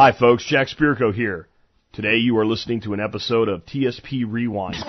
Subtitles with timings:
[0.00, 1.46] Hi folks, Jack Spirko here.
[1.92, 4.82] Today you are listening to an episode of TSP Rewind.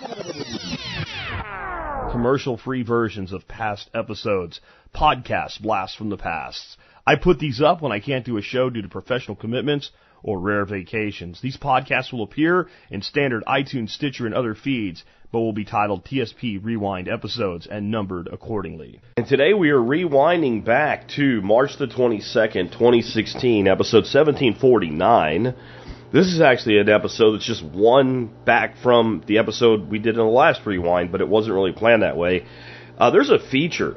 [2.13, 4.61] Commercial free versions of past episodes,
[4.95, 6.77] podcast blasts from the past.
[7.05, 9.91] I put these up when I can't do a show due to professional commitments
[10.23, 11.41] or rare vacations.
[11.41, 16.03] These podcasts will appear in standard iTunes, Stitcher, and other feeds, but will be titled
[16.03, 18.99] TSP Rewind episodes and numbered accordingly.
[19.17, 25.55] And today we are rewinding back to March the 22nd, 2016, episode 1749.
[26.11, 30.19] This is actually an episode that's just one back from the episode we did in
[30.19, 32.45] the last rewind, but it wasn't really planned that way.
[32.97, 33.95] Uh, there's a feature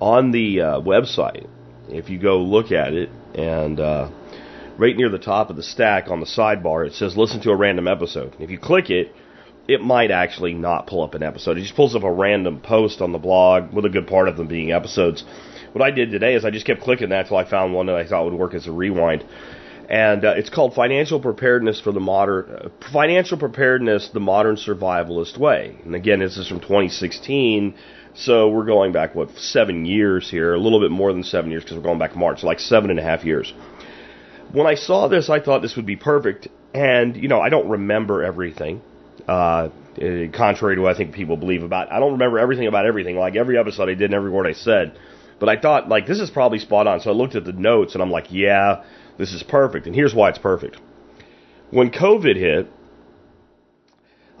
[0.00, 1.48] on the uh, website.
[1.88, 4.10] If you go look at it, and uh,
[4.80, 7.56] right near the top of the stack on the sidebar, it says listen to a
[7.56, 8.34] random episode.
[8.40, 9.12] If you click it,
[9.68, 11.58] it might actually not pull up an episode.
[11.58, 14.38] It just pulls up a random post on the blog with a good part of
[14.38, 15.22] them being episodes.
[15.72, 17.94] What I did today is I just kept clicking that until I found one that
[17.94, 19.24] I thought would work as a rewind.
[19.88, 25.36] And uh, it's called Financial Preparedness for the Modern uh, Financial Preparedness the Modern Survivalist
[25.36, 25.76] Way.
[25.84, 27.74] And again, this is from 2016,
[28.14, 31.64] so we're going back what seven years here, a little bit more than seven years
[31.64, 33.52] because we're going back March, like seven and a half years.
[34.52, 37.68] When I saw this, I thought this would be perfect, and you know I don't
[37.68, 38.82] remember everything
[39.28, 39.68] uh,
[40.32, 41.92] contrary to what I think people believe about.
[41.92, 43.16] I don't remember everything about everything.
[43.16, 44.98] Like every episode I did and every word I said.
[45.38, 47.00] But I thought, like, this is probably spot on.
[47.00, 48.84] So I looked at the notes and I'm like, yeah,
[49.18, 49.86] this is perfect.
[49.86, 50.76] And here's why it's perfect.
[51.70, 52.68] When COVID hit,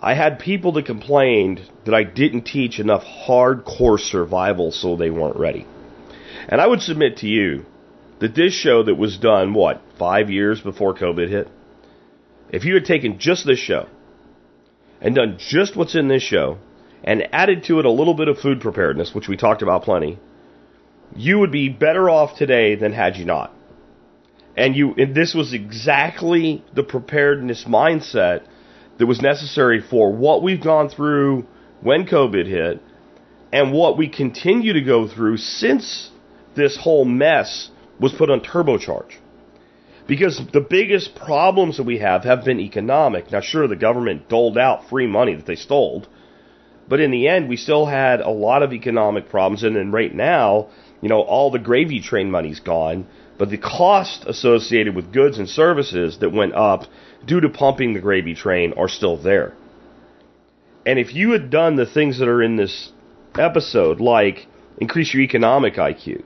[0.00, 5.36] I had people that complained that I didn't teach enough hardcore survival so they weren't
[5.36, 5.66] ready.
[6.48, 7.64] And I would submit to you
[8.18, 11.48] that this show that was done, what, five years before COVID hit?
[12.50, 13.86] If you had taken just this show
[15.00, 16.58] and done just what's in this show
[17.04, 20.18] and added to it a little bit of food preparedness, which we talked about plenty,
[21.14, 23.52] you would be better off today than had you not.
[24.56, 28.46] And you and this was exactly the preparedness mindset
[28.98, 31.46] that was necessary for what we've gone through
[31.82, 32.82] when COVID hit
[33.52, 36.10] and what we continue to go through since
[36.56, 39.14] this whole mess was put on turbocharge.
[40.10, 43.30] Because the biggest problems that we have have been economic.
[43.30, 46.04] Now, sure, the government doled out free money that they stole,
[46.88, 49.62] but in the end, we still had a lot of economic problems.
[49.62, 50.66] And then right now,
[51.00, 53.06] you know, all the gravy train money's gone,
[53.38, 56.86] but the cost associated with goods and services that went up
[57.24, 59.54] due to pumping the gravy train are still there.
[60.84, 62.90] And if you had done the things that are in this
[63.38, 64.48] episode, like
[64.78, 66.24] increase your economic IQ,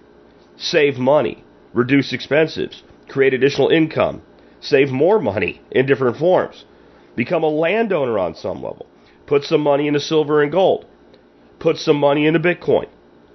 [0.57, 4.23] save money, reduce expenses, create additional income,
[4.61, 6.65] save more money in different forms,
[7.17, 8.87] become a landowner on some level,
[9.27, 10.87] put some money into silver and gold,
[11.59, 12.89] put some money into Bitcoin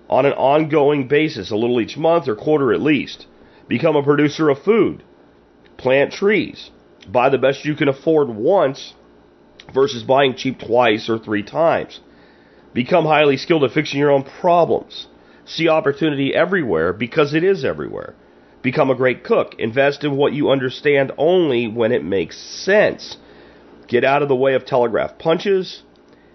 [0.10, 3.28] on an ongoing basis, a little each month or quarter at least,
[3.68, 5.04] become a producer of food,
[5.78, 6.72] plant trees,
[7.08, 8.94] buy the best you can afford once
[9.74, 12.00] versus buying cheap twice or three times.
[12.74, 15.08] Become highly skilled at fixing your own problems.
[15.46, 18.16] See opportunity everywhere because it is everywhere.
[18.62, 19.56] Become a great cook.
[19.58, 23.18] Invest in what you understand only when it makes sense.
[23.88, 25.84] Get out of the way of telegraph punches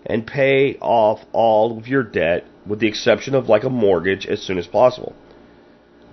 [0.07, 4.43] and pay off all of your debt with the exception of like a mortgage as
[4.43, 5.15] soon as possible.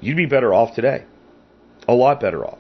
[0.01, 1.05] You'd be better off today.
[1.87, 2.59] A lot better off.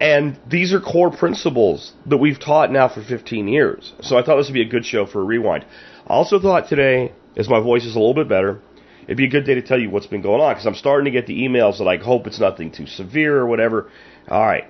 [0.00, 3.92] And these are core principles that we've taught now for 15 years.
[4.00, 5.66] So I thought this would be a good show for a rewind.
[6.06, 8.60] I also thought today, as my voice is a little bit better,
[9.08, 11.06] it'd be a good day to tell you what's been going on because I'm starting
[11.06, 13.90] to get the emails that I hope it's nothing too severe or whatever.
[14.28, 14.64] All right.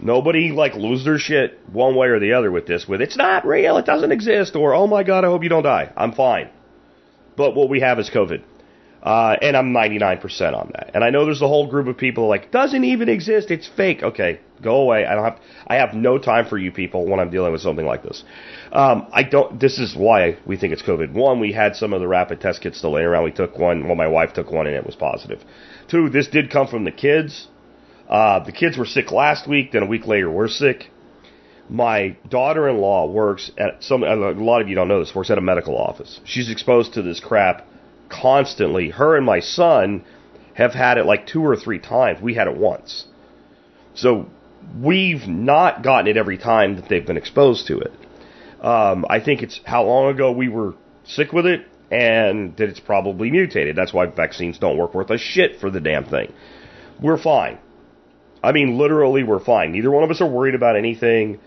[0.00, 3.46] Nobody like lose their shit one way or the other with this with it's not
[3.46, 5.92] real, it doesn't exist, or oh my god, I hope you don't die.
[5.96, 6.50] I'm fine.
[7.36, 8.42] But what we have is COVID.
[9.02, 10.90] Uh, and I'm 99% on that.
[10.94, 14.02] And I know there's a whole group of people like, doesn't even exist, it's fake.
[14.02, 15.06] Okay, go away.
[15.06, 17.86] I don't have, I have no time for you people when I'm dealing with something
[17.86, 18.24] like this.
[18.72, 21.12] Um, I don't, this is why we think it's COVID.
[21.12, 23.24] One, we had some of the rapid test kits still laying around.
[23.24, 25.40] We took one, well, my wife took one and it was positive.
[25.88, 27.46] Two, this did come from the kids.
[28.08, 30.90] Uh, the kids were sick last week, then a week later we're sick.
[31.68, 35.40] My daughter-in-law works at some, a lot of you don't know this, works at a
[35.40, 36.20] medical office.
[36.24, 37.66] She's exposed to this crap
[38.08, 38.90] constantly.
[38.90, 40.04] Her and my son
[40.54, 42.20] have had it like two or three times.
[42.20, 43.06] We had it once.
[43.94, 44.26] So
[44.80, 47.92] we've not gotten it every time that they've been exposed to it.
[48.60, 50.74] Um, I think it's how long ago we were
[51.04, 53.76] sick with it and that it's probably mutated.
[53.76, 56.32] That's why vaccines don't work worth a shit for the damn thing.
[57.00, 57.58] We're fine.
[58.42, 59.72] I mean, literally, we're fine.
[59.72, 61.38] Neither one of us are worried about anything.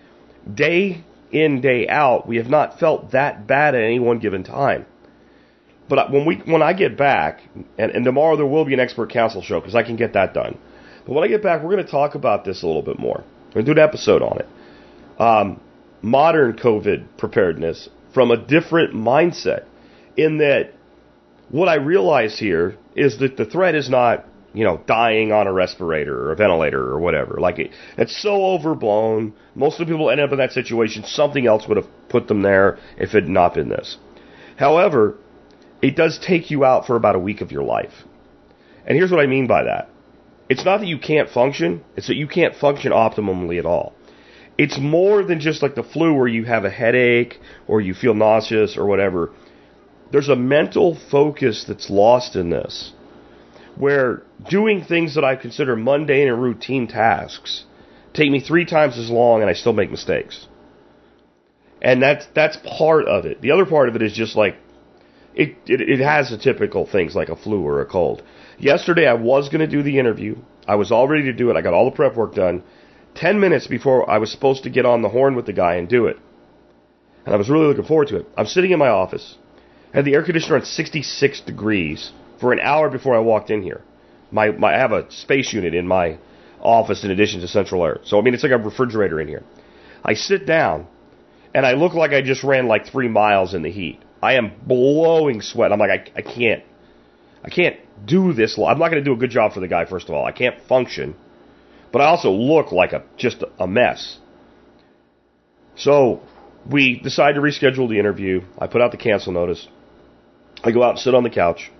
[0.52, 4.86] Day in, day out, we have not felt that bad at any one given time.
[5.90, 7.42] But when we when I get back,
[7.78, 10.34] and, and tomorrow there will be an expert council show because I can get that
[10.34, 10.58] done.
[11.06, 13.24] But when I get back, we're going to talk about this a little bit more.
[13.48, 14.48] We're going to do an episode on it.
[15.20, 15.60] Um,
[16.02, 19.66] modern COVID preparedness from a different mindset.
[20.16, 20.74] In that,
[21.50, 25.54] what I realize here is that the threat is not, you know, dying on a
[25.54, 27.38] respirator or a ventilator or whatever.
[27.40, 29.34] Like it, it's so overblown.
[29.56, 31.04] Most of the people end up in that situation.
[31.06, 33.98] Something else would have put them there if it had not been this.
[34.58, 35.16] However,
[35.82, 37.94] it does take you out for about a week of your life.
[38.86, 39.90] And here's what I mean by that.
[40.50, 43.94] It's not that you can't function, it's that you can't function optimally at all.
[44.58, 48.14] It's more than just like the flu where you have a headache or you feel
[48.14, 49.32] nauseous or whatever.
[50.12, 52.92] There's a mental focus that's lost in this
[53.78, 57.64] where doing things that I consider mundane and routine tasks
[58.14, 60.48] take me three times as long and I still make mistakes.
[61.82, 63.40] And that's that's part of it.
[63.40, 64.58] The other part of it is just like
[65.36, 68.24] it, it, it has the typical things like a flu or a cold.
[68.58, 70.38] Yesterday I was going to do the interview.
[70.68, 71.56] I was all ready to do it.
[71.56, 72.64] I got all the prep work done.
[73.16, 75.88] 10 minutes before I was supposed to get on the horn with the guy and
[75.88, 76.18] do it.
[77.26, 78.28] And I was really looking forward to it.
[78.38, 79.38] I'm sitting in my office,
[79.94, 83.82] had the air conditioner at 66 degrees for an hour before I walked in here.
[84.32, 86.20] My, my, I have a space unit in my
[86.62, 88.00] office in addition to central air.
[88.04, 89.44] So, I mean, it's like a refrigerator in here.
[90.04, 90.88] I sit down,
[91.54, 94.02] and I look like I just ran like three miles in the heat.
[94.22, 95.72] I am blowing sweat.
[95.72, 96.64] I'm like, I, I can't,
[97.44, 98.58] I can't do this.
[98.58, 100.26] I'm not going to do a good job for the guy, first of all.
[100.26, 101.16] I can't function
[101.92, 104.20] but I also look like a just a mess.
[105.76, 106.22] So
[106.70, 108.42] we decide to reschedule the interview.
[108.58, 109.68] I put out the cancel notice.
[110.64, 111.72] I go out and sit on the couch.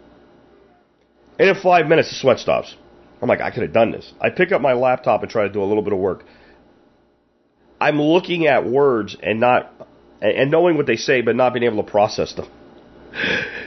[1.38, 2.76] And in five minutes, the sweat stops.
[3.22, 4.14] I'm like, I could have done this.
[4.22, 6.24] I pick up my laptop and try to do a little bit of work.
[7.82, 9.74] I'm looking at words and not,
[10.22, 12.50] and knowing what they say, but not being able to process them.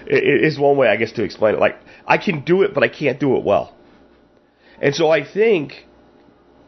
[0.07, 1.61] is one way, I guess, to explain it.
[1.61, 3.75] Like, I can do it, but I can't do it well.
[4.81, 5.87] And so I think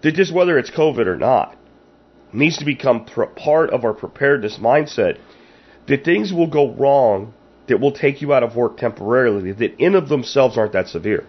[0.03, 1.57] that just whether it's COVID or not,
[2.33, 5.19] needs to become part of our preparedness mindset
[5.87, 7.33] that things will go wrong
[7.69, 11.25] that will take you out of work temporarily that in of themselves aren't that severe.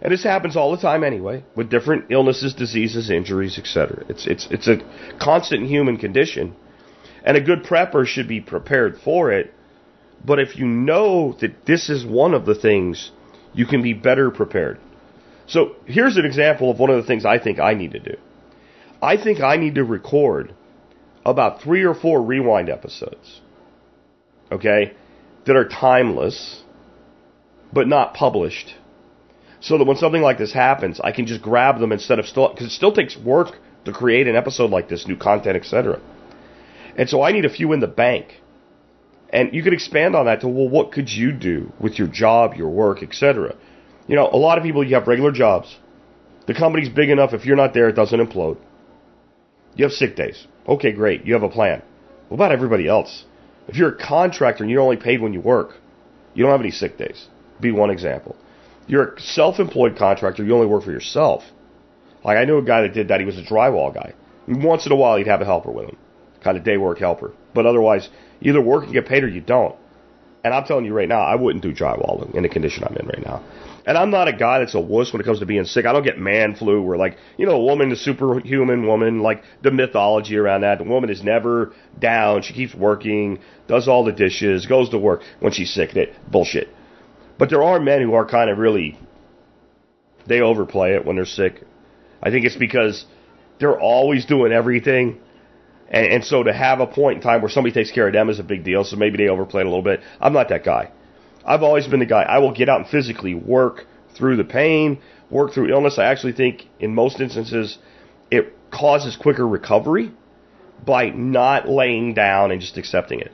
[0.00, 4.04] And this happens all the time anyway, with different illnesses, diseases, injuries, etc.
[4.08, 4.78] It's it's it's a
[5.18, 6.54] constant human condition.
[7.26, 9.52] And a good prepper should be prepared for it.
[10.24, 13.10] But if you know that this is one of the things,
[13.52, 14.78] you can be better prepared.
[15.46, 18.16] So here's an example of one of the things I think I need to do.
[19.02, 20.54] I think I need to record
[21.24, 23.40] about three or four rewind episodes,
[24.50, 24.94] okay,
[25.44, 26.62] that are timeless,
[27.72, 28.74] but not published.
[29.60, 32.48] So that when something like this happens, I can just grab them instead of still,
[32.48, 36.00] because it still takes work to create an episode like this, new content, etc.
[36.96, 38.40] And so I need a few in the bank.
[39.30, 42.54] And you could expand on that to, well, what could you do with your job,
[42.54, 43.54] your work, etc.
[44.08, 45.76] You know, a lot of people, you have regular jobs.
[46.46, 48.56] The company's big enough, if you're not there, it doesn't implode.
[49.74, 50.46] You have sick days.
[50.66, 51.26] Okay, great.
[51.26, 51.82] You have a plan.
[52.28, 53.24] What about everybody else?
[53.68, 55.74] If you're a contractor and you're only paid when you work,
[56.34, 57.26] you don't have any sick days.
[57.60, 58.36] Be one example.
[58.86, 61.42] You're a self-employed contractor, you only work for yourself.
[62.24, 64.14] Like I knew a guy that did that, he was a drywall guy.
[64.46, 65.96] Once in a while he'd have a helper with him.
[66.42, 67.32] Kind of day work helper.
[67.54, 68.08] But otherwise,
[68.40, 69.76] either work and get paid or you don't.
[70.44, 73.06] And I'm telling you right now, I wouldn't do drywall in the condition I'm in
[73.06, 73.42] right now.
[73.84, 75.86] And I'm not a guy that's a wuss when it comes to being sick.
[75.86, 79.42] I don't get man flu where like, you know, a woman, a superhuman woman, like
[79.62, 80.78] the mythology around that.
[80.78, 82.42] The woman is never down.
[82.42, 85.94] She keeps working, does all the dishes, goes to work when she's sick.
[85.94, 86.68] That bullshit.
[87.38, 88.98] But there are men who are kind of really,
[90.26, 91.62] they overplay it when they're sick.
[92.22, 93.04] I think it's because
[93.58, 95.20] they're always doing everything.
[95.90, 98.28] And, and so to have a point in time where somebody takes care of them
[98.28, 98.84] is a big deal.
[98.84, 100.00] So maybe they overplayed a little bit.
[100.20, 100.90] I'm not that guy.
[101.44, 102.22] I've always been the guy.
[102.22, 104.98] I will get out and physically work through the pain,
[105.30, 105.98] work through illness.
[105.98, 107.78] I actually think in most instances
[108.30, 110.12] it causes quicker recovery
[110.84, 113.32] by not laying down and just accepting it.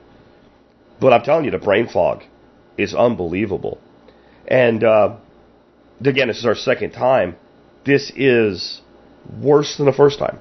[1.00, 2.23] But I'm telling you, the brain fog
[2.78, 3.78] is unbelievable.
[4.47, 5.16] And uh,
[6.04, 7.37] again, this is our second time.
[7.85, 8.80] This is
[9.40, 10.38] worse than the first time.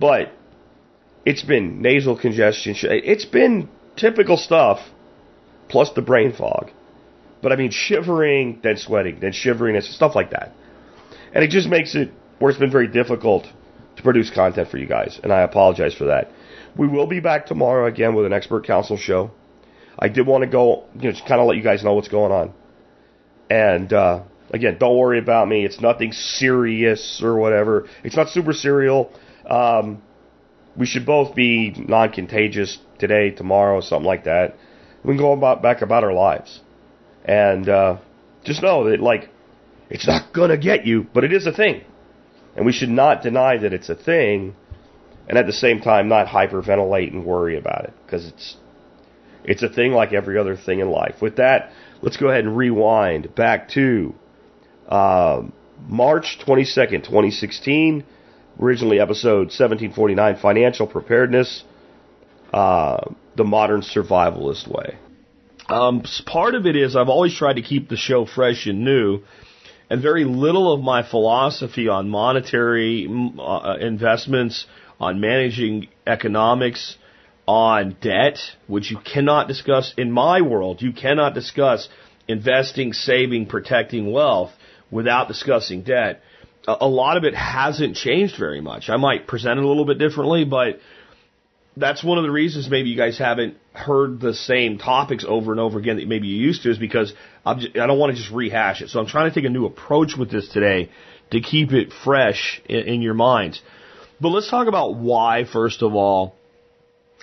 [0.00, 0.32] But
[1.24, 2.74] it's been nasal congestion.
[2.80, 4.80] It's been typical stuff
[5.68, 6.70] plus the brain fog.
[7.42, 10.52] But I mean, shivering, then sweating, then shivering, and stuff like that.
[11.34, 13.46] And it just makes it where it's been very difficult
[13.96, 16.30] to produce content for you guys, and I apologize for that.
[16.76, 19.30] We will be back tomorrow again with an expert council show.
[19.98, 22.08] I did want to go, you know, just kind of let you guys know what's
[22.08, 22.54] going on.
[23.50, 25.64] And uh, again, don't worry about me.
[25.64, 27.88] It's nothing serious or whatever.
[28.02, 29.12] It's not super serial.
[29.46, 30.02] Um,
[30.76, 34.56] we should both be non-contagious today, tomorrow, something like that
[35.04, 36.60] we can go about back about our lives.
[37.24, 37.98] And uh,
[38.44, 39.30] just know that like
[39.90, 41.84] it's not gonna get you, but it is a thing.
[42.56, 44.54] And we should not deny that it's a thing
[45.28, 48.56] and at the same time not hyperventilate and worry about it because it's
[49.44, 51.16] it's a thing like every other thing in life.
[51.20, 54.14] With that, let's go ahead and rewind back to
[54.88, 55.42] uh,
[55.88, 58.04] March 22nd, 2016,
[58.60, 61.64] originally episode 1749, Financial Preparedness,
[62.52, 62.98] uh,
[63.36, 64.96] the Modern Survivalist Way.
[65.68, 69.22] Um, part of it is I've always tried to keep the show fresh and new,
[69.88, 74.66] and very little of my philosophy on monetary uh, investments,
[75.00, 76.96] on managing economics,
[77.46, 80.82] on debt, which you cannot discuss in my world.
[80.82, 81.88] You cannot discuss
[82.28, 84.52] investing, saving, protecting wealth
[84.90, 86.22] without discussing debt.
[86.66, 88.88] A lot of it hasn't changed very much.
[88.88, 90.78] I might present it a little bit differently, but
[91.76, 95.60] that's one of the reasons maybe you guys haven't heard the same topics over and
[95.60, 97.12] over again that maybe you used to is because
[97.44, 98.90] I'm just, I don't want to just rehash it.
[98.90, 100.90] So I'm trying to take a new approach with this today
[101.30, 103.60] to keep it fresh in, in your minds.
[104.20, 106.36] But let's talk about why, first of all,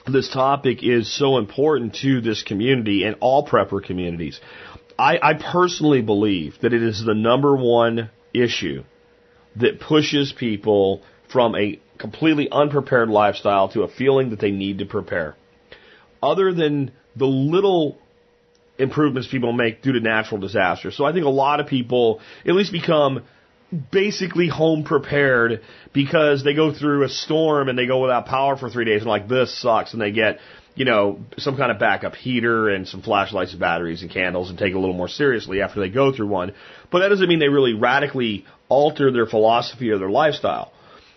[0.05, 4.39] this topic is so important to this community and all prepper communities.
[4.97, 8.83] I, I personally believe that it is the number one issue
[9.59, 11.01] that pushes people
[11.31, 15.35] from a completely unprepared lifestyle to a feeling that they need to prepare.
[16.21, 17.97] Other than the little
[18.77, 20.95] improvements people make due to natural disasters.
[20.95, 23.23] So I think a lot of people at least become
[23.91, 25.61] basically home prepared
[25.93, 29.09] because they go through a storm and they go without power for three days and
[29.09, 30.39] like this sucks and they get
[30.79, 34.57] you know some kind of backup heater and some flashlights and batteries and candles and
[34.57, 36.53] take it a little more seriously after they go through one
[36.89, 40.71] but that doesn't mean they really radically alter their philosophy or their lifestyle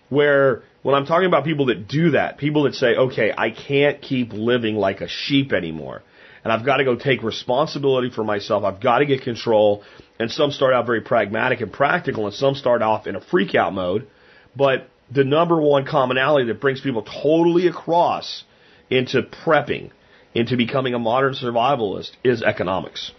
[0.09, 4.02] where when I'm talking about people that do that people that say okay I can't
[4.02, 6.02] keep living like a sheep anymore
[6.45, 8.64] and I've got to go take responsibility for myself.
[8.64, 9.85] I've got to get control.
[10.19, 13.54] And some start out very pragmatic and practical, and some start off in a freak
[13.54, 14.09] out mode.
[14.57, 18.42] But the number one commonality that brings people totally across
[18.91, 19.91] into prepping,
[20.35, 23.12] into becoming a modern survivalist, is economics.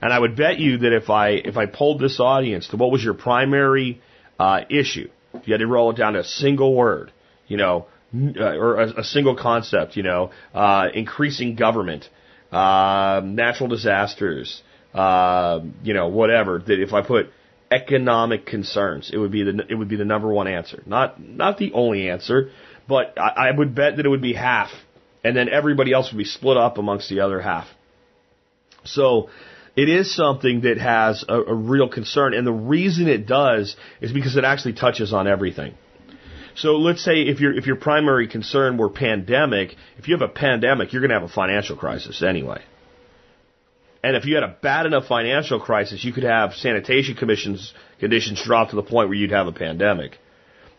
[0.00, 2.90] And I would bet you that if I if I polled this audience to what
[2.90, 4.00] was your primary
[4.38, 7.12] uh, issue, if you had to roll it down to a single word,
[7.46, 12.08] you know, uh, or a, a, single concept, you know, uh, increasing government,
[12.50, 14.62] uh, natural disasters,
[14.94, 16.58] uh, you know, whatever.
[16.58, 17.30] That if I put
[17.70, 20.82] economic concerns, it would be the it would be the number one answer.
[20.86, 22.50] Not not the only answer,
[22.88, 24.70] but I, I would bet that it would be half,
[25.28, 27.68] and then everybody else would be split up amongst the other half.
[28.84, 29.28] So
[29.76, 34.10] it is something that has a, a real concern, and the reason it does is
[34.10, 35.74] because it actually touches on everything.
[36.54, 40.32] So let's say if your if your primary concern were pandemic, if you have a
[40.32, 42.62] pandemic, you're going to have a financial crisis anyway.
[44.02, 48.42] And if you had a bad enough financial crisis, you could have sanitation commissions conditions
[48.42, 50.16] drop to the point where you'd have a pandemic.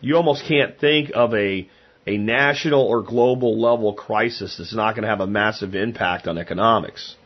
[0.00, 1.68] You almost can't think of a
[2.06, 6.38] a national or global level crisis that's not going to have a massive impact on
[6.38, 7.16] economics.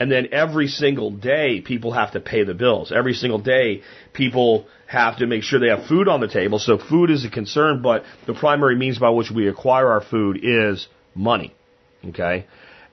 [0.00, 2.90] And then every single day, people have to pay the bills.
[2.90, 6.58] Every single day, people have to make sure they have food on the table.
[6.58, 10.40] So food is a concern, but the primary means by which we acquire our food
[10.42, 11.54] is money.
[12.08, 12.46] Okay?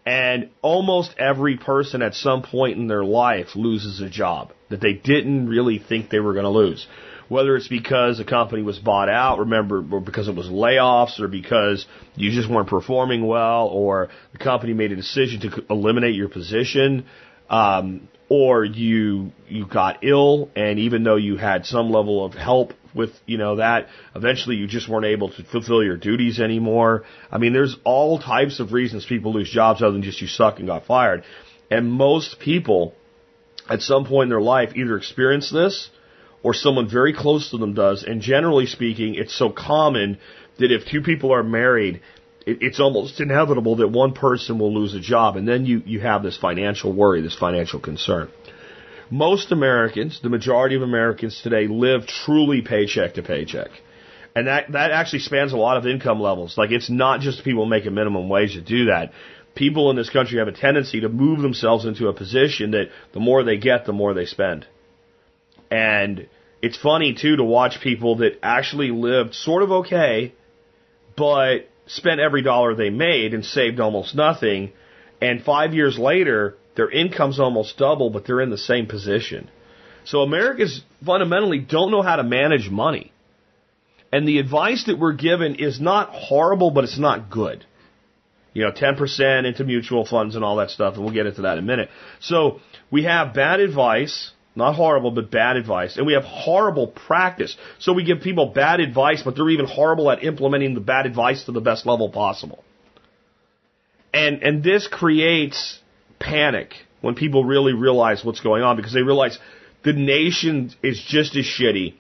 [0.06, 4.94] And almost every person at some point in their life loses a job that they
[4.94, 6.88] didn't really think they were going to lose
[7.32, 11.30] whether it's because a company was bought out, remember, or because it was layoffs, or
[11.30, 16.28] because you just weren't performing well, or the company made a decision to eliminate your
[16.28, 17.06] position,
[17.50, 22.74] um, or you you got ill, and even though you had some level of help
[22.94, 27.06] with you know that, eventually you just weren't able to fulfill your duties anymore.
[27.32, 30.60] I mean, there's all types of reasons people lose jobs other than just you suck
[30.60, 31.24] and got fired,
[31.70, 32.94] and most people
[33.70, 35.90] at some point in their life either experience this
[36.44, 38.04] or someone very close to them does.
[38.04, 40.18] And generally speaking, it's so common
[40.58, 42.02] that if two people are married,
[42.46, 45.38] it, it's almost inevitable that one person will lose a job.
[45.38, 48.30] And then you, you have this financial worry, this financial concern.
[49.10, 53.70] Most Americans, the majority of Americans today, live truly paycheck to paycheck.
[54.34, 56.58] And that, that actually spans a lot of income levels.
[56.58, 59.12] Like it's not just people making minimum wage that do that.
[59.54, 63.20] People in this country have a tendency to move themselves into a position that the
[63.20, 64.66] more they get, the more they spend.
[65.72, 66.28] And
[66.62, 70.34] it's funny too to watch people that actually lived sort of okay,
[71.18, 74.74] but spent every dollar they made and saved almost nothing.
[75.22, 79.50] And five years later, their income's almost double, but they're in the same position.
[80.04, 83.12] So Americans fundamentally don't know how to manage money.
[84.12, 87.66] And the advice that we're given is not horrible, but it's not good.
[88.54, 91.58] You know, 10% into mutual funds and all that stuff, and we'll get into that
[91.58, 91.90] in a minute.
[92.20, 92.60] So
[92.90, 95.96] we have bad advice Not horrible, but bad advice.
[95.98, 97.56] And we have horrible practice.
[97.80, 101.46] So we give people bad advice, but they're even horrible at implementing the bad advice
[101.46, 102.64] to the best level possible.
[104.14, 105.80] And, and this creates
[106.20, 109.40] panic when people really realize what's going on because they realize
[109.84, 111.96] the nation is just as shitty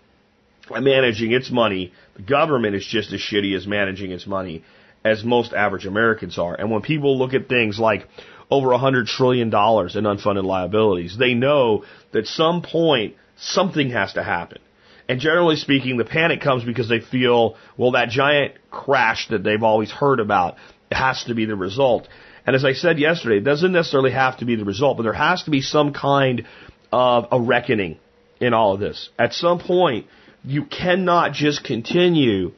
[0.75, 1.93] at managing its money.
[2.15, 4.63] The government is just as shitty as managing its money
[5.03, 6.53] as most average Americans are.
[6.53, 8.07] And when people look at things like
[8.51, 14.13] over a hundred trillion dollars in unfunded liabilities, they know that some point something has
[14.13, 14.59] to happen.
[15.07, 19.63] And generally speaking, the panic comes because they feel, well, that giant crash that they've
[19.63, 20.57] always heard about
[20.91, 22.07] has to be the result.
[22.45, 25.13] And as I said yesterday, it doesn't necessarily have to be the result, but there
[25.13, 26.45] has to be some kind
[26.91, 27.97] of a reckoning
[28.39, 29.09] in all of this.
[29.17, 30.07] At some point,
[30.43, 32.51] you cannot just continue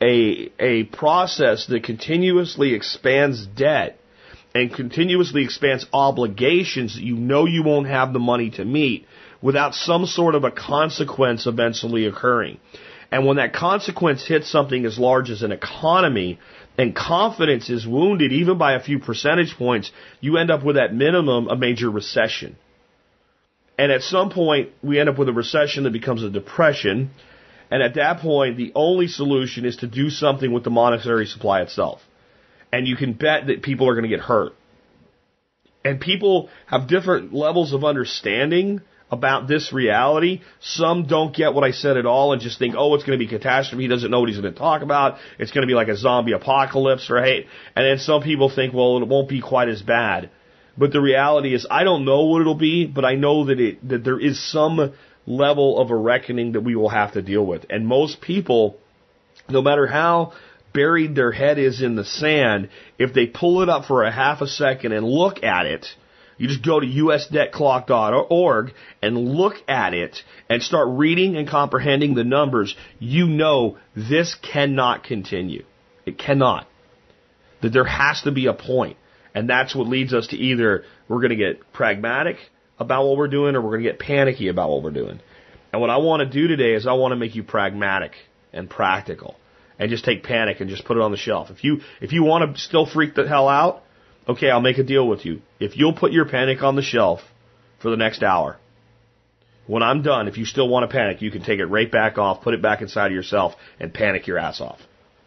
[0.00, 3.98] a, a process that continuously expands debt
[4.56, 9.06] and continuously expands obligations that you know you won't have the money to meet
[9.42, 12.58] without some sort of a consequence eventually occurring.
[13.12, 16.38] And when that consequence hits something as large as an economy
[16.78, 20.94] and confidence is wounded even by a few percentage points, you end up with at
[20.94, 22.56] minimum a major recession.
[23.78, 27.10] And at some point, we end up with a recession that becomes a depression.
[27.70, 31.60] And at that point, the only solution is to do something with the monetary supply
[31.60, 32.00] itself.
[32.72, 34.52] And you can bet that people are going to get hurt.
[35.84, 38.80] And people have different levels of understanding
[39.10, 40.40] about this reality.
[40.60, 43.24] Some don't get what I said at all and just think, oh, it's going to
[43.24, 43.84] be catastrophe.
[43.84, 45.18] He doesn't know what he's going to talk about.
[45.38, 47.46] It's going to be like a zombie apocalypse, right?
[47.76, 50.30] And then some people think, well, it won't be quite as bad.
[50.76, 53.88] But the reality is, I don't know what it'll be, but I know that it,
[53.88, 54.92] that there is some
[55.26, 57.64] level of a reckoning that we will have to deal with.
[57.70, 58.76] And most people,
[59.48, 60.32] no matter how
[60.76, 62.68] buried their head is in the sand,
[62.98, 65.86] if they pull it up for a half a second and look at it,
[66.36, 70.18] you just go to usdebtclock.org and look at it
[70.50, 72.76] and start reading and comprehending the numbers.
[72.98, 75.64] You know this cannot continue.
[76.04, 76.68] It cannot.
[77.62, 78.98] That there has to be a point.
[79.34, 82.36] And that's what leads us to either we're going to get pragmatic
[82.78, 85.20] about what we're doing or we're going to get panicky about what we're doing.
[85.72, 88.12] And what I want to do today is I want to make you pragmatic
[88.52, 89.36] and practical
[89.78, 91.50] and just take panic and just put it on the shelf.
[91.50, 93.82] If you, if you want to still freak the hell out,
[94.28, 95.42] okay, I'll make a deal with you.
[95.60, 97.20] If you'll put your panic on the shelf
[97.80, 98.56] for the next hour,
[99.66, 102.18] when I'm done, if you still want to panic, you can take it right back
[102.18, 104.78] off, put it back inside of yourself, and panic your ass off.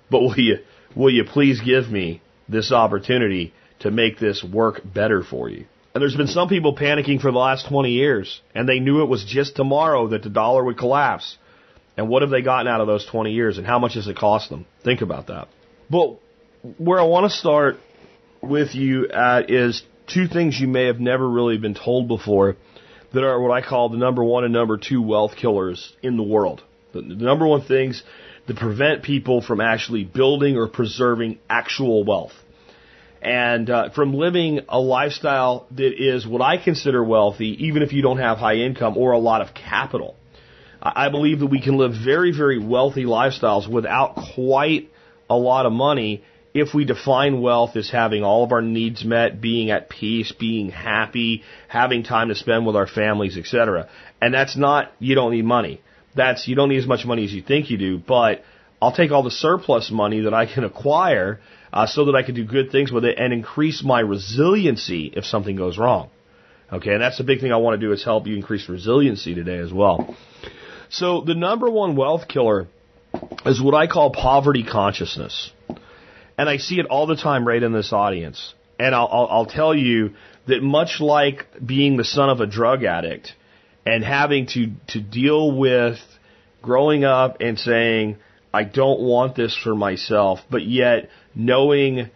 [0.10, 0.60] But will you,
[0.96, 5.66] will you please give me this opportunity to make this work better for you?
[5.94, 9.10] And there's been some people panicking for the last 20 years, and they knew it
[9.10, 11.38] was just tomorrow that the dollar would collapse.
[12.00, 14.16] And what have they gotten out of those 20 years, and how much has it
[14.16, 14.66] cost them?
[14.86, 15.50] Think about that.
[15.90, 16.18] But
[16.78, 17.76] where I want to start
[18.40, 22.56] with you at is two things you may have never really been told before
[23.12, 26.24] that are what I call the number one and number two wealth killers in the
[26.24, 26.64] world.
[26.94, 28.02] The, number one things
[28.48, 32.32] that prevent people from actually building or preserving actual wealth.
[33.22, 38.02] And uh, from living a lifestyle that is what I consider wealthy, even if you
[38.02, 40.16] don't have high income or a lot of capital.
[40.82, 44.90] I believe that we can live very, very wealthy lifestyles without quite
[45.30, 49.42] a lot of money if we define wealth as having all of our needs met,
[49.42, 53.90] being at peace, being happy, having time to spend with our families, etc.
[54.22, 55.82] And that's not you don't need money.
[56.16, 58.44] That's you don't need as much money as you think you do, but
[58.82, 61.40] I'll take all the surplus money that I can acquire
[61.72, 65.26] uh, so that I can do good things with it and increase my resiliency if
[65.26, 66.10] something goes wrong.
[66.72, 69.34] Okay, and that's the big thing I want to do is help you increase resiliency
[69.34, 70.16] today as well.
[70.90, 72.68] So the number one wealth killer
[73.46, 75.52] is what I call poverty consciousness.
[76.38, 78.54] And I see it all the time right in this audience.
[78.80, 80.16] And I'll, I'll, I'll tell you
[80.48, 83.34] that much like being the son of a drug addict
[83.86, 86.00] and having to, to deal with
[86.62, 88.18] growing up and saying,
[88.54, 92.10] I don't want this for myself, but yet knowing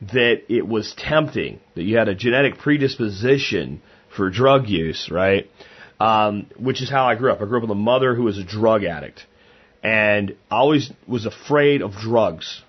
[0.00, 3.82] that it was tempting, that you had a genetic predisposition
[4.14, 5.50] for drug use, right?
[6.00, 7.42] Um, which is how I grew up.
[7.42, 9.26] I grew up with a mother who was a drug addict,
[9.82, 12.62] and always was afraid of drugs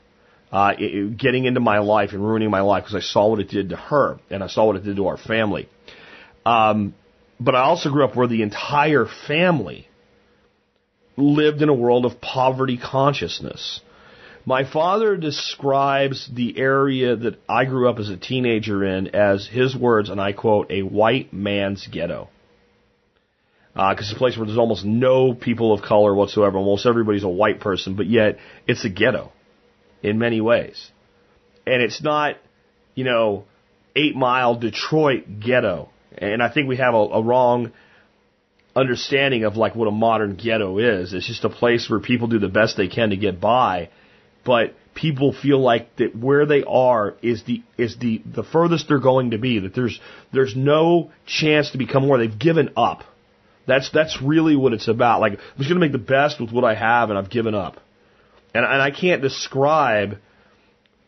[0.51, 3.49] uh, it, getting into my life and ruining my life because I saw what it
[3.49, 5.69] did to her and I saw what it did to our family.
[6.45, 6.93] Um,
[7.39, 9.87] but I also grew up where the entire family
[11.17, 13.81] lived in a world of poverty consciousness.
[14.45, 19.75] My father describes the area that I grew up as a teenager in as his
[19.75, 22.29] words, and I quote, a white man's ghetto.
[23.73, 26.57] Because uh, it's a place where there's almost no people of color whatsoever.
[26.57, 29.31] Almost everybody's a white person, but yet it's a ghetto
[30.03, 30.91] in many ways.
[31.65, 32.35] And it's not,
[32.95, 33.45] you know,
[33.95, 35.89] eight mile Detroit ghetto.
[36.17, 37.71] And I think we have a, a wrong
[38.75, 41.13] understanding of like what a modern ghetto is.
[41.13, 43.89] It's just a place where people do the best they can to get by,
[44.45, 48.99] but people feel like that where they are is the is the the furthest they're
[48.99, 49.59] going to be.
[49.59, 49.99] That there's
[50.33, 52.17] there's no chance to become more.
[52.17, 53.03] They've given up.
[53.67, 55.21] That's that's really what it's about.
[55.21, 57.77] Like I'm just to make the best with what I have, and I've given up.
[58.53, 60.17] And and I can't describe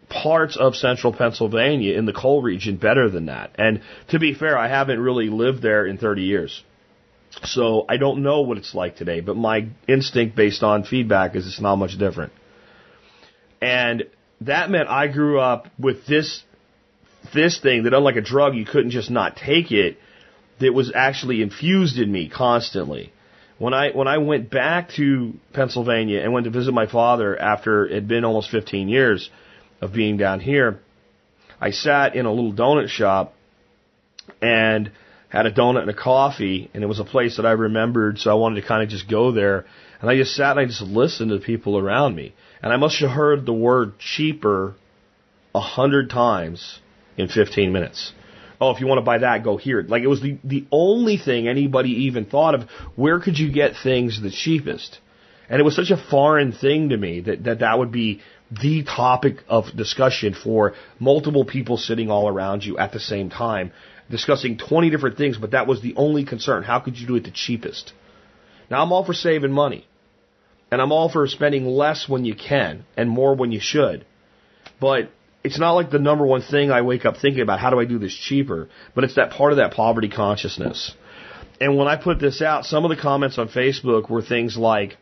[0.10, 3.56] parts of central Pennsylvania in the coal region better than that.
[3.56, 6.63] And to be fair, I haven't really lived there in 30 years.
[7.44, 11.48] So I don't know what it's like today, but my instinct based on feedback is
[11.48, 12.32] it's not much different.
[13.60, 14.04] And
[14.42, 16.44] that meant I grew up with this
[17.34, 19.98] this thing that unlike a drug you couldn't just not take it
[20.63, 23.12] that was actually infused in me constantly.
[23.58, 27.86] When I when I went back to Pennsylvania and went to visit my father after
[27.86, 29.30] it had been almost 15 years
[29.82, 30.80] of being down here,
[31.62, 33.34] I sat in a little donut shop
[34.41, 34.91] and
[35.30, 38.32] had a donut and a coffee, and it was a place that I remembered, so
[38.32, 39.65] I wanted to kind of just go there.
[39.99, 42.36] And I just sat and I just listened to the people around me.
[42.62, 44.76] And I must have heard the word cheaper
[45.56, 46.80] a hundred times
[47.17, 48.13] in 15 minutes.
[48.63, 49.84] Oh, if you want to buy that, go here.
[49.86, 52.69] Like it was the, the only thing anybody even thought of.
[52.95, 54.99] Where could you get things the cheapest?
[55.49, 58.84] And it was such a foreign thing to me that, that that would be the
[58.84, 63.73] topic of discussion for multiple people sitting all around you at the same time,
[64.10, 66.63] discussing 20 different things, but that was the only concern.
[66.63, 67.91] How could you do it the cheapest?
[68.71, 69.88] Now I'm all for saving money.
[70.71, 74.06] And I'm all for spending less when you can and more when you should.
[74.80, 75.12] But
[75.43, 77.86] it's not like the number one thing I wake up thinking about, how do I
[77.86, 78.69] do this cheaper?
[78.95, 80.93] But it's that part of that poverty consciousness.
[81.60, 84.97] And when I put this out, some of the comments on Facebook were things like,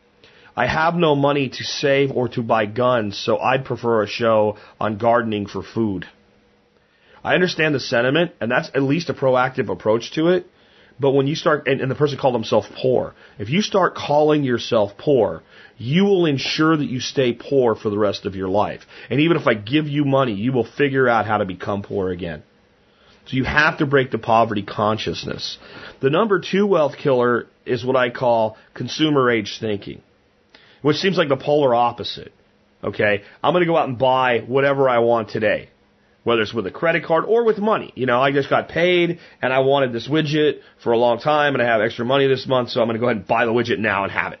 [0.56, 4.58] I have no money to save or to buy guns, so I'd prefer a show
[4.78, 6.06] on gardening for food.
[7.24, 10.46] I understand the sentiment, and that's at least a proactive approach to it.
[11.00, 14.44] But when you start, and, and the person called himself poor, if you start calling
[14.44, 15.42] yourself poor,
[15.82, 18.82] you will ensure that you stay poor for the rest of your life.
[19.10, 22.10] And even if I give you money, you will figure out how to become poor
[22.10, 22.44] again.
[23.26, 25.58] So you have to break the poverty consciousness.
[26.00, 30.02] The number two wealth killer is what I call consumer age thinking,
[30.82, 32.32] which seems like the polar opposite.
[32.84, 33.22] Okay?
[33.42, 35.68] I'm going to go out and buy whatever I want today
[36.24, 37.92] whether it's with a credit card or with money.
[37.96, 41.54] You know, I just got paid and I wanted this widget for a long time
[41.54, 43.44] and I have extra money this month, so I'm going to go ahead and buy
[43.44, 44.38] the widget now and have it.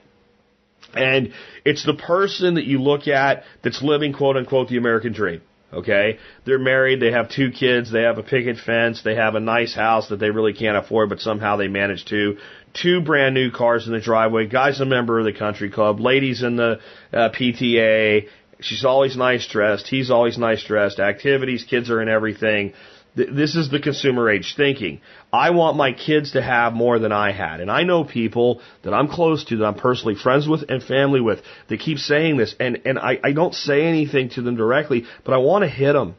[0.94, 1.32] And
[1.64, 5.42] it's the person that you look at that's living quote unquote the American dream.
[5.72, 6.18] Okay?
[6.44, 9.74] They're married, they have two kids, they have a picket fence, they have a nice
[9.74, 12.36] house that they really can't afford, but somehow they manage to.
[12.74, 16.42] Two brand new cars in the driveway, guy's a member of the country club, ladies
[16.42, 16.78] in the
[17.12, 18.28] uh, PTA,
[18.62, 19.88] She's always nice dressed.
[19.88, 21.00] He's always nice dressed.
[21.00, 22.72] Activities, kids are in everything.
[23.14, 25.02] This is the consumer age thinking.
[25.32, 27.60] I want my kids to have more than I had.
[27.60, 31.20] And I know people that I'm close to, that I'm personally friends with and family
[31.20, 32.54] with, that keep saying this.
[32.58, 35.92] And, and I, I don't say anything to them directly, but I want to hit
[35.92, 36.14] them.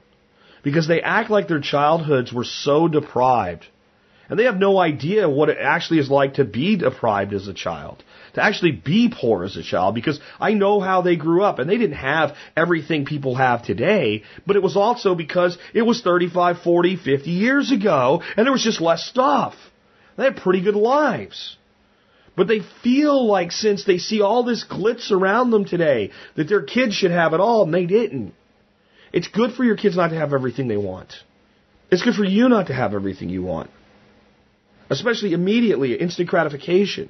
[0.61, 3.65] Because they act like their childhoods were so deprived.
[4.29, 7.53] And they have no idea what it actually is like to be deprived as a
[7.53, 11.59] child to actually be poor as a child because I know how they grew up
[11.59, 16.01] and they didn't have everything people have today, but it was also because it was
[16.01, 19.55] 35, 40, 50 years ago and there was just less stuff.
[20.17, 21.57] They had pretty good lives.
[22.35, 26.63] But they feel like since they see all this glitz around them today, that their
[26.63, 28.33] kids should have it all and they didn't.
[29.11, 31.13] It's good for your kids not to have everything they want.
[31.91, 33.69] It's good for you not to have everything you want.
[34.93, 37.09] Especially immediately, instant gratification.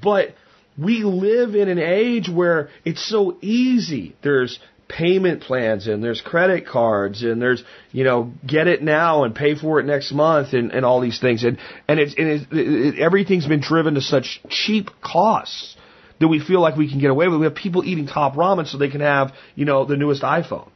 [0.00, 0.34] But
[0.78, 4.16] we live in an age where it's so easy.
[4.22, 9.34] There's payment plans and there's credit cards and there's you know get it now and
[9.34, 11.56] pay for it next month and, and all these things and
[11.88, 15.76] and it's, and it's it, everything's been driven to such cheap costs
[16.20, 17.40] that we feel like we can get away with.
[17.40, 20.68] We have people eating top ramen so they can have you know the newest iPhone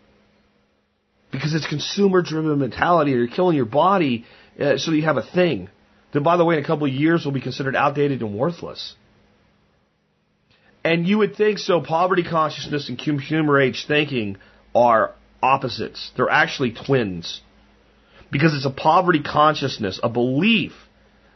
[1.31, 3.11] because it's consumer driven mentality.
[3.11, 4.25] You're killing your body
[4.59, 5.69] uh, so you have a thing
[6.17, 8.95] that by the way in a couple of years will be considered outdated and worthless.
[10.83, 11.83] And you would think so.
[11.83, 14.39] Poverty consciousness and consumer age thinking
[14.75, 16.11] are opposites.
[16.17, 17.43] They're actually twins.
[18.33, 20.73] Because it's a poverty consciousness, a belief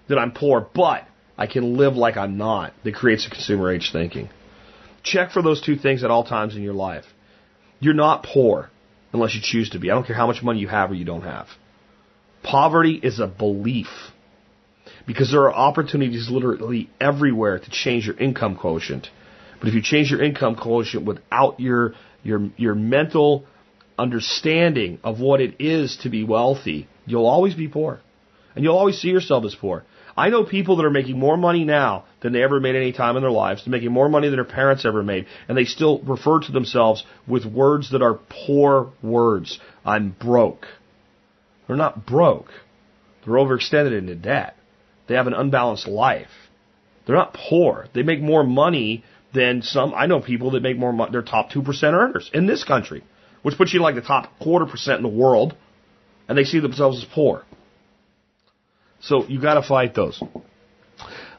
[0.09, 1.05] that I'm poor, but
[1.37, 4.31] I can live like I'm not, that creates a consumer age thinking.
[5.03, 7.05] Check for those two things at all times in your life.
[7.81, 8.71] You're not poor
[9.12, 9.90] unless you choose to be.
[9.90, 11.49] I don't care how much money you have or you don't have.
[12.43, 13.88] Poverty is a belief.
[15.11, 19.09] Because there are opportunities literally everywhere to change your income quotient.
[19.59, 23.44] But if you change your income quotient without your your your mental
[23.99, 27.99] understanding of what it is to be wealthy, you'll always be poor.
[28.55, 29.83] And you'll always see yourself as poor.
[30.16, 33.16] I know people that are making more money now than they ever made any time
[33.16, 33.64] in their lives.
[33.64, 37.03] They're making more money than their parents ever made, and they still refer to themselves
[37.27, 39.59] with words that are poor words.
[39.85, 40.66] I'm broke.
[41.66, 42.51] They're not broke.
[43.25, 44.55] They're overextended into debt.
[45.11, 46.31] They have an unbalanced life.
[47.05, 47.88] They're not poor.
[47.92, 49.03] They make more money
[49.35, 49.92] than some.
[49.92, 51.11] I know people that make more money.
[51.11, 53.03] They're top two percent earners in this country,
[53.42, 55.57] which puts you like the top quarter percent in the world,
[56.29, 57.42] and they see themselves as poor.
[59.01, 60.23] So you got to fight those.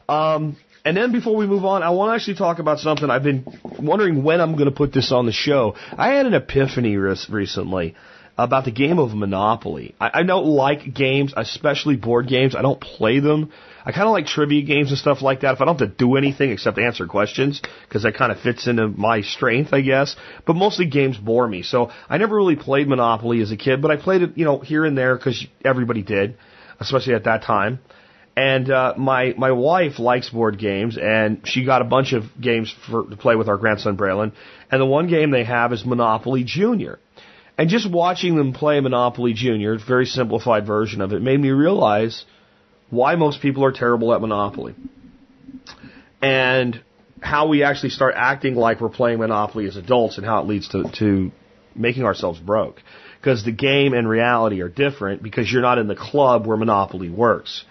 [0.06, 3.22] Um, and then before we move on, I want to actually talk about something I've
[3.22, 3.46] been
[3.78, 5.76] wondering when I'm going to put this on the show.
[5.96, 7.94] I had an epiphany recently
[8.38, 9.94] about the game of Monopoly.
[10.00, 12.54] I, I don't like games, especially board games.
[12.56, 13.52] I don't play them.
[13.84, 15.54] I kind of like trivia games and stuff like that.
[15.54, 18.66] If I don't have to do anything except answer questions, because that kind of fits
[18.66, 20.16] into my strength, I guess.
[20.46, 21.62] But mostly games bore me.
[21.62, 24.60] So I never really played Monopoly as a kid, but I played it, you know,
[24.60, 26.36] here and there because everybody did
[26.82, 27.80] especially at that time.
[28.34, 32.74] And uh, my my wife likes board games, and she got a bunch of games
[32.88, 34.32] for to play with our grandson Braylon.
[34.70, 36.98] And the one game they have is Monopoly Junior.
[37.62, 42.24] And just watching them play Monopoly Junior, very simplified version of it, made me realize
[42.90, 44.74] why most people are terrible at Monopoly,
[46.20, 46.82] and
[47.20, 50.70] how we actually start acting like we're playing Monopoly as adults, and how it leads
[50.70, 51.30] to to
[51.76, 52.82] making ourselves broke
[53.20, 57.10] because the game and reality are different because you're not in the club where Monopoly
[57.10, 57.64] works.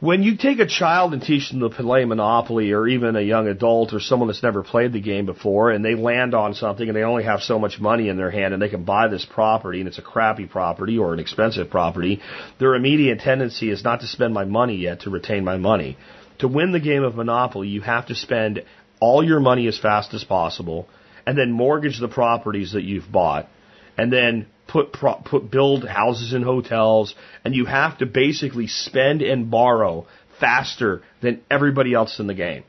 [0.00, 3.46] When you take a child and teach them to play Monopoly or even a young
[3.46, 6.96] adult or someone that's never played the game before and they land on something and
[6.96, 9.78] they only have so much money in their hand and they can buy this property
[9.78, 12.20] and it's a crappy property or an expensive property,
[12.58, 15.96] their immediate tendency is not to spend my money yet to retain my money.
[16.40, 18.64] To win the game of Monopoly, you have to spend
[19.00, 20.88] all your money as fast as possible
[21.24, 23.48] and then mortgage the properties that you've bought
[23.96, 29.50] and then put put build houses and hotels, and you have to basically spend and
[29.50, 30.06] borrow
[30.40, 32.64] faster than everybody else in the game.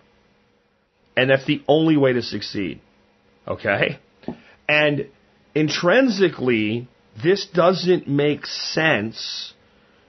[1.18, 2.82] And that's the only way to succeed.
[3.48, 4.00] Okay?
[4.68, 5.10] And
[5.54, 6.88] intrinsically,
[7.22, 9.54] this doesn't make sense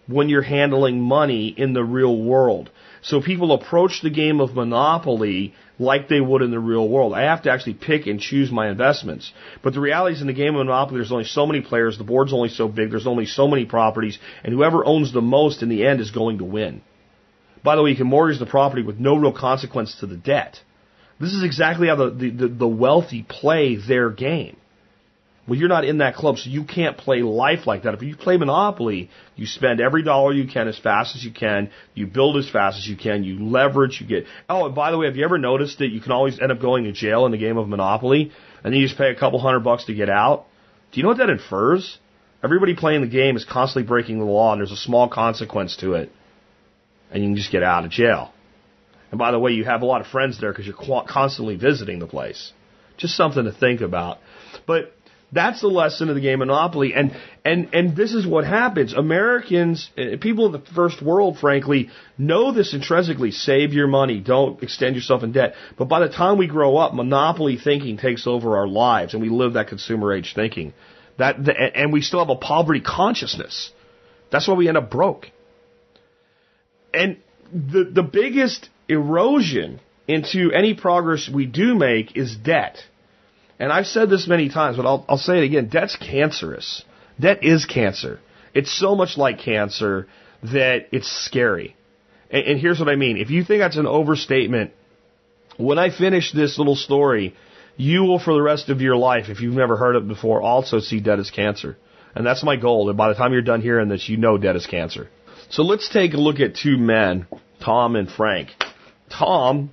[0.07, 2.71] when you're handling money in the real world.
[3.03, 7.13] So people approach the game of Monopoly like they would in the real world.
[7.13, 9.33] I have to actually pick and choose my investments.
[9.63, 12.05] But the reality is in the game of Monopoly, there's only so many players, the
[12.05, 15.69] board's only so big, there's only so many properties, and whoever owns the most in
[15.69, 16.83] the end is going to win.
[17.63, 20.61] By the way, you can mortgage the property with no real consequence to the debt.
[21.21, 24.57] This is exactly how the, the, the wealthy play their game.
[25.47, 27.95] Well, you're not in that club, so you can't play life like that.
[27.95, 31.71] If you play Monopoly, you spend every dollar you can as fast as you can.
[31.95, 33.23] You build as fast as you can.
[33.23, 34.01] You leverage.
[34.01, 34.27] You get.
[34.49, 36.61] Oh, and by the way, have you ever noticed that you can always end up
[36.61, 38.33] going to jail in the game of Monopoly,
[38.65, 40.47] and then you just pay a couple hundred bucks to get out?
[40.91, 41.99] Do you know what that infers?
[42.43, 45.95] Everybody playing the game is constantly breaking the law, and there's a small consequence to
[45.95, 46.11] it,
[47.11, 48.33] and you can just get out of jail.
[49.11, 52.01] And by the way, you have a lot of friends there because you're constantly visiting
[52.01, 52.53] the place.
[52.97, 54.19] Just something to think about.
[54.67, 54.96] But
[55.37, 56.95] that's the lesson of the game Monopoly.
[56.95, 58.93] And, and, and this is what happens.
[58.93, 63.31] Americans, eh, people in the first world, frankly, know this intrinsically.
[63.31, 64.21] Save your money.
[64.21, 65.55] Don't extend yourself in debt.
[65.77, 69.29] But by the time we grow up, Monopoly thinking takes over our lives and we
[69.29, 70.73] live that consumer age thinking.
[71.19, 71.37] That,
[71.75, 73.73] and we still have a poverty consciousness.
[74.31, 75.31] That's why we end up broke.
[76.93, 77.19] And
[77.53, 82.79] the, the biggest erosion into any progress we do make is debt.
[83.59, 85.69] And I've said this many times, but I'll, I'll say it again.
[85.69, 86.85] Debt's cancerous.
[87.19, 88.21] Debt is cancer.
[88.55, 90.09] It's so much like cancer
[90.43, 91.77] that it's scary.
[92.31, 93.17] And, and here's what I mean.
[93.17, 94.73] If you think that's an overstatement,
[95.57, 97.35] when I finish this little story,
[97.77, 100.81] you will for the rest of your life, if you've never heard it before, also
[100.81, 101.77] see debt as cancer.
[102.15, 102.89] And that's my goal.
[102.89, 105.09] And by the time you're done hearing this, you know debt is cancer.
[105.51, 107.27] So let's take a look at two men,
[107.63, 108.51] Tom and Frank.
[109.11, 109.71] Tom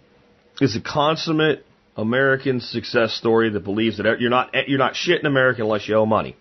[0.61, 5.25] is a consummate American success story that believes that you're not you're not shit in
[5.25, 6.35] America unless you owe money.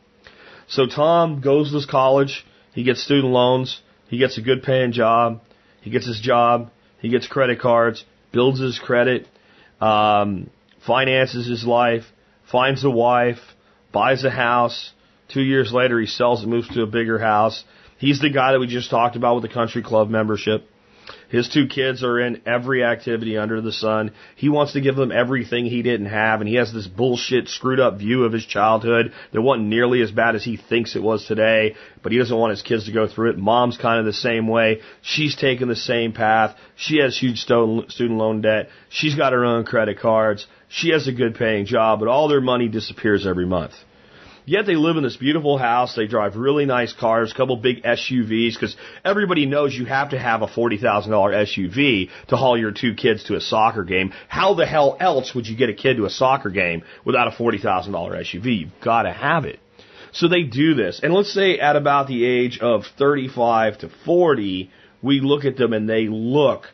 [0.68, 5.40] So Tom goes to college, he gets student loans, he gets a good paying job,
[5.82, 9.26] he gets his job, he gets credit cards, builds his credit,
[9.80, 10.48] um,
[10.86, 12.04] finances his life,
[12.50, 13.40] finds a wife,
[13.92, 14.92] buys a house.
[15.28, 17.64] Two years later, he sells and moves to a bigger house.
[17.98, 20.68] He's the guy that we just talked about with the country club membership.
[21.32, 24.10] His two kids are in every activity under the sun.
[24.36, 27.80] He wants to give them everything he didn't have, and he has this bullshit, screwed
[27.80, 31.24] up view of his childhood that wasn't nearly as bad as he thinks it was
[31.24, 33.38] today, but he doesn't want his kids to go through it.
[33.38, 34.82] Mom's kind of the same way.
[35.00, 36.54] She's taken the same path.
[36.76, 38.68] She has huge student student loan debt.
[38.90, 40.46] She's got her own credit cards.
[40.68, 43.72] She has a good paying job, but all their money disappears every month.
[44.44, 45.94] Yet they live in this beautiful house.
[45.94, 50.18] They drive really nice cars, a couple big SUVs, because everybody knows you have to
[50.18, 54.12] have a $40,000 SUV to haul your two kids to a soccer game.
[54.28, 57.30] How the hell else would you get a kid to a soccer game without a
[57.30, 58.60] $40,000 SUV?
[58.60, 59.60] You've got to have it.
[60.12, 61.00] So they do this.
[61.02, 64.70] And let's say at about the age of 35 to 40,
[65.02, 66.64] we look at them and they look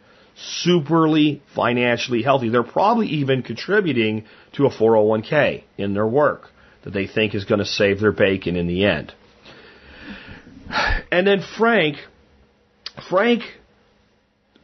[0.64, 2.48] superly financially healthy.
[2.48, 6.50] They're probably even contributing to a 401k in their work
[6.88, 9.12] that they think is going to save their bacon in the end.
[11.12, 11.96] And then Frank,
[13.10, 13.42] Frank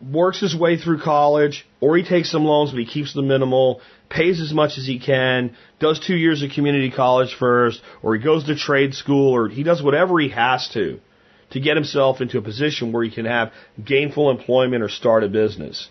[0.01, 3.83] works his way through college, or he takes some loans, but he keeps them minimal,
[4.09, 8.23] pays as much as he can, does two years of community college first, or he
[8.23, 11.01] goes to trade school, or he does whatever he has to
[11.51, 13.53] to get himself into a position where he can have
[13.85, 15.91] gainful employment or start a business.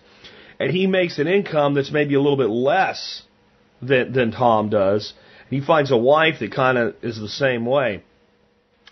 [0.59, 3.21] And he makes an income that's maybe a little bit less
[3.83, 5.13] than, than Tom does.
[5.53, 8.03] He finds a wife that kind of is the same way.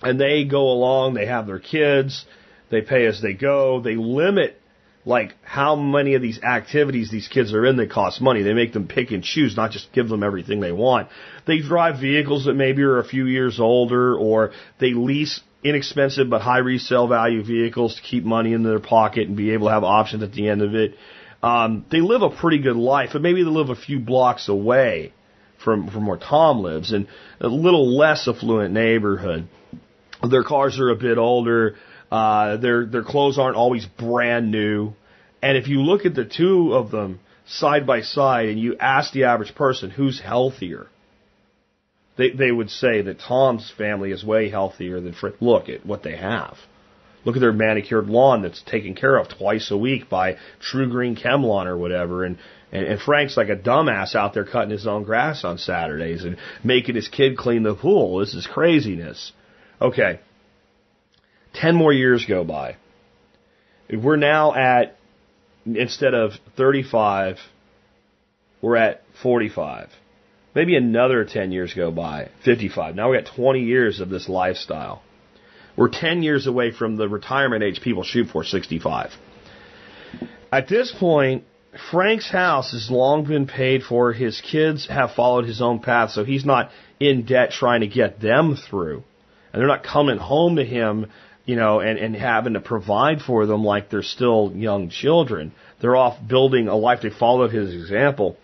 [0.04, 2.26] And they go along, they have their kids,
[2.70, 4.60] they pay as they go, they limit
[5.04, 8.44] like how many of these activities these kids are in that cost money.
[8.44, 11.10] They make them pick and choose, not just give them everything they want.
[11.48, 16.42] They drive vehicles that maybe are a few years older, or they lease inexpensive but
[16.42, 19.84] high resale value vehicles to keep money in their pocket and be able to have
[19.84, 20.94] options at the end of it.
[21.42, 25.14] Um, they live a pretty good life, but maybe they live a few blocks away
[25.64, 27.08] from from where Tom lives, in
[27.40, 29.48] a little less affluent neighborhood.
[30.28, 31.76] Their cars are a bit older.
[32.12, 34.94] Uh, their their clothes aren't always brand new,
[35.42, 39.14] and if you look at the two of them side by side and you ask
[39.14, 40.88] the average person who's healthier,
[42.18, 45.34] they they would say that Tom's family is way healthier than Fred.
[45.40, 46.58] Look at what they have.
[47.24, 51.68] Look at their manicured lawn that's taken care of twice a week by TruGreen ChemLawn
[51.68, 52.38] or whatever, and
[52.72, 56.38] and, and Frank's like a dumbass out there cutting his own grass on Saturdays and
[56.64, 58.20] making his kid clean the pool.
[58.20, 59.34] This is craziness.
[59.82, 60.20] Okay.
[61.54, 62.78] Ten more years go by.
[63.92, 64.96] We're now at,
[65.66, 67.40] instead of 35,
[68.62, 69.90] we're at 45.
[70.56, 72.96] Maybe another 10 years go by, 55.
[72.96, 75.02] Now we got 20 years of this lifestyle.
[75.76, 79.12] We're 10 years away from the retirement age people shoot for, 65.
[80.52, 81.46] At this point,
[81.90, 84.12] Frank's house has long been paid for.
[84.12, 88.20] His kids have followed his own path, so he's not in debt trying to get
[88.20, 89.04] them through.
[89.54, 91.08] And they're not coming home to him,
[91.46, 95.54] you know, and, and having to provide for them like they're still young children.
[95.80, 97.00] They're off building a life.
[97.02, 98.38] They followed his example.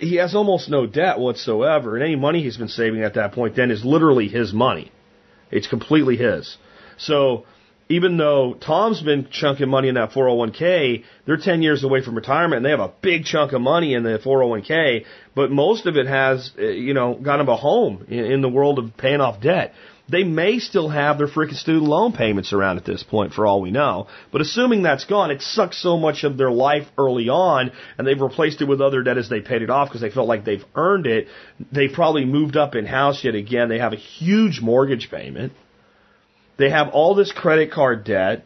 [0.00, 3.56] He has almost no debt whatsoever, and any money he's been saving at that point
[3.56, 4.92] then is literally his money.
[5.50, 6.56] It's completely his.
[6.96, 7.44] So
[7.88, 12.58] even though Tom's been chunking money in that 401k, they're 10 years away from retirement
[12.58, 16.06] and they have a big chunk of money in the 401k, but most of it
[16.06, 19.74] has, uh, you know, got them a home in the world of paying off debt.
[20.08, 23.60] They may still have their freaking student loan payments around at this point for all
[23.60, 24.08] we know.
[24.30, 28.20] But assuming that's gone, it sucks so much of their life early on and they've
[28.20, 30.64] replaced it with other debt as they paid it off because they felt like they've
[30.74, 31.28] earned it.
[31.70, 33.68] They've probably moved up in house yet again.
[33.68, 35.52] They have a huge mortgage payment
[36.56, 38.44] they have all this credit card debt.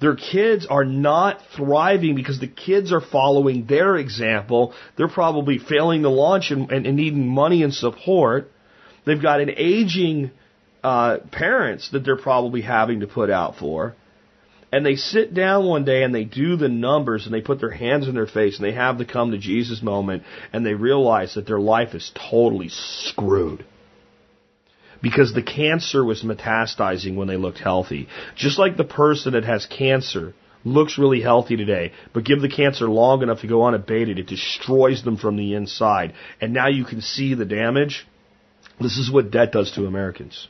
[0.00, 4.74] Their kids are not thriving because the kids are following their example.
[4.96, 8.50] They're probably failing to launch and, and, and needing money and support.
[9.06, 10.32] They've got an aging
[10.84, 13.94] uh, parents that they're probably having to put out for.
[14.70, 17.70] And they sit down one day and they do the numbers and they put their
[17.70, 21.34] hands in their face and they have the come to Jesus moment and they realize
[21.34, 23.64] that their life is totally screwed
[25.02, 28.08] because the cancer was metastasizing when they looked healthy.
[28.34, 32.88] Just like the person that has cancer looks really healthy today, but give the cancer
[32.88, 36.12] long enough to go unabated, it destroys them from the inside.
[36.40, 38.06] And now you can see the damage.
[38.80, 40.48] This is what debt does to Americans.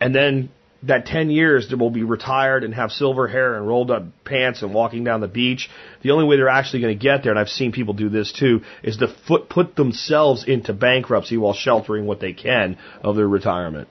[0.00, 0.50] And then
[0.86, 4.72] that 10 years will be retired and have silver hair and rolled up pants and
[4.74, 5.68] walking down the beach.
[6.02, 8.32] The only way they're actually going to get there, and I've seen people do this
[8.32, 13.28] too, is to foot, put themselves into bankruptcy while sheltering what they can of their
[13.28, 13.88] retirement.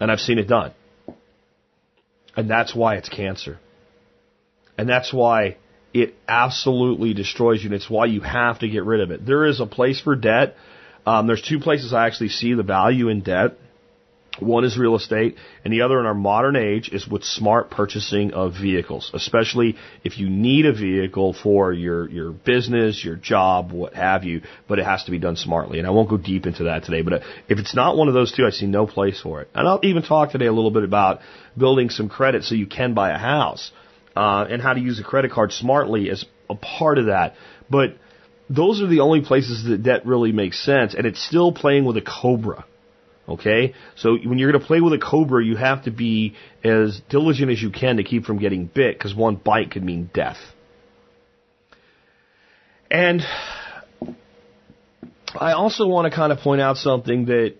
[0.00, 0.72] And I've seen it done.
[2.36, 3.58] And that's why it's cancer.
[4.78, 5.56] And that's why
[5.92, 9.24] it absolutely destroys you, and it's why you have to get rid of it.
[9.26, 10.56] There is a place for debt.
[11.04, 13.58] Um, there's two places I actually see the value in debt.
[14.38, 18.32] One is real estate, and the other in our modern age is with smart purchasing
[18.32, 23.94] of vehicles, especially if you need a vehicle for your, your business, your job, what
[23.94, 25.78] have you, but it has to be done smartly.
[25.78, 28.32] And I won't go deep into that today, but if it's not one of those
[28.32, 29.48] two, I see no place for it.
[29.54, 31.20] And I'll even talk today a little bit about
[31.56, 33.70] building some credit so you can buy a house,
[34.16, 37.34] uh, and how to use a credit card smartly as a part of that.
[37.68, 37.96] But
[38.48, 41.98] those are the only places that debt really makes sense, and it's still playing with
[41.98, 42.64] a cobra.
[43.32, 43.74] Okay?
[43.96, 47.50] So when you're going to play with a cobra, you have to be as diligent
[47.50, 50.38] as you can to keep from getting bit, because one bite could mean death.
[52.90, 53.22] And
[55.34, 57.54] I also want to kind of point out something that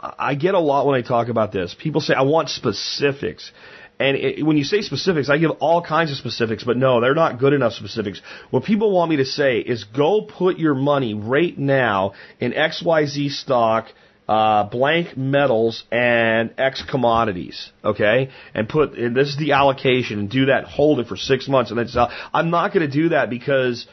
[0.00, 1.76] I get a lot when I talk about this.
[1.78, 3.52] People say, I want specifics.
[3.98, 7.14] And it, when you say specifics, I give all kinds of specifics, but no, they're
[7.14, 8.22] not good enough specifics.
[8.48, 13.30] What people want me to say is go put your money right now in XYZ
[13.32, 13.92] stock,
[14.30, 18.30] uh, blank metals and X commodities, okay?
[18.54, 21.72] And put, and this is the allocation and do that, hold it for six months
[21.72, 22.12] and then sell.
[22.32, 23.88] I'm not going to do that because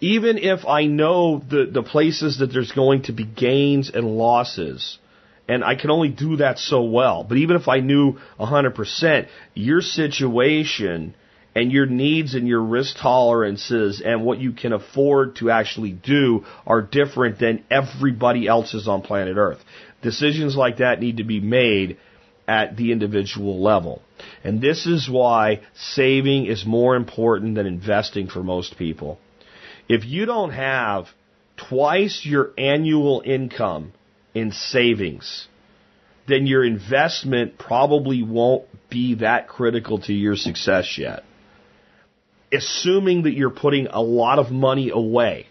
[0.00, 4.98] even if I know the, the places that there's going to be gains and losses,
[5.46, 7.22] and I can only do that so well.
[7.22, 11.14] But even if I knew 100%, your situation
[11.56, 16.44] and your needs and your risk tolerances and what you can afford to actually do
[16.66, 19.58] are different than everybody else's on planet Earth.
[20.02, 21.96] Decisions like that need to be made
[22.46, 24.02] at the individual level.
[24.44, 29.18] And this is why saving is more important than investing for most people.
[29.88, 31.06] If you don't have
[31.56, 33.92] twice your annual income
[34.34, 35.48] in savings,
[36.28, 41.22] then your investment probably won't be that critical to your success yet.
[42.52, 45.46] Assuming that you're putting a lot of money away.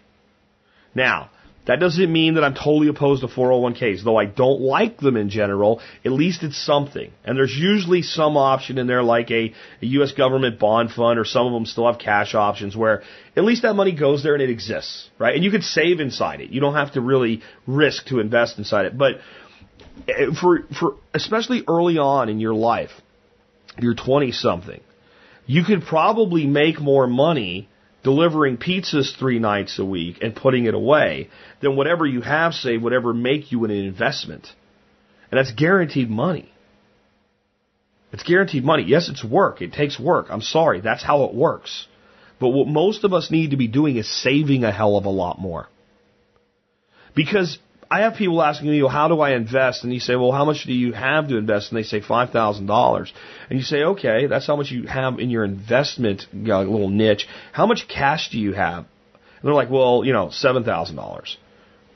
[0.94, 1.30] Now,
[1.66, 5.30] that doesn't mean that I'm totally opposed to 401ks, though I don't like them in
[5.30, 5.80] general.
[6.04, 7.10] At least it's something.
[7.24, 10.12] And there's usually some option in there like a, a U.S.
[10.12, 13.02] government bond fund or some of them still have cash options where
[13.36, 15.34] at least that money goes there and it exists, right?
[15.34, 16.50] And you could save inside it.
[16.50, 18.96] You don't have to really risk to invest inside it.
[18.96, 19.16] But
[20.08, 22.90] eh, for, for, especially early on in your life,
[23.76, 24.80] you're 20 something,
[25.46, 27.68] you could probably make more money
[28.02, 31.28] delivering pizzas three nights a week and putting it away,
[31.60, 34.46] than whatever you have saved would ever make you an investment.
[35.30, 36.52] And that's guaranteed money.
[38.12, 38.84] It's guaranteed money.
[38.84, 39.60] Yes, it's work.
[39.60, 40.26] It takes work.
[40.30, 40.80] I'm sorry.
[40.80, 41.88] That's how it works.
[42.38, 45.10] But what most of us need to be doing is saving a hell of a
[45.10, 45.66] lot more.
[47.14, 47.58] Because
[47.90, 49.84] I have people asking me, well, how do I invest?
[49.84, 51.70] And you say, well, how much do you have to invest?
[51.70, 53.10] And they say $5,000.
[53.48, 56.90] And you say, okay, that's how much you have in your investment you know, little
[56.90, 57.28] niche.
[57.52, 58.78] How much cash do you have?
[58.78, 61.36] And they're like, well, you know, $7,000.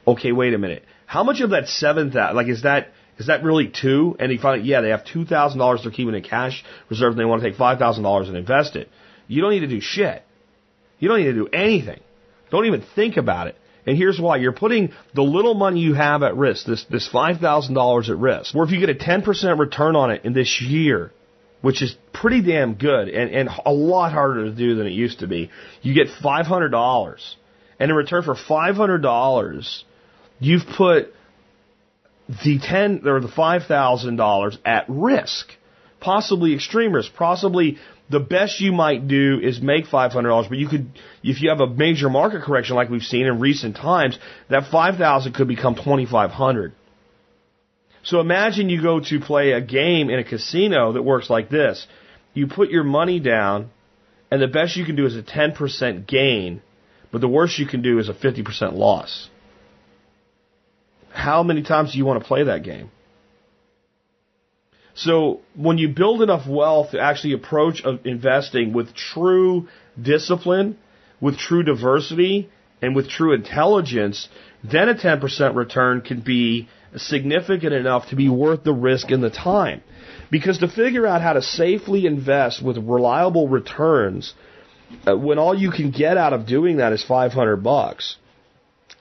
[0.06, 0.84] Okay, wait a minute.
[1.06, 4.16] How much of that 7000 like, is that, is that really two?
[4.20, 7.24] And you find out, yeah, they have $2,000 they're keeping in cash reserve and they
[7.24, 8.88] want to take $5,000 and invest it.
[9.26, 10.22] You don't need to do shit.
[11.00, 12.00] You don't need to do anything.
[12.50, 13.56] Don't even think about it.
[13.90, 14.36] And here's why.
[14.36, 18.54] You're putting the little money you have at risk, this, this $5,000 at risk.
[18.54, 21.10] Where if you get a 10% return on it in this year,
[21.60, 25.18] which is pretty damn good and, and a lot harder to do than it used
[25.18, 25.50] to be,
[25.82, 27.34] you get $500.
[27.80, 29.82] And in return for $500,
[30.38, 31.12] you've put
[32.44, 35.48] the 10 or the $5,000 at risk.
[35.98, 37.78] Possibly extreme risk, possibly
[38.10, 40.90] the best you might do is make $500, but you could,
[41.22, 45.32] if you have a major market correction like we've seen in recent times, that 5,000
[45.32, 46.72] could become 2,500.
[48.02, 51.86] So imagine you go to play a game in a casino that works like this.
[52.34, 53.70] You put your money down,
[54.30, 56.62] and the best you can do is a 10% gain,
[57.12, 59.28] but the worst you can do is a 50% loss.
[61.12, 62.90] How many times do you want to play that game?
[65.00, 69.68] So when you build enough wealth to actually approach investing with true
[70.00, 70.76] discipline,
[71.22, 72.50] with true diversity,
[72.82, 74.28] and with true intelligence,
[74.62, 79.30] then a 10% return can be significant enough to be worth the risk and the
[79.30, 79.82] time.
[80.30, 84.34] Because to figure out how to safely invest with reliable returns,
[85.06, 88.16] uh, when all you can get out of doing that is 500 bucks,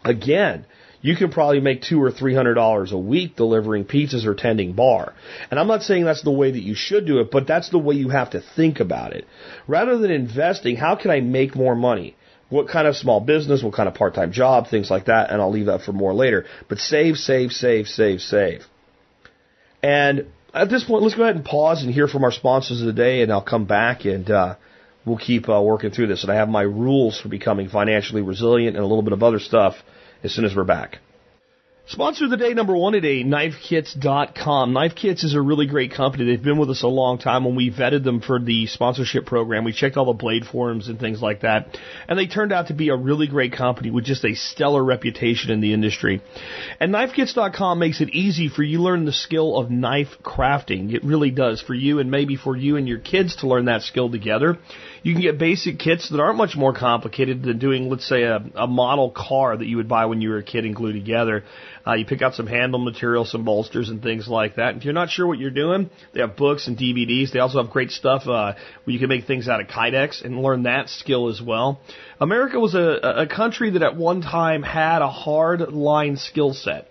[0.06, 0.66] again,
[1.02, 4.74] you can probably make two or three hundred dollars a week delivering pizzas or tending
[4.74, 5.14] bar.
[5.50, 7.78] And I'm not saying that's the way that you should do it, but that's the
[7.78, 9.26] way you have to think about it.
[9.68, 12.16] Rather than investing, how can I make more money?
[12.50, 15.52] What kind of small business, what kind of part-time job, things like that, and I'll
[15.52, 16.46] leave that for more later.
[16.68, 18.64] But save, save, save, save, save.
[19.84, 22.88] And at this point, let's go ahead and pause and hear from our sponsors of
[22.88, 24.56] the day, and I'll come back and uh,
[25.06, 26.24] we'll keep uh, working through this.
[26.24, 29.40] And I have my rules for becoming financially resilient and a little bit of other
[29.40, 29.76] stuff
[30.24, 31.00] as soon as we're back.
[31.90, 34.74] Sponsor of the day number one today, KnifeKits.com.
[34.74, 36.24] Knife Kits is a really great company.
[36.24, 37.46] They've been with us a long time.
[37.46, 41.00] When we vetted them for the sponsorship program, we checked all the blade forums and
[41.00, 41.80] things like that.
[42.08, 45.50] And they turned out to be a really great company with just a stellar reputation
[45.50, 46.22] in the industry.
[46.80, 50.94] And KnifeKits.com makes it easy for you to learn the skill of knife crafting.
[50.94, 53.82] It really does for you and maybe for you and your kids to learn that
[53.82, 54.60] skill together.
[55.02, 58.44] You can get basic kits that aren't much more complicated than doing, let's say, a,
[58.56, 61.44] a model car that you would buy when you were a kid and glue together.
[61.88, 64.76] Uh, you pick out some handle material, some bolsters and things like that.
[64.76, 67.32] If you're not sure what you're doing, they have books and DVDs.
[67.32, 70.42] They also have great stuff uh, where you can make things out of Kydex and
[70.42, 71.80] learn that skill as well.
[72.20, 76.88] America was a, a country that at one time had a hard line skill set.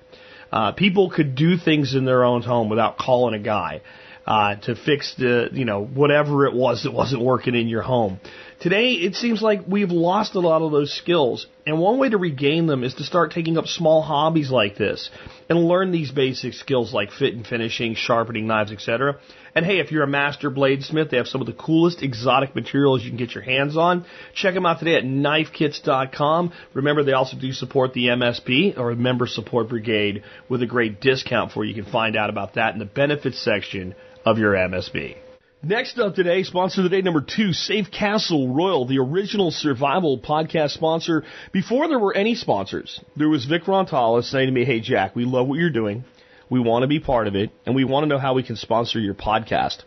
[0.50, 3.82] Uh, people could do things in their own home without calling a guy
[4.28, 8.20] uh, to fix the, you know, whatever it was that wasn't working in your home.
[8.60, 12.18] Today, it seems like we've lost a lot of those skills, and one way to
[12.18, 15.08] regain them is to start taking up small hobbies like this
[15.48, 19.18] and learn these basic skills like fit and finishing, sharpening knives, etc.
[19.54, 23.02] And hey, if you're a master bladesmith, they have some of the coolest exotic materials
[23.02, 24.04] you can get your hands on.
[24.34, 26.52] Check them out today at knifekits.com.
[26.74, 31.52] Remember, they also do support the MSB or Member Support Brigade with a great discount
[31.52, 31.74] for you.
[31.74, 33.94] You can find out about that in the benefits section
[34.28, 35.16] of your MSB.
[35.62, 40.18] Next up today, sponsor of the day number two, Safe Castle Royal, the original survival
[40.18, 41.24] podcast sponsor.
[41.50, 45.24] Before there were any sponsors, there was Vic Rontalis saying to me, Hey Jack, we
[45.24, 46.04] love what you're doing.
[46.50, 48.56] We want to be part of it and we want to know how we can
[48.56, 49.78] sponsor your podcast.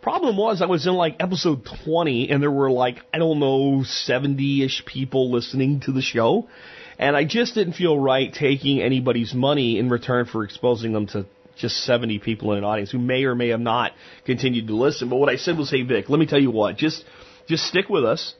[0.00, 3.84] Problem was I was in like episode 20 and there were like, I don't know,
[3.84, 6.48] 70-ish people listening to the show.
[6.98, 11.26] And I just didn't feel right taking anybody's money in return for exposing them to
[11.60, 13.92] just 70 people in an audience who may or may have not
[14.24, 15.08] continued to listen.
[15.08, 17.04] But what I said was, hey Vic, let me tell you what, just
[17.46, 18.34] just stick with us.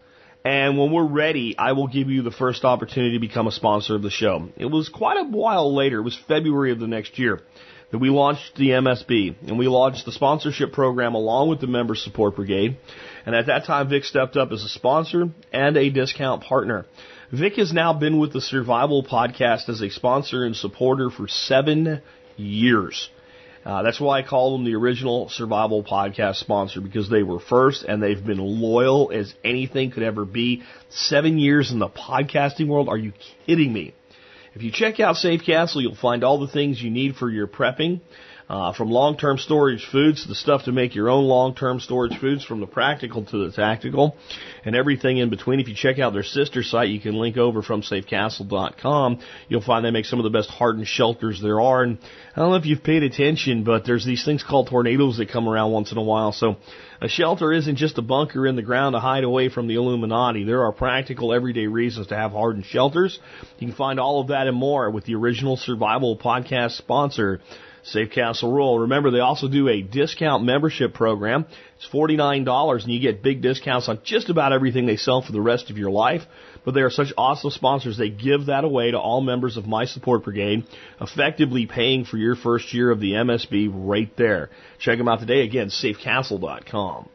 [0.45, 3.95] And when we're ready, I will give you the first opportunity to become a sponsor
[3.95, 4.49] of the show.
[4.57, 5.99] It was quite a while later.
[5.99, 7.43] It was February of the next year
[7.91, 11.95] that we launched the MSB and we launched the sponsorship program along with the member
[11.95, 12.79] support brigade.
[13.27, 16.87] And at that time, Vic stepped up as a sponsor and a discount partner.
[17.33, 22.03] Vic has now been with the Survival Podcast as a sponsor and supporter for seven
[22.41, 23.11] years.
[23.65, 27.85] Uh, that's why I call them the original survival podcast sponsor because they were first
[27.85, 30.63] and they've been loyal as anything could ever be.
[30.89, 32.89] Seven years in the podcasting world.
[32.89, 33.13] Are you
[33.47, 33.95] kidding me?
[34.55, 37.47] If you check out Safe Castle, you'll find all the things you need for your
[37.47, 38.01] prepping.
[38.51, 42.59] Uh, from long-term storage foods the stuff to make your own long-term storage foods, from
[42.59, 44.17] the practical to the tactical,
[44.65, 45.61] and everything in between.
[45.61, 49.21] If you check out their sister site, you can link over from safecastle.com.
[49.49, 51.85] You'll find they make some of the best hardened shelters there are.
[51.85, 51.99] And
[52.35, 55.49] I don't know if you've paid attention, but there's these things called tornadoes that come
[55.49, 56.33] around once in a while.
[56.33, 56.57] So
[57.01, 60.43] a shelter isn't just a bunker in the ground to hide away from the Illuminati.
[60.43, 63.21] There are practical, everyday reasons to have hardened shelters.
[63.61, 67.41] You can find all of that and more with the original Survival Podcast sponsor.
[67.83, 68.81] Safe Castle Royal.
[68.81, 71.47] Remember, they also do a discount membership program.
[71.77, 75.41] It's $49 and you get big discounts on just about everything they sell for the
[75.41, 76.23] rest of your life.
[76.65, 77.97] But they are such awesome sponsors.
[77.97, 80.65] They give that away to all members of My Support Brigade,
[81.01, 84.51] effectively paying for your first year of the MSB right there.
[84.79, 85.41] Check them out today.
[85.41, 87.09] Again, safecastle.com.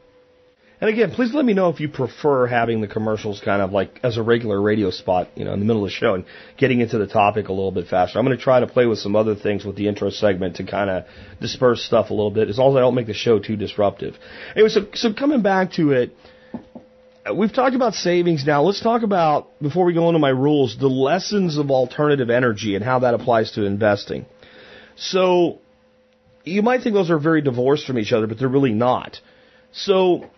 [0.86, 4.00] And again, please let me know if you prefer having the commercials kind of like
[4.04, 6.26] as a regular radio spot, you know, in the middle of the show and
[6.58, 8.20] getting into the topic a little bit faster.
[8.20, 10.64] I'm going to try to play with some other things with the intro segment to
[10.64, 11.06] kind of
[11.42, 14.14] disperse stuff a little bit, as long as I don't make the show too disruptive.
[14.54, 16.16] Anyway, so, so coming back to it,
[17.36, 18.62] we've talked about savings now.
[18.62, 22.86] Let's talk about, before we go into my rules, the lessons of alternative energy and
[22.86, 24.28] how that applies to investing.
[24.98, 25.62] So,
[26.44, 29.20] you might think those are very divorced from each other, but they're really not.
[29.72, 30.30] So,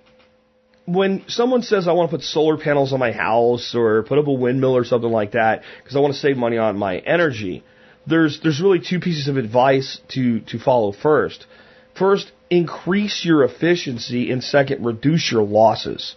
[0.87, 4.27] when someone says I want to put solar panels on my house or put up
[4.27, 7.63] a windmill or something like that because I want to save money on my energy,
[8.07, 11.45] there's there's really two pieces of advice to to follow first.
[11.93, 16.15] First, increase your efficiency, and second, reduce your losses.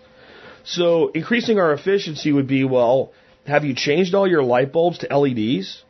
[0.62, 3.12] So, increasing our efficiency would be well,
[3.46, 5.82] have you changed all your light bulbs to LEDs?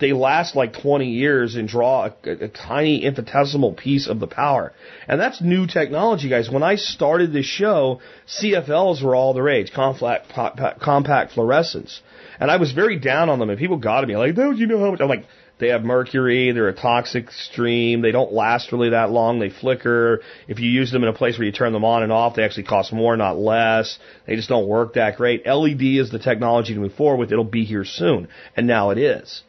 [0.00, 4.72] They last like 20 years and draw a, a, tiny infinitesimal piece of the power.
[5.06, 6.50] And that's new technology, guys.
[6.50, 10.32] When I started this show, CFLs were all the rage, compact,
[10.80, 12.00] compact fluorescence.
[12.40, 14.66] And I was very down on them, and people got at me like, "Don't you
[14.66, 15.26] know how much?" I'm like,
[15.60, 20.22] they have mercury, they're a toxic stream, they don't last really that long, they flicker.
[20.48, 22.42] If you use them in a place where you turn them on and off, they
[22.42, 23.98] actually cost more, not less.
[24.26, 25.46] They just don't work that great.
[25.46, 27.30] LED is the technology to move forward with.
[27.30, 28.28] It'll be here soon.
[28.56, 29.42] And now it is.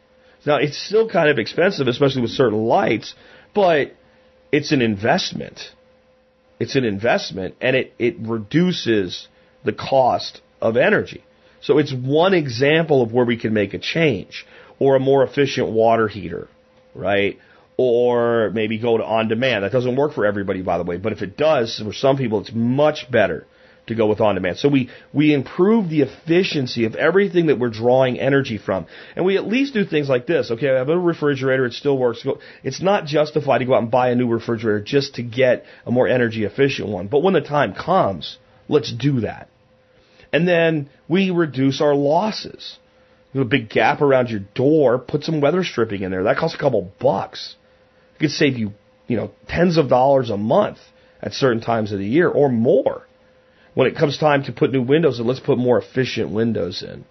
[0.44, 3.14] Now, it's still kind of expensive, especially with certain lights,
[3.54, 3.94] but
[4.50, 5.60] it's an investment.
[6.58, 9.28] It's an investment, and it, it reduces
[9.64, 11.24] the cost of energy.
[11.60, 14.44] So it's one example of where we can make a change,
[14.78, 16.48] or a more efficient water heater,
[16.94, 17.38] right?
[17.76, 19.64] Or maybe go to on demand.
[19.64, 22.40] That doesn't work for everybody, by the way, but if it does, for some people,
[22.40, 23.46] it's much better
[23.86, 24.58] to go with on demand.
[24.58, 28.86] So we, we improve the efficiency of everything that we're drawing energy from.
[29.16, 30.50] And we at least do things like this.
[30.50, 32.24] Okay, I have a refrigerator, it still works.
[32.62, 35.90] It's not justified to go out and buy a new refrigerator just to get a
[35.90, 37.08] more energy efficient one.
[37.08, 39.48] But when the time comes, let's do that.
[40.32, 42.78] And then we reduce our losses.
[43.34, 46.24] A big gap around your door, put some weather stripping in there.
[46.24, 47.56] That costs a couple bucks.
[48.14, 48.72] It could save you,
[49.06, 50.78] you know, tens of dollars a month
[51.20, 53.06] at certain times of the year or more
[53.74, 57.04] when it comes time to put new windows in, let's put more efficient windows in.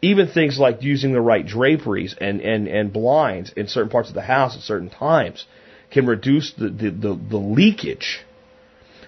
[0.00, 4.14] Even things like using the right draperies and, and, and blinds in certain parts of
[4.14, 5.44] the house at certain times
[5.90, 8.20] can reduce the, the, the, the leakage.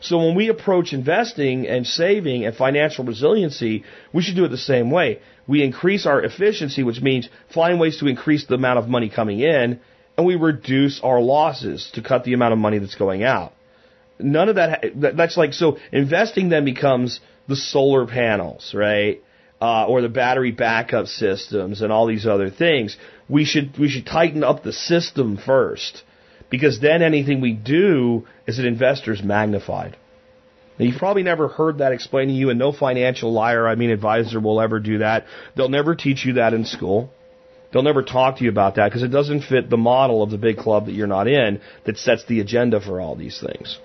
[0.00, 4.58] So when we approach investing and saving and financial resiliency, we should do it the
[4.58, 5.20] same way.
[5.46, 9.40] We increase our efficiency, which means find ways to increase the amount of money coming
[9.40, 9.80] in,
[10.16, 13.52] and we reduce our losses to cut the amount of money that's going out
[14.22, 19.22] none of that, that's like, so investing then becomes the solar panels, right?
[19.60, 22.96] Uh, or the battery backup systems and all these other things.
[23.28, 26.02] We should, we should tighten up the system first
[26.48, 29.96] because then anything we do as an investor is magnified.
[30.78, 33.90] Now, you've probably never heard that explained to you, and no financial liar, I mean
[33.90, 35.26] advisor, will ever do that.
[35.54, 37.12] They'll never teach you that in school.
[37.70, 40.38] They'll never talk to you about that because it doesn't fit the model of the
[40.38, 43.78] big club that you're not in that sets the agenda for all these things.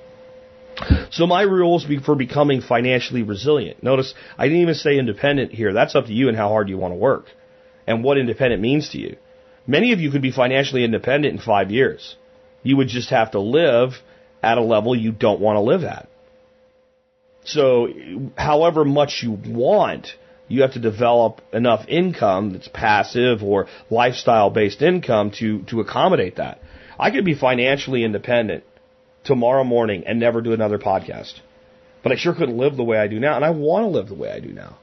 [1.11, 3.81] So my rules for becoming financially resilient.
[3.81, 5.73] Notice I didn't even say independent here.
[5.73, 7.27] That's up to you and how hard you want to work
[7.87, 9.17] and what independent means to you.
[9.67, 12.15] Many of you could be financially independent in five years.
[12.63, 13.93] You would just have to live
[14.43, 16.07] at a level you don't want to live at.
[17.45, 17.89] So
[18.35, 20.07] however much you want,
[20.47, 26.35] you have to develop enough income that's passive or lifestyle based income to, to accommodate
[26.35, 26.59] that.
[26.99, 28.63] I could be financially independent
[29.25, 31.33] tomorrow morning and never do another podcast.
[32.03, 34.07] But I sure couldn't live the way I do now, and I want to live
[34.07, 34.77] the way I do now.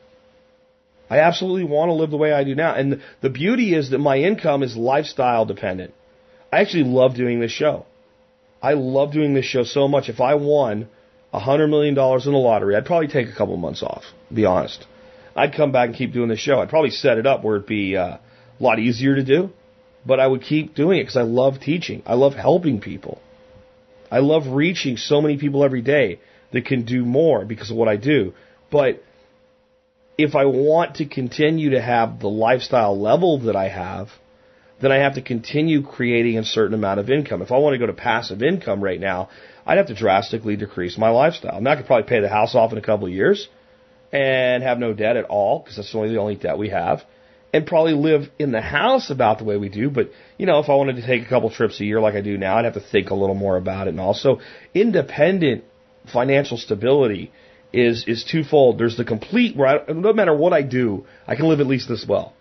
[1.09, 2.75] I absolutely want to live the way I do now.
[2.75, 5.95] And the beauty is that my income is lifestyle dependent.
[6.53, 7.87] I actually love doing this show.
[8.63, 10.09] I love doing this show so much.
[10.09, 10.89] If I won
[11.33, 14.05] a hundred million dollars in the lottery, I'd probably take a couple months off.
[14.33, 14.87] Be honest.
[15.37, 16.61] I'd come back and keep doing the show.
[16.61, 18.21] I'd probably set it up where it'd be uh, a
[18.59, 19.51] lot easier to do,
[20.05, 22.03] but I would keep doing it because I love teaching.
[22.07, 23.21] I love helping people.
[24.13, 26.21] I love reaching so many people every day
[26.53, 28.35] that can do more because of what I do.
[28.71, 29.03] But
[30.19, 34.11] if I want to continue to have the lifestyle level that I have,
[34.83, 37.41] then I have to continue creating a certain amount of income.
[37.41, 39.31] If I want to go to passive income right now,
[39.65, 41.59] I'd have to drastically decrease my lifestyle.
[41.63, 43.49] Now I could probably pay the house off in a couple of years
[44.13, 47.03] and have no debt at all because that's only the only debt we have
[47.53, 49.91] and probably live in the house about the way we do.
[49.91, 52.23] But, you know, if I wanted to take a couple trips a year like I
[52.23, 53.91] do now, I'd have to think a little more about it.
[53.91, 54.41] And also,
[54.75, 55.65] independent
[56.11, 57.31] financial stability
[57.73, 58.79] is, is twofold.
[58.79, 61.89] There's the complete, where I, no matter what I do, I can live at least
[61.89, 62.33] this well.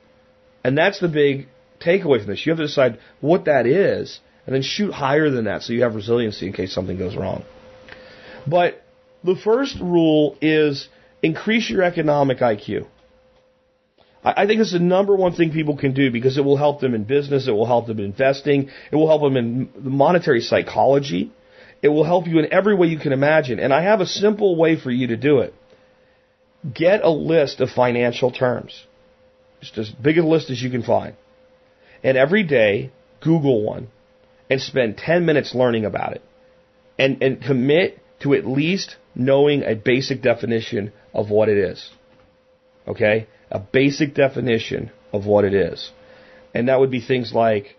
[0.64, 1.48] And that's the big
[1.80, 2.46] takeaway from this.
[2.46, 5.84] You have to decide what that is and then shoot higher than that so you
[5.84, 7.44] have resiliency in case something goes wrong.
[8.48, 8.84] But
[9.24, 10.88] the first rule is
[11.22, 12.88] increase your economic IQ.
[14.24, 16.94] I think it's the number one thing people can do because it will help them
[16.94, 21.32] in business, it will help them in investing, it will help them in monetary psychology,
[21.82, 23.60] it will help you in every way you can imagine.
[23.60, 25.56] And I have a simple way for you to do it.
[26.72, 28.86] Get a list of financial terms.
[29.62, 31.16] Just as big a list as you can find.
[32.04, 32.92] And every day,
[33.22, 33.88] Google one
[34.50, 36.22] and spend 10 minutes learning about it.
[37.00, 41.90] And, and commit to at least knowing a basic definition of what it is.
[42.88, 43.28] Okay?
[43.52, 45.92] A basic definition of what it is.
[46.54, 47.76] And that would be things like,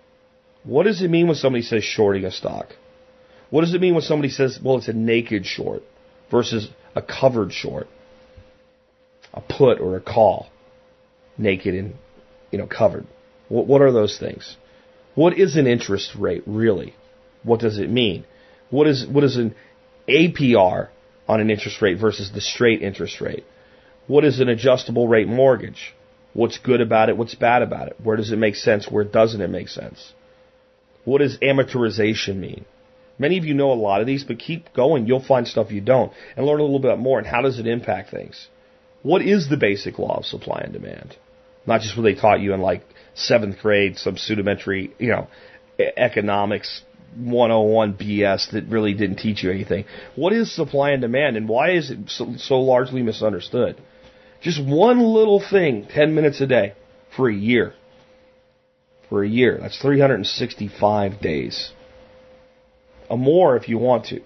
[0.65, 2.69] what does it mean when somebody says shorting a stock?
[3.51, 5.83] What does it mean when somebody says, well, it's a naked short
[6.31, 7.89] versus a covered short?
[9.35, 10.49] A put or a call.
[11.37, 11.95] Naked and,
[12.51, 13.07] you know, covered.
[13.49, 14.57] What, what are those things?
[15.15, 16.95] What is an interest rate really?
[17.43, 18.25] What does it mean?
[18.71, 19.55] What is, what is an
[20.09, 20.89] APR
[21.29, 23.45] on an interest rate versus the straight interest rate?
[24.07, 25.95] What is an adjustable rate mortgage?
[26.35, 27.17] What's good about it?
[27.17, 27.97] What's bad about it?
[28.03, 28.91] Where does it make sense?
[28.91, 30.13] Where doesn't it make sense?
[31.05, 32.65] What does amortization mean?
[33.19, 35.07] Many of you know a lot of these, but keep going.
[35.07, 37.19] You'll find stuff you don't and learn a little bit more.
[37.19, 38.49] And how does it impact things?
[39.03, 41.17] What is the basic law of supply and demand?
[41.67, 42.83] Not just what they taught you in like
[43.15, 45.29] seventh grade, some rudimentary, you know,
[45.79, 46.83] economics
[47.17, 49.85] 101 BS that really didn't teach you anything.
[50.17, 53.81] What is supply and demand and why is it so, so largely misunderstood?
[54.43, 56.75] Just one little thing, 10 minutes a day
[57.17, 57.75] for a year.
[59.13, 59.59] for a year.
[59.61, 61.71] That's 365 days.
[63.11, 64.23] A more if you want to.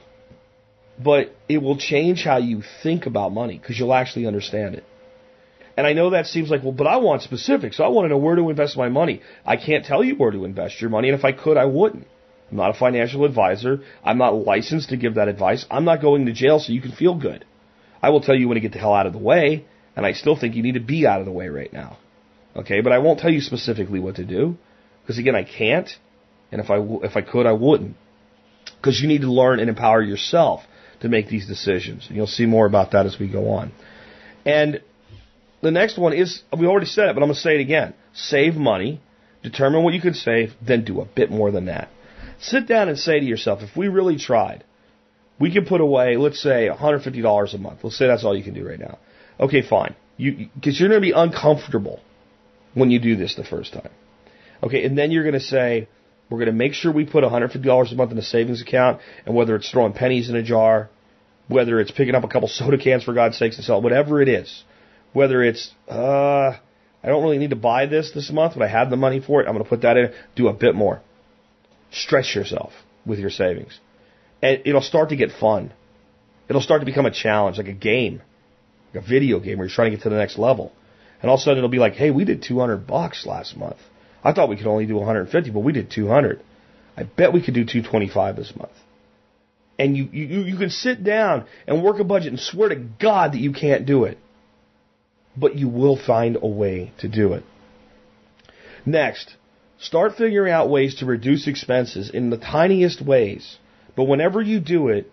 [1.02, 4.84] But it will change how you think about money because you'll actually understand it.
[5.76, 7.80] And I know that seems like, well, but I want specifics.
[7.80, 9.22] I want to know where to invest my money.
[9.44, 12.06] I can't tell you where to invest your money, and if I could, I wouldn't.
[12.50, 13.80] I'm not a financial advisor.
[14.04, 15.66] I'm not licensed to give that advice.
[15.68, 17.44] I'm not going to jail so you can feel good.
[18.00, 19.66] I will tell you when to get the hell out of the way,
[19.96, 21.96] and I still think you need to be out of the way right now.
[22.54, 24.56] Okay, but I won't tell you specifically what to do
[25.02, 25.88] because again, I can't,
[26.50, 27.96] and if I if I could, I wouldn't.
[28.76, 30.62] Because you need to learn and empower yourself
[31.00, 33.72] to make these decisions, and you'll see more about that as we go on.
[34.44, 34.80] And
[35.62, 37.94] the next one is we already said it, but I'm going to say it again:
[38.14, 39.00] save money,
[39.42, 41.88] determine what you can save, then do a bit more than that.
[42.40, 44.64] Sit down and say to yourself, if we really tried,
[45.38, 47.80] we could put away, let's say, $150 a month.
[47.82, 48.98] Let's say that's all you can do right now.
[49.38, 49.94] Okay, fine.
[50.16, 52.00] You because you're going to be uncomfortable
[52.74, 53.90] when you do this the first time.
[54.62, 55.88] Okay, and then you're going to say,
[56.30, 59.34] we're going to make sure we put $150 a month in a savings account, and
[59.34, 60.88] whether it's throwing pennies in a jar,
[61.48, 64.28] whether it's picking up a couple soda cans for God's sakes and sell, whatever it
[64.28, 64.64] is,
[65.12, 66.56] whether it's uh,
[67.02, 69.40] I don't really need to buy this this month, but I have the money for
[69.40, 70.12] it, I'm going to put that in.
[70.34, 71.00] Do a bit more.
[71.92, 72.72] Stretch yourself
[73.04, 73.78] with your savings,
[74.42, 75.72] and it'll start to get fun.
[76.48, 78.22] It'll start to become a challenge, like a game,
[78.94, 80.72] a video game where you're trying to get to the next level.
[81.20, 83.78] And all of a sudden it'll be like, hey, we did 200 bucks last month.
[84.22, 86.40] I thought we could only do 150, but we did 200.
[86.96, 88.72] I bet we could do 225 this month.
[89.78, 93.32] And you, you, you can sit down and work a budget and swear to God
[93.32, 94.18] that you can't do it.
[95.36, 97.44] But you will find a way to do it.
[98.86, 99.36] Next,
[99.78, 103.58] start figuring out ways to reduce expenses in the tiniest ways.
[103.94, 105.10] But whenever you do it,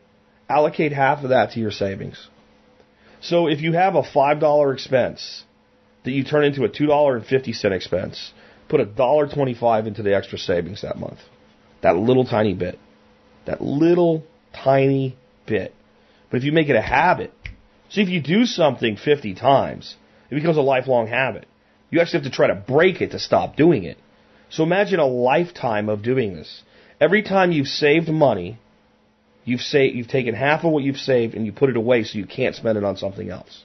[0.47, 2.27] allocate half of that to your savings.
[3.23, 5.43] So if you have a $5 expense
[6.03, 8.33] that you turn into a $2.50 expense,
[8.67, 11.19] put a dollar twenty-five into the extra savings that month.
[11.81, 12.77] That little tiny bit.
[13.45, 15.15] That little tiny
[15.45, 15.73] bit.
[16.29, 17.33] But if you make it a habit,
[17.89, 19.95] see if you do something 50 times,
[20.29, 21.47] it becomes a lifelong habit.
[21.91, 23.97] You actually have to try to break it to stop doing it.
[24.49, 26.61] So imagine a lifetime of doing this.
[26.99, 28.59] Every time you've saved money,
[29.45, 32.17] you've saved, you've taken half of what you've saved and you put it away so
[32.17, 33.63] you can't spend it on something else.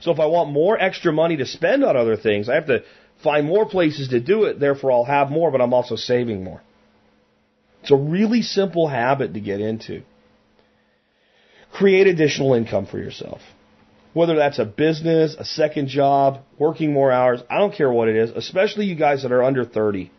[0.00, 2.84] So if I want more extra money to spend on other things, I have to
[3.22, 6.62] find more places to do it, therefore I'll have more, but I'm also saving more.
[7.82, 10.02] It's a really simple habit to get into.
[11.72, 13.40] Create additional income for yourself.
[14.12, 18.16] Whether that's a business, a second job, working more hours, I don't care what it
[18.16, 20.10] is, especially you guys that are under 30.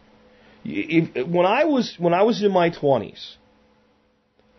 [0.63, 3.35] If, when I was when I was in my 20s,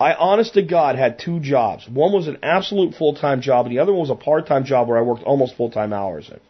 [0.00, 1.88] I honest to God had two jobs.
[1.88, 4.98] One was an absolute full-time job and the other one was a part-time job where
[4.98, 6.40] I worked almost full-time hours in.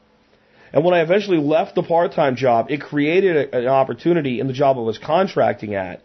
[0.73, 4.55] And when I eventually left the part-time job, it created a, an opportunity in the
[4.55, 6.01] job I was contracting at,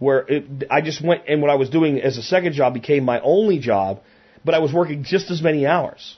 [0.00, 3.04] where it, I just went and what I was doing as a second job became
[3.04, 4.00] my only job,
[4.44, 6.16] but I was working just as many hours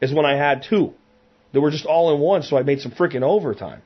[0.00, 0.92] as when I had two.
[1.52, 3.82] They were just all in one, so I made some freaking overtime.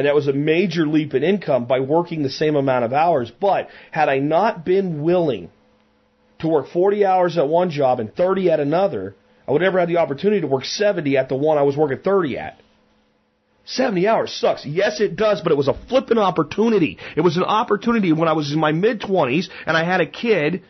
[0.00, 3.30] And that was a major leap in income by working the same amount of hours.
[3.30, 5.50] But had I not been willing
[6.38, 9.14] to work 40 hours at one job and 30 at another,
[9.46, 11.98] I would never have the opportunity to work 70 at the one I was working
[11.98, 12.58] 30 at.
[13.66, 14.64] 70 hours sucks.
[14.64, 16.96] Yes, it does, but it was a flipping opportunity.
[17.14, 20.06] It was an opportunity when I was in my mid 20s and I had a
[20.06, 20.62] kid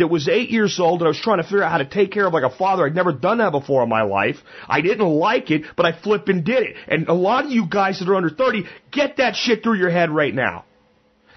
[0.00, 2.10] that was eight years old and I was trying to figure out how to take
[2.12, 2.84] care of like a father.
[2.84, 4.36] I'd never done that before in my life.
[4.68, 6.76] I didn't like it, but I flipping did it.
[6.88, 9.90] And a lot of you guys that are under 30, get that shit through your
[9.90, 10.64] head right now.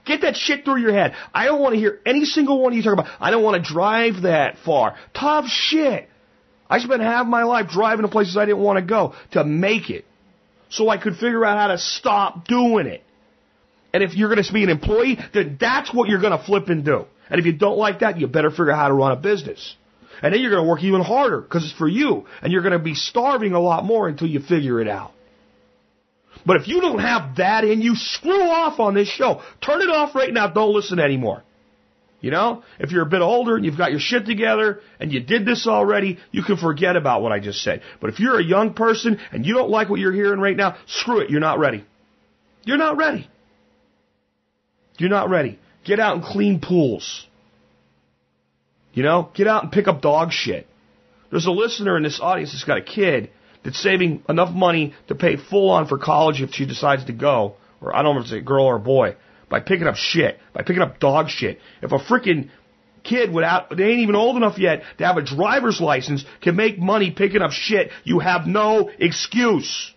[0.05, 1.15] Get that shit through your head.
[1.33, 3.63] I don't want to hear any single one of you talk about, I don't want
[3.63, 4.97] to drive that far.
[5.13, 6.09] Tough shit.
[6.69, 9.89] I spent half my life driving to places I didn't want to go to make
[9.89, 10.05] it.
[10.69, 13.03] So I could figure out how to stop doing it.
[13.93, 16.67] And if you're going to be an employee, then that's what you're going to flip
[16.69, 17.05] and do.
[17.29, 19.75] And if you don't like that, you better figure out how to run a business.
[20.21, 22.25] And then you're going to work even harder because it's for you.
[22.41, 25.11] And you're going to be starving a lot more until you figure it out.
[26.45, 29.41] But if you don't have that in you, screw off on this show.
[29.61, 30.47] Turn it off right now.
[30.47, 31.43] Don't listen anymore.
[32.23, 35.19] You know, if you're a bit older and you've got your shit together and you
[35.19, 37.81] did this already, you can forget about what I just said.
[37.99, 40.77] But if you're a young person and you don't like what you're hearing right now,
[40.87, 41.29] screw it.
[41.29, 41.83] You're not ready.
[42.63, 43.29] You're not ready.
[44.97, 45.59] You're not ready.
[45.83, 47.27] Get out and clean pools.
[48.93, 50.67] You know, get out and pick up dog shit.
[51.31, 53.31] There's a listener in this audience that's got a kid
[53.63, 57.55] that's saving enough money to pay full on for college if she decides to go,
[57.81, 59.15] or I don't know if it's a girl or a boy
[59.49, 61.59] by picking up shit, by picking up dog shit.
[61.81, 62.49] If a freaking
[63.03, 66.79] kid without, they ain't even old enough yet to have a driver's license can make
[66.79, 69.92] money picking up shit, you have no excuse.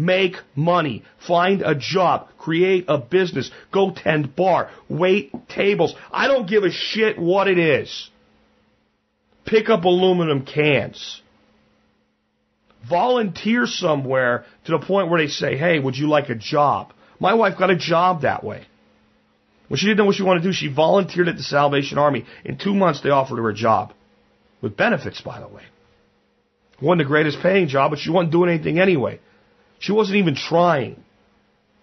[0.00, 1.04] Make money.
[1.26, 2.28] Find a job.
[2.38, 3.50] Create a business.
[3.72, 4.70] Go tend bar.
[4.88, 5.94] Wait tables.
[6.10, 8.10] I don't give a shit what it is.
[9.44, 11.22] Pick up aluminum cans.
[12.88, 16.92] Volunteer somewhere to the point where they say, hey, would you like a job?
[17.18, 18.64] My wife got a job that way.
[19.68, 22.24] When she didn't know what she wanted to do, she volunteered at the Salvation Army.
[22.44, 23.92] In two months, they offered her a job.
[24.62, 25.62] With benefits, by the way.
[26.82, 29.20] Wasn't the greatest paying job, but she wasn't doing anything anyway.
[29.80, 31.02] She wasn't even trying.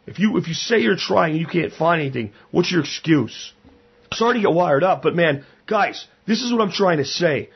[0.05, 3.51] If you, if you say you're trying and you can't find anything, what's your excuse?
[4.13, 7.49] Sorry to get wired up, but man, guys, this is what I'm trying to say.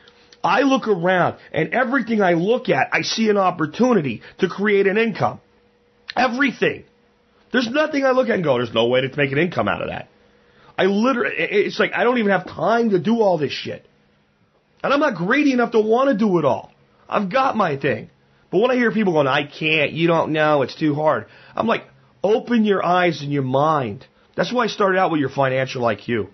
[0.44, 4.98] I look around and everything I look at, I see an opportunity to create an
[4.98, 5.40] income.
[6.14, 6.84] Everything.
[7.52, 9.80] There's nothing I look at and go, there's no way to make an income out
[9.80, 10.08] of that.
[10.76, 13.86] I literally, it's like I don't even have time to do all this shit.
[14.82, 16.72] And I'm not greedy enough to want to do it all.
[17.08, 18.10] I've got my thing.
[18.52, 21.26] But when I hear people going, I can't, you don't know, it's too hard,
[21.56, 21.84] I'm like,
[22.22, 24.06] open your eyes and your mind.
[24.36, 26.28] That's why I started out with your financial IQ.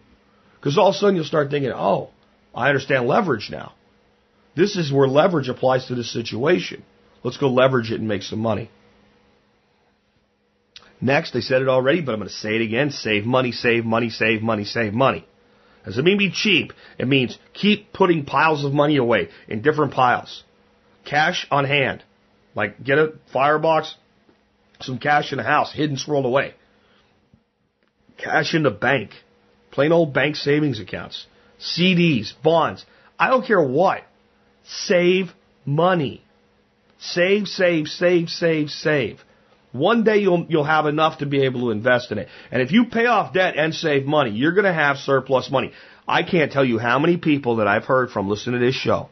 [0.56, 2.10] Because all of a sudden you'll start thinking, oh,
[2.52, 3.72] I understand leverage now.
[4.56, 6.82] This is where leverage applies to this situation.
[7.22, 8.70] Let's go leverage it and make some money.
[11.00, 12.90] Next, I said it already, but I'm going to say it again.
[12.90, 15.24] Save money, save money, save money, save money.
[15.84, 16.72] Doesn't mean be cheap.
[16.98, 20.42] It means keep putting piles of money away in different piles.
[21.04, 22.02] Cash on hand.
[22.58, 23.94] Like get a firebox,
[24.80, 26.54] some cash in the house, hidden swirled away.
[28.16, 29.12] Cash in the bank.
[29.70, 31.28] Plain old bank savings accounts.
[31.60, 32.84] CDs, bonds.
[33.16, 34.02] I don't care what.
[34.64, 35.32] Save
[35.64, 36.24] money.
[36.98, 39.20] Save, save, save, save, save.
[39.70, 42.26] One day you'll you'll have enough to be able to invest in it.
[42.50, 45.70] And if you pay off debt and save money, you're going to have surplus money.
[46.08, 49.10] I can't tell you how many people that I've heard from listening to this show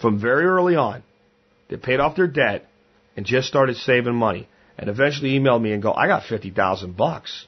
[0.00, 1.02] from very early on
[1.70, 2.68] that paid off their debt
[3.16, 4.48] and just started saving money
[4.78, 7.46] and eventually emailed me and go, I got 50,000 bucks.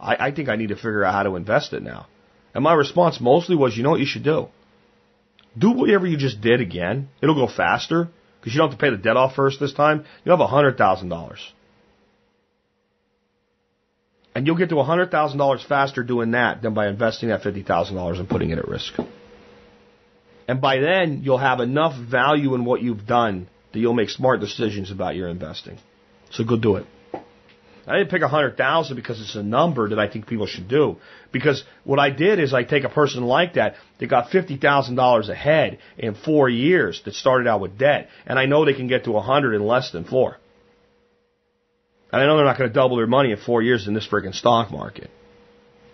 [0.00, 2.06] I, I think I need to figure out how to invest it now.
[2.54, 4.48] And my response mostly was, you know what you should do?
[5.58, 7.08] Do whatever you just did again.
[7.22, 8.08] It'll go faster
[8.40, 10.04] because you don't have to pay the debt off first this time.
[10.24, 11.38] You'll have $100,000.
[14.34, 18.50] And you'll get to $100,000 faster doing that than by investing that $50,000 and putting
[18.50, 18.92] it at risk.
[20.48, 24.40] And by then, you'll have enough value in what you've done that you'll make smart
[24.40, 25.78] decisions about your investing.
[26.30, 26.86] So go do it.
[27.88, 30.66] I didn't pick a hundred thousand because it's a number that I think people should
[30.66, 30.96] do.
[31.30, 34.96] Because what I did is I take a person like that that got fifty thousand
[34.96, 38.88] dollars ahead in four years that started out with debt, and I know they can
[38.88, 40.36] get to a hundred in less than four.
[42.12, 44.06] And I know they're not going to double their money in four years in this
[44.06, 45.10] freaking stock market.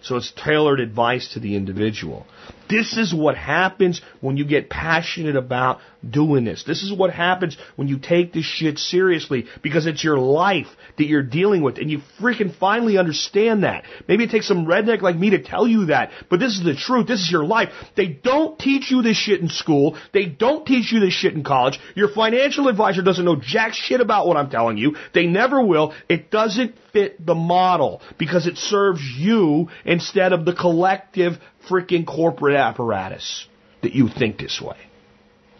[0.02, 2.26] So it's tailored advice to the individual.
[2.68, 6.64] This is what happens when you get passionate about doing this.
[6.64, 10.66] This is what happens when you take this shit seriously because it's your life
[10.98, 13.84] that you're dealing with and you freaking finally understand that.
[14.08, 16.74] Maybe it takes some redneck like me to tell you that, but this is the
[16.74, 17.06] truth.
[17.06, 17.70] This is your life.
[17.96, 19.98] They don't teach you this shit in school.
[20.12, 21.78] They don't teach you this shit in college.
[21.94, 24.96] Your financial advisor doesn't know jack shit about what I'm telling you.
[25.14, 25.94] They never will.
[26.08, 31.34] It doesn't fit the model because it serves you instead of the collective
[31.68, 33.46] freaking corporate apparatus
[33.82, 34.76] that you think this way.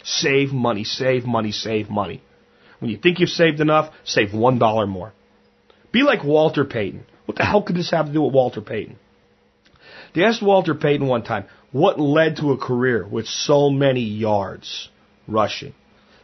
[0.03, 2.23] Save money, save money, save money.
[2.81, 5.13] When you think you've saved enough, save one dollar more.
[5.93, 7.05] Be like Walter Payton.
[7.27, 8.97] What the hell could this have to do with Walter Payton?
[10.15, 14.89] They asked Walter Payton one time, what led to a career with so many yards
[15.29, 15.75] rushing?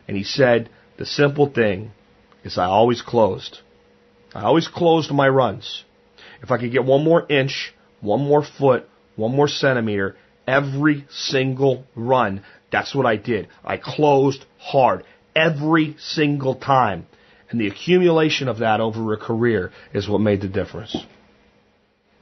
[0.06, 0.68] And he said,
[0.98, 1.92] the simple thing
[2.44, 3.58] is I always closed.
[4.34, 5.84] I always closed my runs.
[6.42, 10.16] If I could get one more inch, one more foot, one more centimeter
[10.48, 12.42] every single run.
[12.70, 13.48] That's what I did.
[13.64, 15.04] I closed hard
[15.34, 17.06] every single time.
[17.50, 20.96] And the accumulation of that over a career is what made the difference.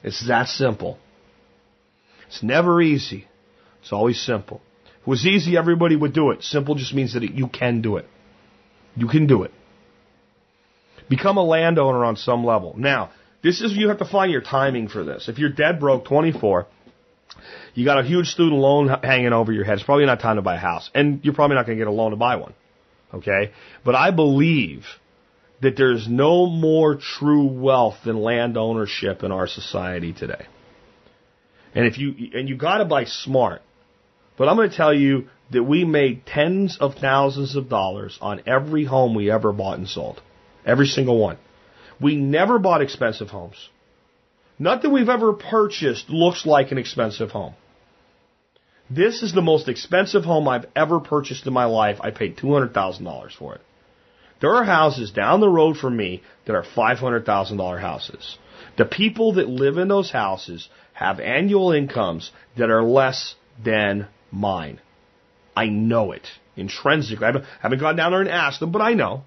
[0.03, 0.97] It's that simple.
[2.27, 3.27] It's never easy.
[3.81, 4.61] It's always simple.
[4.85, 6.43] If it was easy, everybody would do it.
[6.43, 8.05] Simple just means that you can do it.
[8.95, 9.51] You can do it.
[11.09, 12.75] Become a landowner on some level.
[12.77, 13.11] Now,
[13.43, 15.29] this is, you have to find your timing for this.
[15.29, 16.67] If you're dead broke 24,
[17.73, 19.75] you got a huge student loan hanging over your head.
[19.75, 20.89] It's probably not time to buy a house.
[20.93, 22.53] And you're probably not going to get a loan to buy one.
[23.13, 23.51] Okay?
[23.85, 24.85] But I believe
[25.61, 30.45] that there's no more true wealth than land ownership in our society today.
[31.73, 33.61] And if you, and you gotta buy smart.
[34.37, 38.43] But I'm going to tell you that we made tens of thousands of dollars on
[38.45, 40.21] every home we ever bought and sold.
[40.65, 41.37] Every single one.
[41.99, 43.69] We never bought expensive homes.
[44.59, 47.53] Nothing we've ever purchased looks like an expensive home.
[48.89, 51.97] This is the most expensive home I've ever purchased in my life.
[52.01, 53.61] I paid $200,000 for it.
[54.39, 58.37] There are houses down the road from me that are $500,000 houses.
[58.77, 64.79] The people that live in those houses have annual incomes that are less than mine.
[65.55, 67.25] I know it intrinsically.
[67.25, 69.23] I haven't gone down there and asked them, but I know.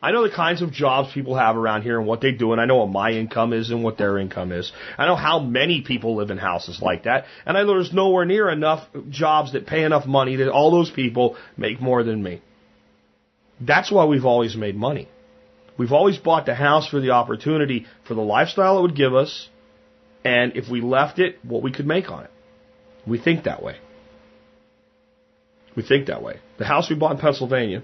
[0.00, 2.60] I know the kinds of jobs people have around here and what they do, and
[2.60, 4.70] I know what my income is and what their income is.
[4.96, 8.24] I know how many people live in houses like that, and I know there's nowhere
[8.24, 12.40] near enough jobs that pay enough money that all those people make more than me.
[13.60, 15.08] That's why we've always made money.
[15.76, 19.48] We've always bought the house for the opportunity, for the lifestyle it would give us,
[20.24, 22.30] and if we left it, what we could make on it.
[23.04, 23.78] We think that way.
[25.74, 26.38] We think that way.
[26.58, 27.82] The house we bought in Pennsylvania,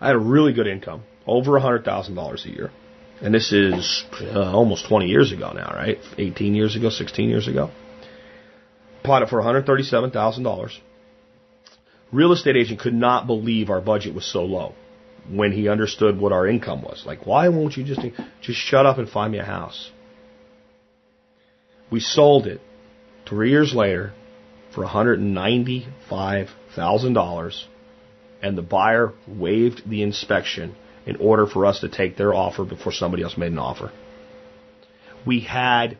[0.00, 2.70] I had a really good income, over $100,000 a year.
[3.20, 5.98] And this is uh, almost 20 years ago now, right?
[6.18, 7.70] 18 years ago, 16 years ago.
[9.02, 10.78] Bought it for $137,000.
[12.12, 14.74] Real estate agent could not believe our budget was so low
[15.28, 17.02] when he understood what our income was.
[17.04, 18.00] Like, why won't you just
[18.40, 19.90] just shut up and find me a house?
[21.90, 22.60] We sold it
[23.28, 24.12] three years later
[24.74, 27.64] for $195,000
[28.42, 30.74] and the buyer waived the inspection
[31.06, 33.90] in order for us to take their offer before somebody else made an offer.
[35.26, 35.98] We had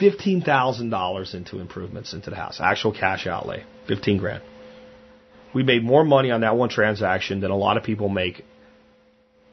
[0.00, 4.42] $15,000 into improvements into the house, actual cash outlay, 15 grand.
[5.54, 8.44] We made more money on that one transaction than a lot of people make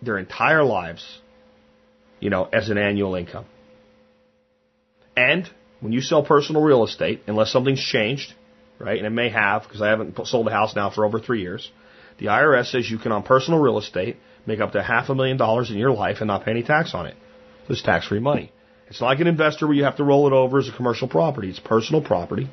[0.01, 1.19] their entire lives,
[2.19, 3.45] you know, as an annual income.
[5.15, 5.49] And
[5.80, 8.34] when you sell personal real estate, unless something's changed,
[8.80, 8.97] right?
[8.97, 11.71] And it may have, because I haven't sold a house now for over three years.
[12.19, 15.38] The IRS says you can, on personal real estate, make up to half a million
[15.38, 17.15] dollars in your life and not pay any tax on it.
[17.67, 18.51] So it's tax free money.
[18.88, 21.49] It's like an investor where you have to roll it over as a commercial property.
[21.49, 22.49] It's personal property.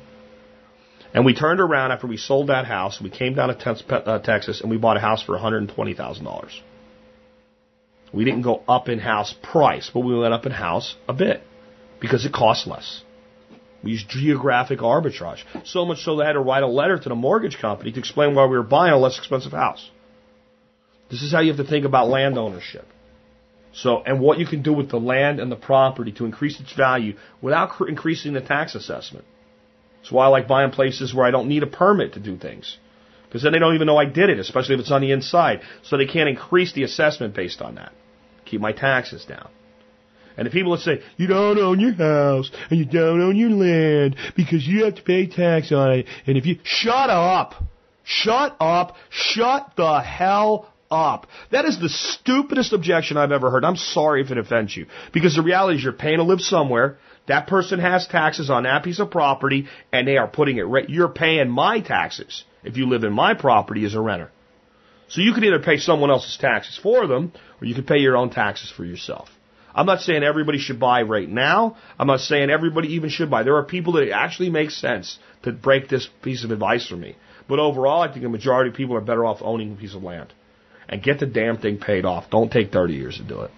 [1.13, 2.99] And we turned around after we sold that house.
[3.01, 6.61] We came down to uh, Texas and we bought a house for $120,000.
[8.13, 11.41] We didn't go up in house price, but we went up in house a bit
[12.01, 13.01] because it costs less.
[13.85, 15.43] We used geographic arbitrage.
[15.63, 18.33] So much so they had to write a letter to the mortgage company to explain
[18.33, 19.89] why we were buying a less expensive house.
[21.11, 22.87] This is how you have to think about land ownership.
[23.73, 26.73] So, and what you can do with the land and the property to increase its
[26.73, 29.25] value without cr- increasing the tax assessment.
[30.01, 32.77] That's why I like buying places where I don't need a permit to do things.
[33.27, 35.61] Because then they don't even know I did it, especially if it's on the inside.
[35.83, 37.91] So they can't increase the assessment based on that.
[38.45, 39.49] Keep my taxes down.
[40.37, 43.51] And the people that say, you don't own your house and you don't own your
[43.51, 46.05] land because you have to pay tax on it.
[46.27, 47.55] And if you, shut up.
[48.03, 48.95] Shut up.
[49.09, 51.27] Shut the hell up.
[51.51, 53.65] That is the stupidest objection I've ever heard.
[53.65, 54.87] I'm sorry if it offends you.
[55.13, 56.97] Because the reality is you're paying to live somewhere.
[57.27, 60.87] That person has taxes on that piece of property and they are putting it right.
[60.87, 64.31] You're paying my taxes if you live in my property as a renter.
[65.07, 67.31] So you could either pay someone else's taxes for them
[67.61, 69.29] or you could pay your own taxes for yourself.
[69.75, 71.75] I'm not saying everybody should buy right now.
[71.99, 73.43] I'm not saying everybody even should buy.
[73.43, 77.01] There are people that it actually makes sense to break this piece of advice from
[77.01, 77.17] me.
[77.49, 80.01] But overall, I think the majority of people are better off owning a piece of
[80.01, 80.33] land.
[80.87, 82.29] And get the damn thing paid off.
[82.29, 83.51] Don't take 30 years to do it.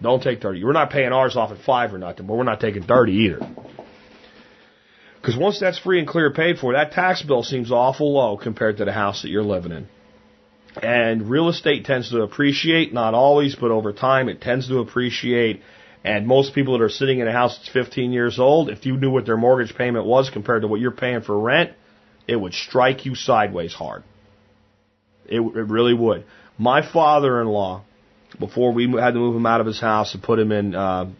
[0.00, 0.64] Don't take 30.
[0.64, 3.40] We're not paying ours off at 5 or nothing, but we're not taking 30 either.
[5.20, 8.78] Because once that's free and clear paid for, that tax bill seems awful low compared
[8.78, 9.88] to the house that you're living in.
[10.82, 15.62] And real estate tends to appreciate, not always, but over time it tends to appreciate.
[16.04, 18.96] And most people that are sitting in a house that's 15 years old, if you
[18.96, 21.72] knew what their mortgage payment was compared to what you're paying for rent,
[22.26, 24.04] it would strike you sideways hard.
[25.26, 26.24] It, it really would.
[26.56, 27.82] My father-in-law,
[28.38, 31.10] before we had to move him out of his house and put him in uh,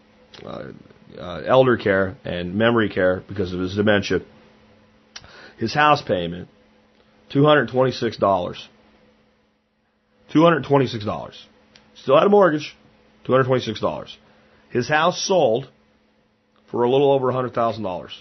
[0.45, 0.71] uh,
[1.17, 4.21] uh, elder care and memory care because of his dementia,
[5.57, 6.47] his house payment,
[7.31, 8.67] $226.
[10.33, 11.35] $226.
[11.95, 12.75] Still had a mortgage,
[13.25, 14.15] $226.
[14.69, 15.69] His house sold
[16.71, 18.11] for a little over $100,000.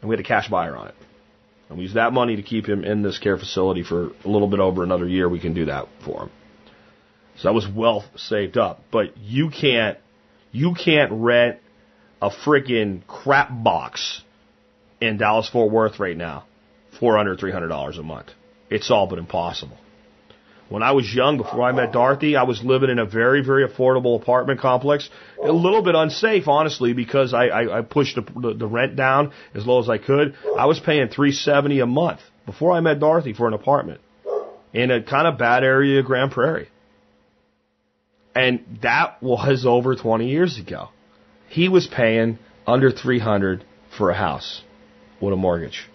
[0.00, 0.94] And we had a cash buyer on it.
[1.68, 4.48] And we used that money to keep him in this care facility for a little
[4.48, 5.28] bit over another year.
[5.28, 6.30] We can do that for him.
[7.36, 8.82] So that was wealth saved up.
[8.90, 9.98] But you can't,
[10.50, 11.60] you can't rent
[12.20, 14.22] a freaking crap box
[15.00, 16.44] in Dallas Fort Worth right now
[16.98, 18.28] for under $300 a month.
[18.70, 19.78] It's all but impossible.
[20.72, 23.68] When I was young, before I met Dorothy, I was living in a very, very
[23.68, 25.10] affordable apartment complex.
[25.44, 29.32] A little bit unsafe, honestly, because I, I, I pushed the, the, the rent down
[29.54, 30.34] as low as I could.
[30.56, 34.00] I was paying three seventy a month before I met Dorothy for an apartment
[34.72, 36.70] in a kind of bad area of Grand Prairie.
[38.34, 40.88] And that was over 20 years ago.
[41.50, 43.62] He was paying under 300
[43.98, 44.62] for a house
[45.20, 45.86] with a mortgage.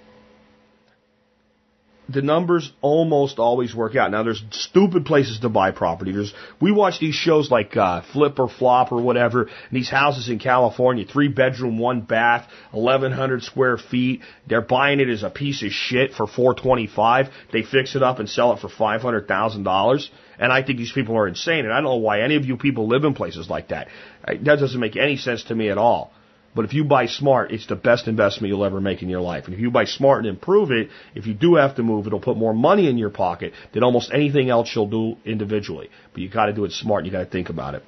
[2.10, 4.12] The numbers almost always work out.
[4.12, 6.12] Now there's stupid places to buy property.
[6.12, 10.30] There's we watch these shows like uh, Flip or Flop or whatever, and these houses
[10.30, 14.22] in California, three bedroom, one bath, 1100 square feet.
[14.48, 17.28] They're buying it as a piece of shit for 425.
[17.52, 20.10] They fix it up and sell it for $500,000.
[20.40, 21.66] And I think these people are insane.
[21.66, 23.88] And I don't know why any of you people live in places like that.
[24.26, 26.12] That doesn't make any sense to me at all.
[26.56, 29.46] But if you buy smart, it's the best investment you'll ever make in your life.
[29.46, 32.20] And if you buy smart and improve it, if you do have to move, it'll
[32.20, 35.90] put more money in your pocket than almost anything else you'll do individually.
[36.14, 37.84] But you gotta do it smart and you gotta think about it.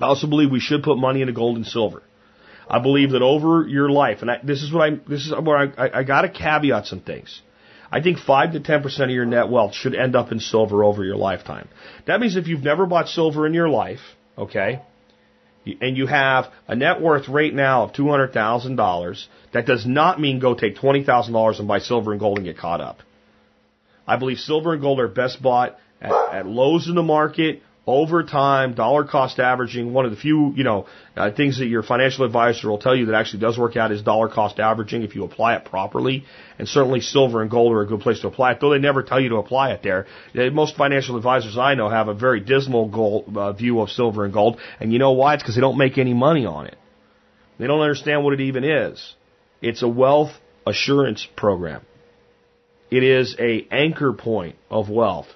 [0.00, 2.02] I also believe we should put money into gold and silver.
[2.68, 5.56] I believe that over your life, and I, this is what I, this is where
[5.56, 7.42] I, I, I gotta caveat some things.
[7.90, 11.04] I think 5 to 10% of your net wealth should end up in silver over
[11.04, 11.68] your lifetime.
[12.06, 14.00] That means if you've never bought silver in your life,
[14.36, 14.82] okay,
[15.80, 20.54] and you have a net worth right now of $200,000, that does not mean go
[20.54, 23.00] take $20,000 and buy silver and gold and get caught up.
[24.06, 28.24] I believe silver and gold are best bought at, at lows in the market over
[28.24, 32.24] time, dollar cost averaging, one of the few, you know, uh, things that your financial
[32.24, 35.22] advisor will tell you that actually does work out is dollar cost averaging if you
[35.22, 36.24] apply it properly.
[36.58, 39.04] And certainly silver and gold are a good place to apply it, though they never
[39.04, 40.06] tell you to apply it there.
[40.34, 44.24] Uh, most financial advisors I know have a very dismal gold, uh, view of silver
[44.24, 44.58] and gold.
[44.80, 45.34] And you know why?
[45.34, 46.76] It's because they don't make any money on it.
[47.58, 49.14] They don't understand what it even is.
[49.62, 50.32] It's a wealth
[50.66, 51.82] assurance program.
[52.90, 55.28] It is a anchor point of wealth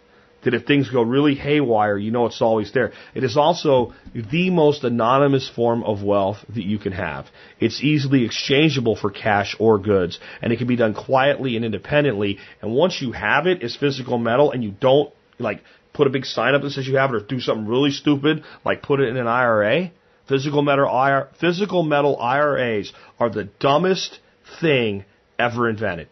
[0.43, 2.93] that if things go really haywire, you know it's always there.
[3.15, 7.27] It is also the most anonymous form of wealth that you can have.
[7.59, 12.39] It's easily exchangeable for cash or goods, and it can be done quietly and independently.
[12.63, 15.63] And once you have it as physical metal and you don't, like,
[15.93, 18.45] put a big sign up that says you have it or do something really stupid,
[18.65, 19.91] like put it in an IRA,
[20.29, 24.21] physical metal, physical metal IRAs are the dumbest
[24.61, 25.05] thing
[25.39, 26.09] ever invented.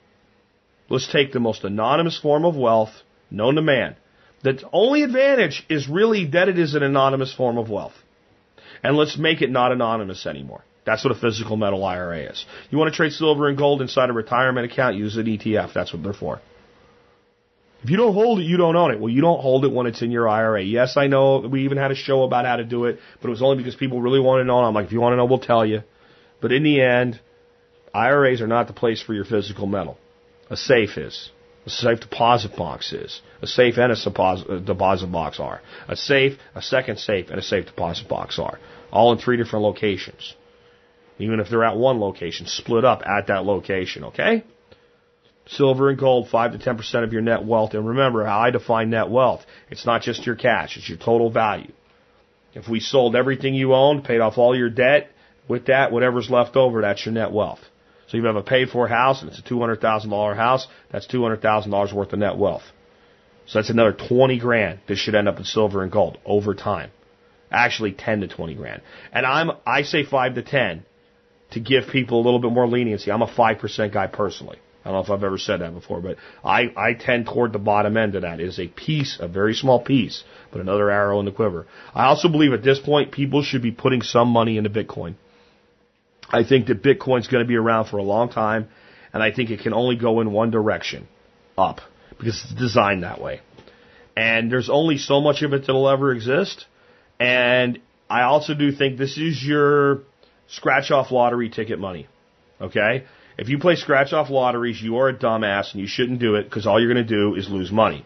[0.91, 2.91] Let's take the most anonymous form of wealth
[3.31, 3.97] known to man
[4.43, 7.95] the only advantage is really that it is an anonymous form of wealth.
[8.83, 10.63] And let's make it not anonymous anymore.
[10.87, 12.47] That's what a physical metal IRA is.
[12.71, 15.75] You want to trade silver and gold inside a retirement account, use an ETF.
[15.75, 16.41] That's what they're for.
[17.83, 19.01] If you don't hold it, you don't own it.
[19.01, 20.63] Well, you don't hold it when it's in your IRA.
[20.63, 23.31] Yes, I know we even had a show about how to do it, but it
[23.31, 24.59] was only because people really wanted to know.
[24.59, 25.83] I'm like, if you want to know, we'll tell you.
[26.41, 27.21] But in the end,
[27.95, 29.97] IRAs are not the place for your physical metal.
[30.51, 31.31] A safe is
[31.69, 33.21] a safe deposit box is.
[33.43, 35.61] A safe and a uh, deposit box are.
[35.87, 38.59] A safe, a second safe, and a safe deposit box are.
[38.91, 40.35] All in three different locations.
[41.19, 44.45] Even if they're at one location, split up at that location, okay?
[45.47, 47.75] Silver and gold, 5 to 10% of your net wealth.
[47.75, 49.45] And remember how I define net wealth.
[49.71, 51.73] It's not just your cash, it's your total value.
[52.55, 55.11] If we sold everything you owned, paid off all your debt,
[55.47, 57.61] with that, whatever's left over, that's your net wealth.
[58.09, 62.13] So you have a paid for house and it's a $200,000 house, that's $200,000 worth
[62.13, 62.63] of net wealth.
[63.47, 66.91] So that's another 20 grand that should end up in silver and gold over time.
[67.51, 68.83] Actually 10 to 20 grand.
[69.13, 70.85] And I'm, I say 5 to 10
[71.53, 73.11] to give people a little bit more leniency.
[73.11, 74.59] I'm a 5% guy personally.
[74.85, 77.59] I don't know if I've ever said that before, but I, I tend toward the
[77.59, 78.41] bottom end of that.
[78.41, 81.67] It is a piece, a very small piece, but another arrow in the quiver.
[81.95, 85.17] I also believe at this point people should be putting some money into Bitcoin.
[86.31, 88.69] I think that Bitcoin's going to be around for a long time,
[89.13, 91.09] and I think it can only go in one direction,
[91.57, 91.81] up,
[92.19, 93.41] because it's designed that way.
[94.17, 96.67] And there's only so much of it that'll ever exist.
[97.21, 97.79] And
[98.11, 100.03] I also do think this is your
[100.49, 102.09] scratch off lottery ticket money.
[102.61, 103.05] Okay?
[103.39, 106.45] If you play scratch off lotteries, you are a dumbass and you shouldn't do it
[106.45, 108.05] because all you're going to do is lose money.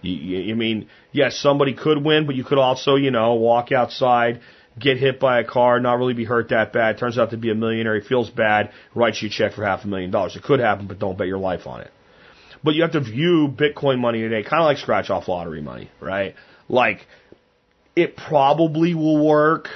[0.00, 3.70] You, you, you mean, yes, somebody could win, but you could also, you know, walk
[3.70, 4.40] outside,
[4.78, 7.50] get hit by a car, not really be hurt that bad, turns out to be
[7.50, 10.36] a millionaire, he feels bad, writes you a check for half a million dollars.
[10.36, 11.90] It could happen, but don't bet your life on it.
[12.64, 15.90] But you have to view Bitcoin money today kind of like scratch off lottery money,
[16.00, 16.34] right?
[16.68, 17.06] Like,
[17.96, 19.68] it probably will work,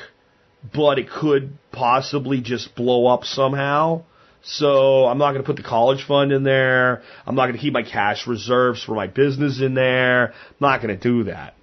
[0.74, 4.04] but it could possibly just blow up somehow.
[4.42, 7.02] So I'm not going to put the college fund in there.
[7.26, 10.28] I'm not going to keep my cash reserves for my business in there.
[10.28, 11.54] I'm not going to do that.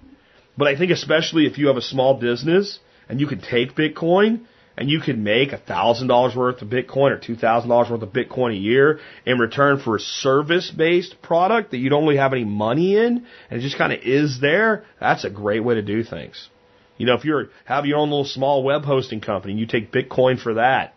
[0.56, 2.78] But I think especially if you have a small business
[3.08, 4.44] and you can take Bitcoin
[4.76, 8.02] and you can make a thousand dollars worth of Bitcoin or two thousand dollars worth
[8.02, 12.16] of Bitcoin a year in return for a service based product that you don't really
[12.16, 15.74] have any money in and it just kind of is there, that's a great way
[15.74, 16.48] to do things.
[16.96, 20.40] You know, if you're have your own little small web hosting company you take Bitcoin
[20.40, 20.94] for that,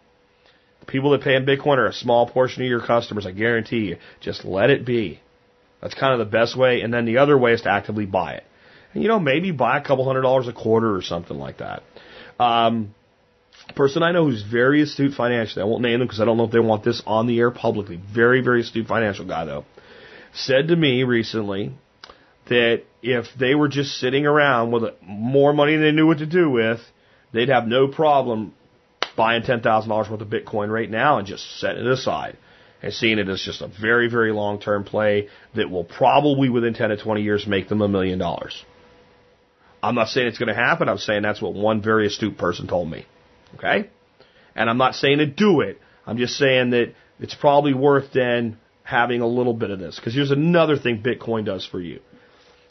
[0.80, 3.86] the people that pay in Bitcoin are a small portion of your customers, I guarantee
[3.86, 3.98] you.
[4.22, 5.20] Just let it be.
[5.82, 6.82] That's kind of the best way.
[6.82, 8.44] And then the other way is to actively buy it.
[9.02, 11.84] You know, maybe buy a couple hundred dollars a quarter or something like that.
[12.40, 12.94] Um,
[13.76, 15.62] person I know who's very astute financially.
[15.62, 17.52] I won't name them because I don't know if they want this on the air
[17.52, 18.00] publicly.
[18.14, 19.66] Very, very astute financial guy though.
[20.34, 21.74] said to me recently
[22.50, 26.26] that if they were just sitting around with more money than they knew what to
[26.26, 26.80] do with,
[27.34, 28.54] they'd have no problem
[29.16, 32.38] buying $10,000 worth of Bitcoin right now and just setting it aside
[32.82, 36.74] and seeing it as just a very, very long term play that will probably within
[36.74, 38.64] 10 to 20 years make them a million dollars.
[39.82, 40.90] I'm not saying it's going to happen.
[40.90, 43.06] I'm saying that's what one very astute person told me.
[43.56, 43.90] Okay?
[44.56, 45.80] And I'm not saying to do it.
[46.06, 49.98] I'm just saying that it's probably worth then having a little bit of this.
[49.98, 52.00] Because here's another thing Bitcoin does for you.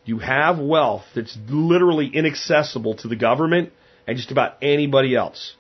[0.05, 3.73] You have wealth that's literally inaccessible to the government
[4.07, 5.55] and just about anybody else.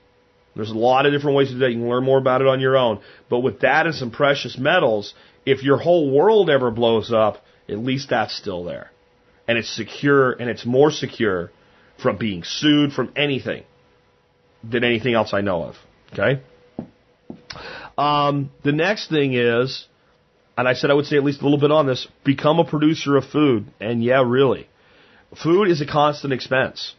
[0.54, 1.70] There's a lot of different ways to do that.
[1.70, 3.00] You can learn more about it on your own.
[3.28, 5.14] But with that and some precious metals,
[5.44, 8.90] if your whole world ever blows up, at least that's still there.
[9.48, 11.50] And it's secure and it's more secure
[12.02, 13.64] from being sued from anything
[14.62, 15.76] than anything else I know of.
[16.12, 16.42] Okay?
[17.96, 19.86] Um, the next thing is,
[20.58, 22.64] and I said I would say at least a little bit on this, become a
[22.64, 23.66] producer of food.
[23.80, 24.68] And yeah, really.
[25.42, 26.94] Food is a constant expense.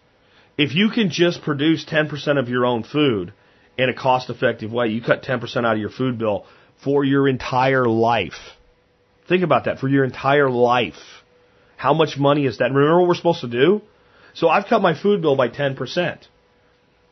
[0.57, 3.33] If you can just produce 10% of your own food
[3.77, 6.45] in a cost effective way, you cut 10% out of your food bill
[6.83, 8.55] for your entire life.
[9.27, 10.95] Think about that, for your entire life.
[11.77, 12.71] How much money is that?
[12.71, 13.81] Remember what we're supposed to do?
[14.33, 16.27] So I've cut my food bill by 10%.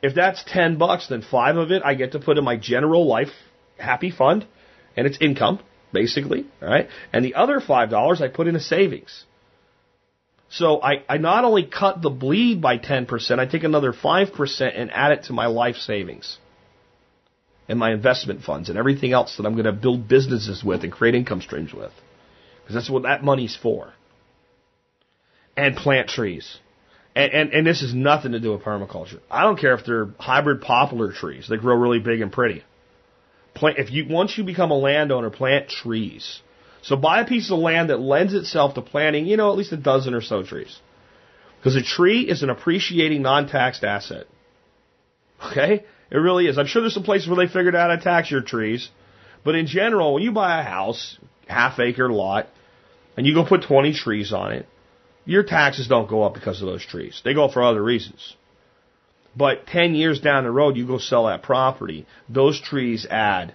[0.02, 3.08] If that's 10 bucks, then five of it I get to put in my general
[3.08, 3.30] life
[3.78, 4.46] happy fund,
[4.98, 5.60] and it's income,
[5.94, 6.90] basically, all right?
[7.14, 9.26] And the other $5 I put in a savings.
[10.50, 14.92] So I, I not only cut the bleed by 10%, I take another 5% and
[14.92, 16.38] add it to my life savings
[17.68, 20.92] and my investment funds and everything else that I'm going to build businesses with and
[20.92, 21.92] create income streams with.
[22.62, 23.94] Because that's what that money's for.
[25.58, 26.58] And plant trees.
[27.16, 29.20] And, and, and this has nothing to do with permaculture.
[29.32, 31.48] I don't care if they're hybrid poplar trees.
[31.50, 32.64] They grow really big and pretty.
[33.54, 36.42] Plant, if you, once you become a landowner, plant trees.
[36.82, 39.72] So buy a piece of land that lends itself to planting, you know, at least
[39.72, 40.78] a dozen or so trees.
[41.58, 44.28] Because a tree is an appreciating non-taxed asset.
[45.44, 45.86] Okay?
[46.12, 46.58] It really is.
[46.58, 48.90] I'm sure there's some places where they figured out how to tax your trees.
[49.44, 51.18] But in general, when you buy a house,
[51.48, 52.48] half acre lot,
[53.18, 54.68] and you go put 20 trees on it,
[55.26, 57.22] your taxes don't go up because of those trees.
[57.24, 58.36] They go for other reasons.
[59.36, 63.54] But 10 years down the road, you go sell that property, those trees add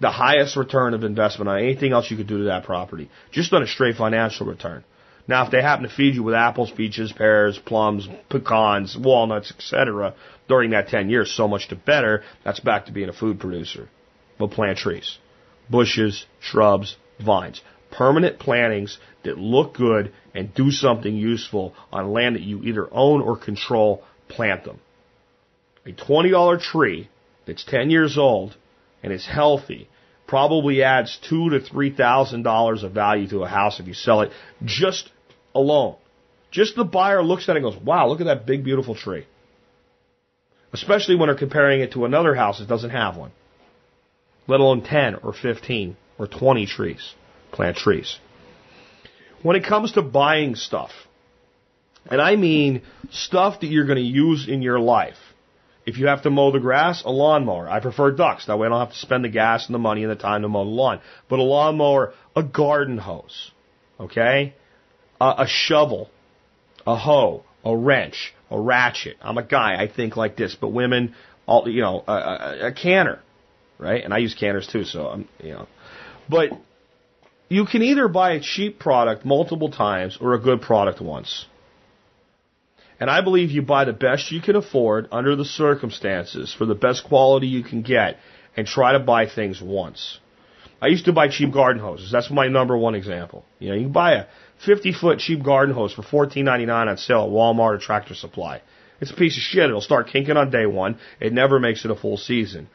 [0.00, 3.52] the highest return of investment on anything else you could do to that property, just
[3.52, 4.82] on a straight financial return.
[5.28, 10.14] Now, if they happen to feed you with apples, peaches, pears, plums, pecans, walnuts, etc.,
[10.48, 13.88] during that 10 years, so much the better, that's back to being a food producer.
[14.38, 15.18] We'll plant trees,
[15.70, 17.60] bushes, shrubs, vines
[17.90, 23.20] permanent plantings that look good and do something useful on land that you either own
[23.20, 24.78] or control, plant them.
[25.86, 27.08] A $20 tree
[27.46, 28.56] that's 10 years old
[29.02, 29.88] and is healthy
[30.26, 34.20] probably adds two to three thousand dollars of value to a house if you sell
[34.20, 34.30] it
[34.64, 35.10] just
[35.56, 35.96] alone.
[36.52, 39.26] Just the buyer looks at it and goes, "Wow, look at that big beautiful tree."
[40.72, 43.32] Especially when they're comparing it to another house that doesn't have one,
[44.46, 47.14] let alone 10 or 15 or 20 trees
[47.52, 48.18] plant trees.
[49.42, 50.90] When it comes to buying stuff,
[52.10, 55.16] and I mean stuff that you're going to use in your life,
[55.86, 57.68] if you have to mow the grass, a lawnmower.
[57.68, 58.46] I prefer ducks.
[58.46, 60.42] That way I don't have to spend the gas and the money and the time
[60.42, 61.00] to mow the lawn.
[61.28, 63.50] But a lawnmower, a garden hose,
[63.98, 64.54] okay?
[65.20, 66.10] A, a shovel,
[66.86, 69.16] a hoe, a wrench, a ratchet.
[69.20, 69.82] I'm a guy.
[69.82, 70.54] I think like this.
[70.54, 71.14] But women,
[71.46, 73.20] all you know, a, a, a canner,
[73.78, 74.04] right?
[74.04, 74.84] And I use canners too.
[74.84, 75.66] So I'm, you know,
[76.28, 76.50] but
[77.50, 81.46] you can either buy a cheap product multiple times or a good product once.
[83.00, 86.76] And I believe you buy the best you can afford under the circumstances for the
[86.76, 88.18] best quality you can get
[88.56, 90.20] and try to buy things once.
[90.80, 92.12] I used to buy cheap garden hoses.
[92.12, 93.44] That's my number one example.
[93.58, 94.26] You know, you can buy a
[94.64, 98.62] 50 foot cheap garden hose for $14.99 on sale at Walmart or Tractor Supply.
[99.00, 99.64] It's a piece of shit.
[99.64, 100.98] It'll start kinking on day one.
[101.18, 102.68] It never makes it a full season.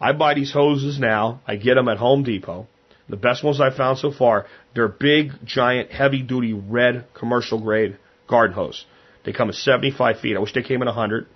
[0.00, 1.42] I buy these hoses now.
[1.46, 2.66] I get them at Home Depot.
[3.08, 7.98] The best ones I've found so far, they're big, giant, heavy duty red commercial grade
[8.28, 8.84] garden hose.
[9.24, 10.36] They come in 75 feet.
[10.36, 11.26] I wish they came in 100.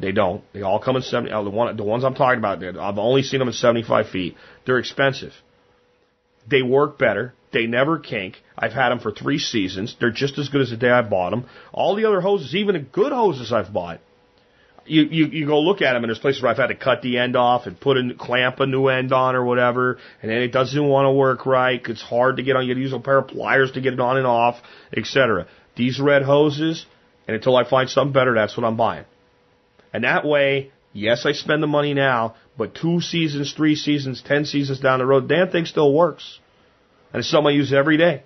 [0.00, 0.42] They don't.
[0.52, 1.32] They all come in 70.
[1.32, 4.36] Uh, the, one, the ones I'm talking about, I've only seen them in 75 feet.
[4.66, 5.32] They're expensive.
[6.48, 7.34] They work better.
[7.52, 8.42] They never kink.
[8.58, 9.96] I've had them for three seasons.
[9.98, 11.46] They're just as good as the day I bought them.
[11.72, 14.00] All the other hoses, even the good hoses I've bought,
[14.86, 17.02] you, you, you go look at them and there's places where I've had to cut
[17.02, 20.38] the end off and put a clamp a new end on or whatever, and then
[20.38, 21.80] it doesn't want to work right.
[21.86, 22.66] It's hard to get on.
[22.66, 24.56] You got to use a pair of pliers to get it on and off,
[24.96, 25.46] etc.
[25.76, 26.86] These red hoses,
[27.26, 29.04] and until I find something better, that's what I'm buying.
[29.92, 34.44] And that way, yes, I spend the money now, but two seasons, three seasons, ten
[34.44, 36.38] seasons down the road, damn thing still works.
[37.12, 38.22] And it's something I use every day.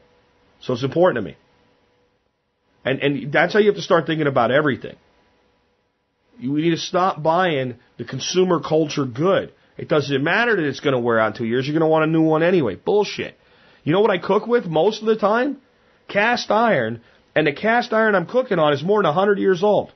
[0.60, 1.36] So it's important to me.
[2.84, 4.96] And, and that's how you have to start thinking about everything.
[6.40, 9.52] We need to stop buying the consumer culture good.
[9.76, 11.66] It doesn't matter that it's going to wear out in two years.
[11.66, 12.74] You're going to want a new one anyway.
[12.74, 13.36] Bullshit.
[13.84, 15.58] You know what I cook with most of the time?
[16.08, 17.00] Cast iron.
[17.34, 19.92] And the cast iron I'm cooking on is more than 100 years old.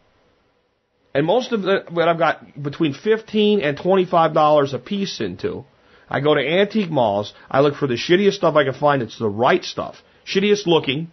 [1.15, 5.65] And most of the, what I've got between 15 and $25 a piece into.
[6.09, 7.35] I go to antique malls.
[7.51, 9.03] I look for the shittiest stuff I can find.
[9.03, 9.97] It's the right stuff.
[10.27, 11.11] Shittiest looking,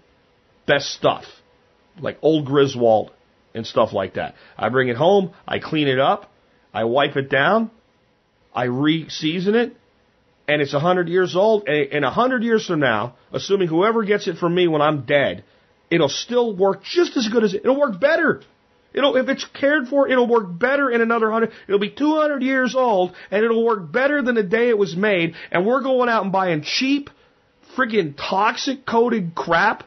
[0.66, 1.26] best stuff.
[2.00, 3.12] Like old Griswold
[3.54, 4.36] and stuff like that.
[4.58, 5.34] I bring it home.
[5.48, 6.32] I clean it up.
[6.74, 7.72] I wipe it down.
[8.54, 9.76] I re-season it.
[10.48, 11.68] And it's a hundred years old.
[11.68, 15.44] And a hundred years from now, assuming whoever gets it from me when I'm dead,
[15.92, 17.62] it'll still work just as good as it.
[17.64, 18.42] It'll work better.
[18.94, 21.52] It'll, if it's cared for, it'll work better in another hundred.
[21.68, 25.36] It'll be 200 years old, and it'll work better than the day it was made.
[25.52, 27.12] And we're going out and buying cheap,
[27.76, 29.84] friggin' toxic coated crap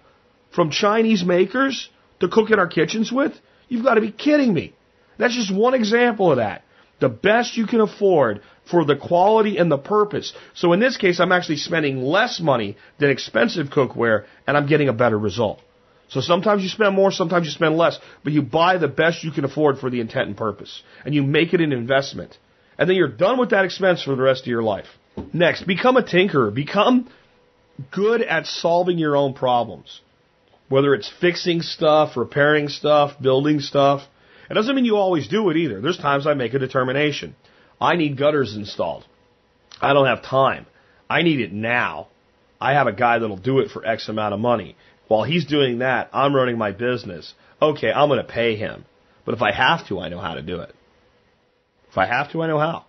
[0.54, 1.88] from Chinese makers
[2.20, 3.32] to cook in our kitchens with.
[3.68, 4.74] You've got to be kidding me.
[5.18, 6.62] That's just one example of that.
[7.00, 10.32] The best you can afford for the quality and the purpose.
[10.54, 14.88] So in this case, I'm actually spending less money than expensive cookware, and I'm getting
[14.88, 15.60] a better result.
[16.08, 19.32] So sometimes you spend more, sometimes you spend less, but you buy the best you
[19.32, 20.82] can afford for the intent and purpose.
[21.04, 22.36] And you make it an investment.
[22.78, 24.86] And then you're done with that expense for the rest of your life.
[25.32, 26.54] Next, become a tinkerer.
[26.54, 27.08] Become
[27.90, 30.00] good at solving your own problems.
[30.72, 34.08] Whether it's fixing stuff, repairing stuff, building stuff.
[34.48, 35.82] It doesn't mean you always do it either.
[35.82, 37.36] There's times I make a determination.
[37.78, 39.04] I need gutters installed.
[39.82, 40.64] I don't have time.
[41.10, 42.08] I need it now.
[42.58, 44.74] I have a guy that'll do it for X amount of money.
[45.08, 47.34] While he's doing that, I'm running my business.
[47.60, 48.86] Okay, I'm going to pay him.
[49.26, 50.74] But if I have to, I know how to do it.
[51.90, 52.86] If I have to, I know how.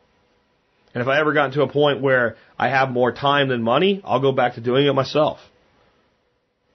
[0.93, 4.01] And if I ever got to a point where I have more time than money,
[4.05, 5.39] I'll go back to doing it myself.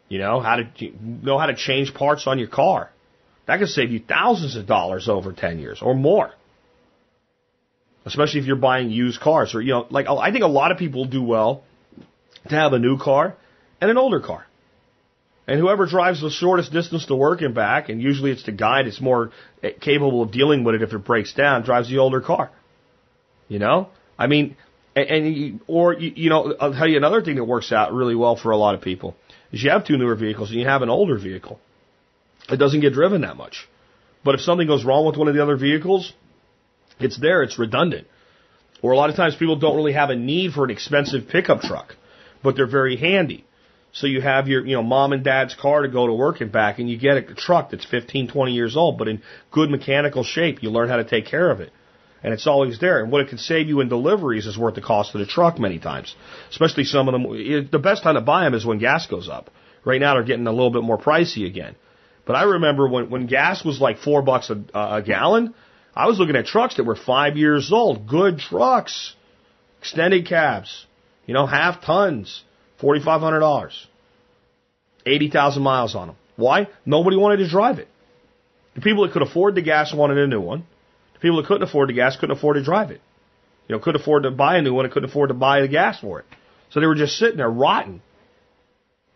[0.09, 0.67] You know, how to
[1.01, 2.91] know how to change parts on your car.
[3.47, 6.31] That could save you thousands of dollars over 10 years or more.
[8.05, 10.79] Especially if you're buying used cars or, you know, like I think a lot of
[10.79, 11.63] people do well
[12.49, 13.35] to have a new car
[13.81, 14.47] and an older car.
[15.47, 18.83] And whoever drives the shortest distance to work and back, and usually it's the guy
[18.83, 19.31] that's more
[19.63, 22.51] eh, capable of dealing with it if it breaks down, drives the older car.
[23.49, 23.89] You know?
[24.19, 24.57] I mean,
[24.95, 28.37] and, and or, you know, I'll tell you another thing that works out really well
[28.37, 29.17] for a lot of people
[29.53, 31.59] is you have two newer vehicles and you have an older vehicle.
[32.49, 33.69] It doesn't get driven that much.
[34.25, 36.13] But if something goes wrong with one of the other vehicles,
[36.99, 38.07] it's there, it's redundant.
[38.83, 41.61] Or a lot of times people don't really have a need for an expensive pickup
[41.61, 41.97] truck,
[42.43, 43.45] but they're very handy.
[43.93, 46.53] So you have your, you know, mom and dad's car to go to work and
[46.53, 50.23] back, and you get a truck that's 15, 20 years old, but in good mechanical
[50.25, 50.63] shape.
[50.63, 51.73] You learn how to take care of it.
[52.23, 53.01] And it's always there.
[53.01, 55.59] And what it can save you in deliveries is worth the cost of the truck
[55.59, 56.15] many times.
[56.51, 57.69] Especially some of them.
[57.71, 59.51] The best time to buy them is when gas goes up.
[59.85, 61.77] Right now they're getting a little bit more pricey again.
[62.27, 65.55] But I remember when, when gas was like four bucks a, a gallon,
[65.95, 68.07] I was looking at trucks that were five years old.
[68.07, 69.15] Good trucks.
[69.81, 70.87] Extended cabs.
[71.27, 72.43] You know, half tons.
[72.81, 73.73] $4,500.
[75.07, 76.17] 80,000 miles on them.
[76.37, 76.69] Why?
[76.85, 77.89] Nobody wanted to drive it.
[78.75, 80.67] The people that could afford the gas wanted a new one.
[81.21, 83.01] People that couldn't afford the gas couldn't afford to drive it.
[83.69, 85.69] You know, couldn't afford to buy a new one and couldn't afford to buy the
[85.69, 86.27] gas for it.
[86.71, 88.01] So they were just sitting there rotting.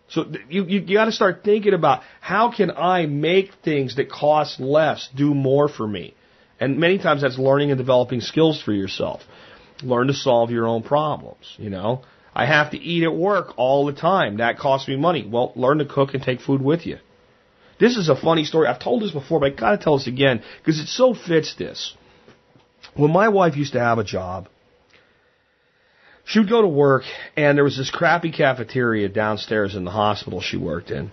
[0.08, 4.10] So you, you, you got to start thinking about how can I make things that
[4.10, 6.14] cost less do more for me?
[6.60, 9.22] And many times that's learning and developing skills for yourself.
[9.82, 12.02] Learn to solve your own problems, you know.
[12.34, 14.36] I have to eat at work all the time.
[14.36, 15.26] That costs me money.
[15.28, 16.98] Well, learn to cook and take food with you.
[17.82, 18.68] This is a funny story.
[18.68, 21.96] I've told this before, but I gotta tell this again because it so fits this.
[22.94, 24.48] When my wife used to have a job,
[26.24, 27.02] she would go to work
[27.36, 31.10] and there was this crappy cafeteria downstairs in the hospital she worked in.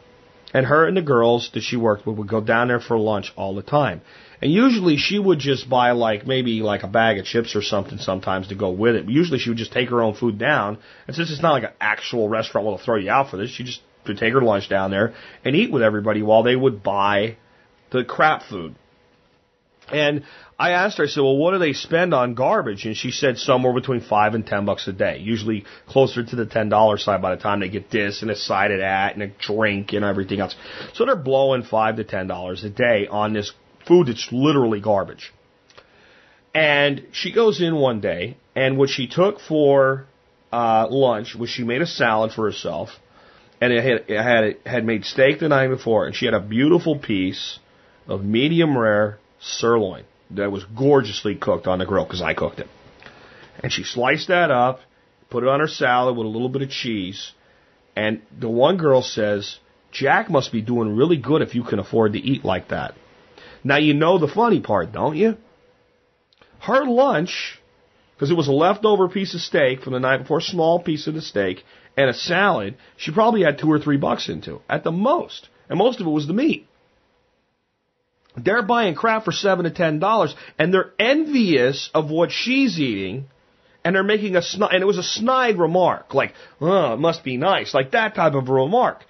[0.53, 3.33] And her and the girls that she worked with would go down there for lunch
[3.35, 4.01] all the time.
[4.39, 7.97] And usually she would just buy like maybe like a bag of chips or something
[7.97, 9.05] sometimes to go with it.
[9.05, 10.77] But usually she would just take her own food down.
[11.07, 13.63] And since it's not like an actual restaurant they'll throw you out for this, she
[13.63, 15.13] just would take her lunch down there
[15.45, 17.37] and eat with everybody while they would buy
[17.91, 18.75] the crap food.
[19.91, 20.23] And
[20.59, 22.85] I asked her, I said, well, what do they spend on garbage?
[22.85, 26.45] And she said somewhere between five and ten bucks a day, usually closer to the
[26.45, 29.23] ten dollar side by the time they get this and a side of that and
[29.23, 30.55] a drink and everything else.
[30.93, 33.51] So they're blowing five to ten dollars a day on this
[33.87, 35.33] food that's literally garbage.
[36.53, 40.05] And she goes in one day, and what she took for
[40.51, 42.89] uh, lunch was she made a salad for herself,
[43.61, 46.97] and it had had had made steak the night before, and she had a beautiful
[46.97, 47.59] piece
[48.07, 52.67] of medium rare sirloin that was gorgeously cooked on the grill because I cooked it.
[53.61, 54.79] And she sliced that up,
[55.29, 57.31] put it on her salad with a little bit of cheese,
[57.95, 59.57] And the one girl says,
[59.91, 62.93] Jack must be doing really good if you can afford to eat like that.
[63.63, 65.35] Now you know the funny part, don't you?
[66.59, 67.59] Her lunch,
[68.13, 71.13] because it was a leftover piece of steak from the night before, small piece of
[71.13, 71.63] the steak,
[71.97, 75.47] and a salad, she probably had two or three bucks into, at the most.
[75.69, 76.67] And most of it was the meat.
[78.37, 83.25] They're buying crap for seven to ten dollars, and they're envious of what she's eating,
[83.83, 87.23] and they're making a snide, and it was a snide remark, like, oh, it must
[87.23, 89.03] be nice, like that type of a remark.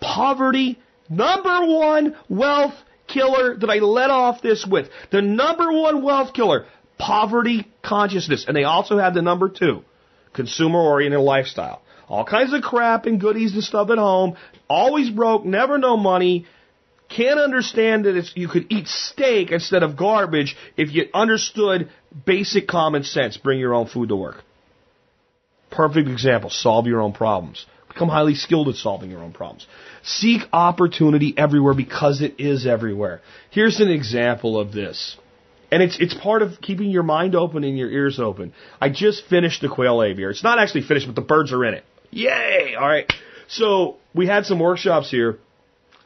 [0.00, 0.78] Poverty,
[1.08, 2.74] number one wealth
[3.06, 4.88] killer that I let off this with.
[5.10, 6.66] The number one wealth killer,
[6.98, 8.44] poverty consciousness.
[8.46, 9.82] And they also have the number two,
[10.32, 11.82] consumer oriented lifestyle.
[12.10, 14.36] All kinds of crap and goodies and stuff at home,
[14.68, 16.44] always broke, never no money,
[17.08, 21.88] can't understand that it's, you could eat steak instead of garbage if you understood
[22.26, 23.36] basic common sense.
[23.36, 24.42] Bring your own food to work.
[25.70, 26.50] Perfect example.
[26.50, 27.64] Solve your own problems.
[27.86, 29.68] Become highly skilled at solving your own problems.
[30.02, 33.20] Seek opportunity everywhere because it is everywhere.
[33.50, 35.16] Here's an example of this.
[35.70, 38.52] And it's, it's part of keeping your mind open and your ears open.
[38.80, 40.32] I just finished the quail aviary.
[40.32, 41.84] It's not actually finished, but the birds are in it.
[42.10, 42.74] Yay!
[42.76, 43.12] Alright.
[43.48, 45.38] So, we had some workshops here,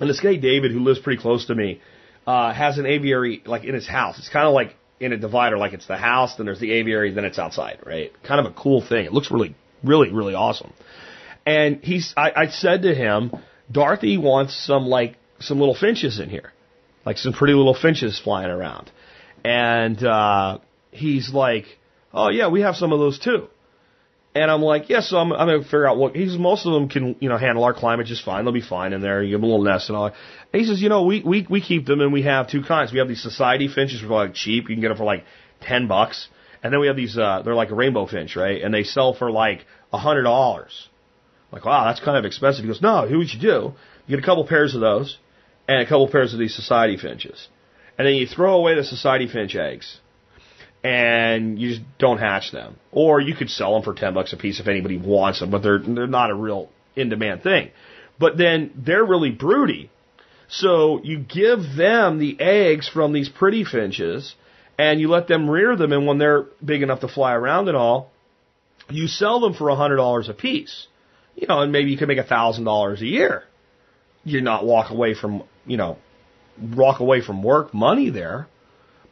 [0.01, 1.81] and this guy David, who lives pretty close to me,
[2.27, 4.19] uh, has an aviary, like, in his house.
[4.19, 7.13] It's kind of like in a divider, like it's the house, then there's the aviary,
[7.13, 8.13] then it's outside, right?
[8.23, 9.05] Kind of a cool thing.
[9.05, 10.73] It looks really, really, really awesome.
[11.45, 13.33] And he's, I, I said to him,
[13.71, 16.53] Dorothy wants some like some little finches in here,
[17.05, 18.91] like some pretty little finches flying around.
[19.45, 20.59] And uh,
[20.91, 21.67] he's like,
[22.13, 23.49] "Oh yeah, we have some of those too."
[24.35, 26.37] And I'm like, "Yeah." So I'm, I'm gonna figure out what he's.
[26.37, 28.45] Most of them can you know handle our climate just fine.
[28.45, 29.23] They'll be fine in there.
[29.23, 30.07] You give them a little nest and all.
[30.07, 30.15] And
[30.53, 32.93] he says, "You know, we we we keep them and we have two kinds.
[32.93, 34.69] We have these society finches for like cheap.
[34.69, 35.25] You can get them for like
[35.61, 36.29] ten bucks."
[36.63, 38.63] And then we have these, uh, they're like a rainbow finch, right?
[38.63, 40.89] And they sell for like a hundred dollars
[41.55, 42.65] like, wow, that's kind of expensive.
[42.65, 43.73] He goes, no, here's what you do.
[44.07, 45.19] You get a couple pairs of those
[45.69, 47.49] and a couple pairs of these society finches.
[47.97, 50.01] And then you throw away the society finch eggs
[50.85, 52.77] and you just don't hatch them.
[52.93, 55.63] Or you could sell them for 10 bucks a piece if anybody wants them, but
[55.63, 57.71] they're, they're not a real in demand thing.
[58.19, 59.91] But then they're really broody.
[60.49, 64.37] So you give them the eggs from these pretty finches
[64.79, 67.77] and you let them rear them and when they're big enough to fly around and
[67.77, 68.13] all,
[68.91, 70.87] you sell them for a hundred dollars a piece
[71.35, 73.45] you know, and maybe you can make a thousand dollars a year.
[74.25, 75.99] You're not walk away from, you know,
[76.61, 78.47] walk away from work money there.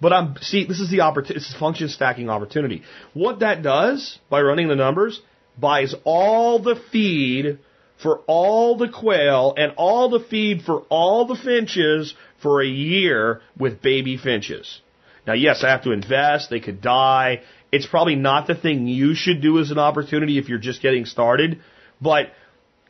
[0.03, 1.39] But I'm see, this is the opportunity.
[1.39, 2.83] This is function stacking opportunity.
[3.15, 5.21] What that does by running the numbers
[5.57, 7.61] buys all the feed
[8.03, 13.43] for all the quail and all the feed for all the finches for a year
[13.57, 14.81] with baby finches.
[15.25, 16.51] Now, yes, I have to invest.
[16.51, 17.43] They could die.
[17.71, 21.05] It's probably not the thing you should do as an opportunity if you're just getting
[21.05, 21.61] started.
[22.01, 22.33] But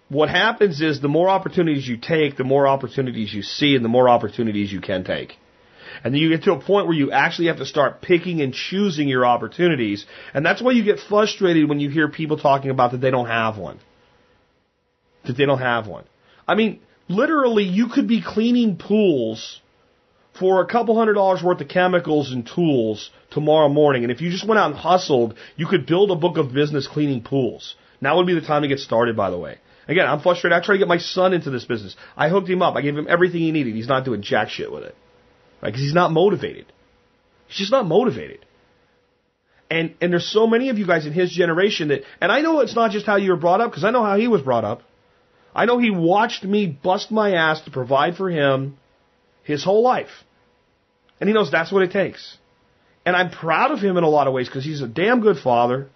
[0.09, 3.91] what happens is the more opportunities you take, the more opportunities you see, and the
[3.91, 5.37] more opportunities you can take.
[6.05, 8.53] And then you get to a point where you actually have to start picking and
[8.53, 10.07] choosing your opportunities.
[10.35, 13.29] And that's why you get frustrated when you hear people talking about that they don't
[13.29, 13.81] have one.
[15.25, 16.05] That they don't have one.
[16.47, 19.61] I mean, literally, you could be cleaning pools
[20.39, 24.03] for a couple hundred dollars worth of chemicals and tools tomorrow morning.
[24.03, 26.89] And if you just went out and hustled, you could build a book of business
[26.89, 27.75] cleaning pools.
[28.01, 29.59] Now would be the time to get started, by the way.
[29.89, 30.57] Again, I'm frustrated.
[30.57, 31.97] I tried to get my son into this business.
[32.17, 32.77] I hooked him up.
[32.77, 33.75] I gave him everything he needed.
[33.75, 34.97] He's not doing jack shit with it.
[35.63, 35.69] Right?
[35.69, 36.67] Because he's not motivated.
[37.47, 38.45] He's just not motivated.
[39.71, 42.61] And, and there's so many of you guys in his generation that, and I know
[42.61, 44.65] it's not just how you were brought up, because I know how he was brought
[44.65, 44.83] up.
[45.55, 48.77] I know he watched me bust my ass to provide for him
[49.45, 50.11] his whole life.
[51.21, 52.37] And he knows that's what it takes.
[53.07, 55.39] And I'm proud of him in a lot of ways because he's a damn good
[55.39, 55.89] father.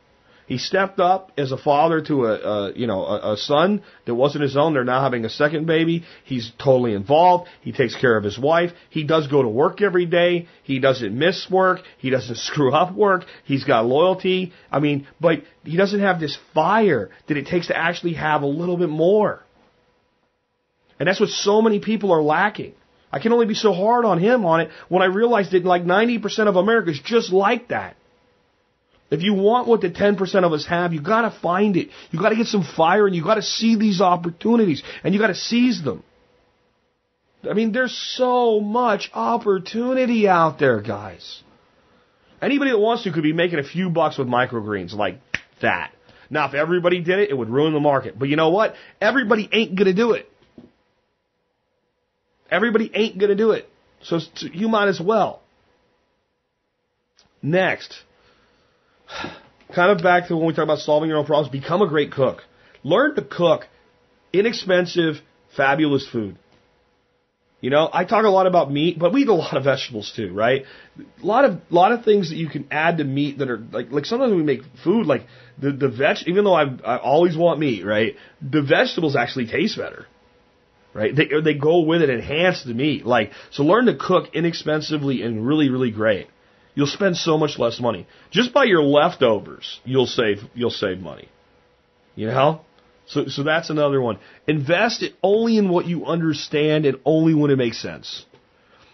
[0.46, 4.14] He stepped up as a father to a, a you know a, a son that
[4.14, 4.74] wasn't his own.
[4.74, 6.04] They're now having a second baby.
[6.24, 7.48] He's totally involved.
[7.62, 8.70] He takes care of his wife.
[8.88, 10.46] He does go to work every day.
[10.62, 11.80] He doesn't miss work.
[11.98, 13.24] He doesn't screw up work.
[13.44, 14.52] He's got loyalty.
[14.70, 18.46] I mean, but he doesn't have this fire that it takes to actually have a
[18.46, 19.42] little bit more.
[21.00, 22.74] And that's what so many people are lacking.
[23.12, 25.84] I can only be so hard on him on it when I realize that like
[25.84, 27.96] 90% of America is just like that.
[29.10, 31.90] If you want what the 10% of us have, you gotta find it.
[32.10, 35.82] You gotta get some fire and you gotta see these opportunities and you gotta seize
[35.82, 36.02] them.
[37.48, 41.42] I mean, there's so much opportunity out there, guys.
[42.42, 45.20] Anybody that wants to could be making a few bucks with microgreens like
[45.62, 45.92] that.
[46.28, 48.18] Now, if everybody did it, it would ruin the market.
[48.18, 48.74] But you know what?
[49.00, 50.28] Everybody ain't gonna do it.
[52.50, 53.68] Everybody ain't gonna do it.
[54.02, 54.18] So
[54.52, 55.42] you might as well.
[57.40, 57.94] Next
[59.74, 62.12] kind of back to when we talk about solving your own problems, become a great
[62.12, 62.42] cook.
[62.82, 63.66] Learn to cook
[64.32, 65.16] inexpensive,
[65.56, 66.38] fabulous food.
[67.60, 70.12] You know, I talk a lot about meat, but we eat a lot of vegetables
[70.14, 70.64] too, right?
[71.22, 73.90] A lot of lot of things that you can add to meat that are like
[73.90, 75.26] like sometimes we make food like
[75.58, 76.18] the the veg.
[76.26, 78.14] Even though I I always want meat, right?
[78.42, 80.06] The vegetables actually taste better,
[80.92, 81.16] right?
[81.16, 83.06] They they go with it, enhance the meat.
[83.06, 86.28] Like so, learn to cook inexpensively and really really great.
[86.76, 89.80] You'll spend so much less money just by your leftovers.
[89.84, 91.28] You'll save you'll save money.
[92.14, 92.60] You know.
[93.06, 94.18] So, so that's another one.
[94.46, 98.26] Invest only in what you understand and only when it makes sense.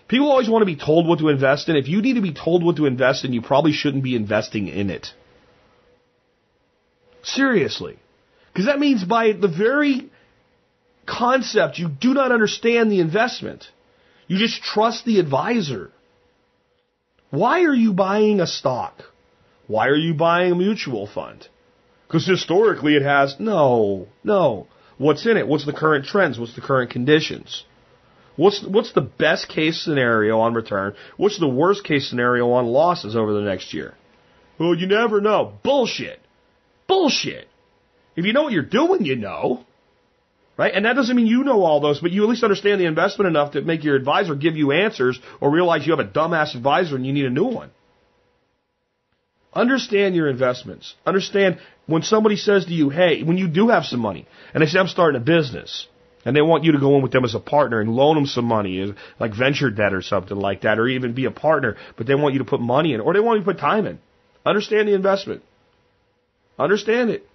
[0.06, 1.76] People always want to be told what to invest in.
[1.76, 4.68] If you need to be told what to invest in, you probably shouldn't be investing
[4.68, 5.08] in it.
[7.22, 7.98] Seriously.
[8.52, 10.10] Because that means by the very
[11.06, 13.66] concept, you do not understand the investment.
[14.28, 15.90] You just trust the advisor.
[17.32, 19.04] Why are you buying a stock?
[19.66, 21.48] Why are you buying a mutual fund?
[22.06, 23.36] Because historically it has.
[23.38, 24.66] No, no.
[24.98, 25.48] What's in it?
[25.48, 26.38] What's the current trends?
[26.38, 27.64] What's the current conditions?
[28.36, 30.94] What's what's the best case scenario on return?
[31.16, 33.94] What's the worst case scenario on losses over the next year?
[34.58, 35.54] Well, you never know.
[35.62, 36.20] Bullshit.
[36.86, 37.48] Bullshit.
[38.14, 39.64] If you know what you're doing, you know.
[40.62, 40.74] Right?
[40.76, 43.26] And that doesn't mean you know all those, but you at least understand the investment
[43.26, 46.94] enough to make your advisor give you answers or realize you have a dumbass advisor
[46.94, 47.72] and you need a new one.
[49.52, 50.94] Understand your investments.
[51.04, 54.24] Understand when somebody says to you, hey, when you do have some money,
[54.54, 55.88] and they say, I'm starting a business,
[56.24, 58.26] and they want you to go in with them as a partner and loan them
[58.26, 62.06] some money, like venture debt or something like that, or even be a partner, but
[62.06, 63.98] they want you to put money in, or they want you to put time in.
[64.46, 65.42] Understand the investment.
[66.56, 67.26] Understand it.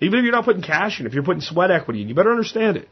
[0.00, 2.30] Even if you're not putting cash in, if you're putting sweat equity in, you better
[2.30, 2.88] understand it.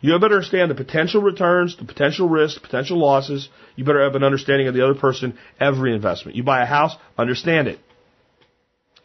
[0.00, 3.48] You better understand the potential returns, the potential risks, potential losses.
[3.74, 6.36] You better have an understanding of the other person every investment.
[6.36, 7.80] You buy a house, understand it.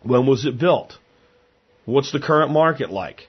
[0.04, 0.98] When was it built?
[1.86, 3.28] What's the current market like?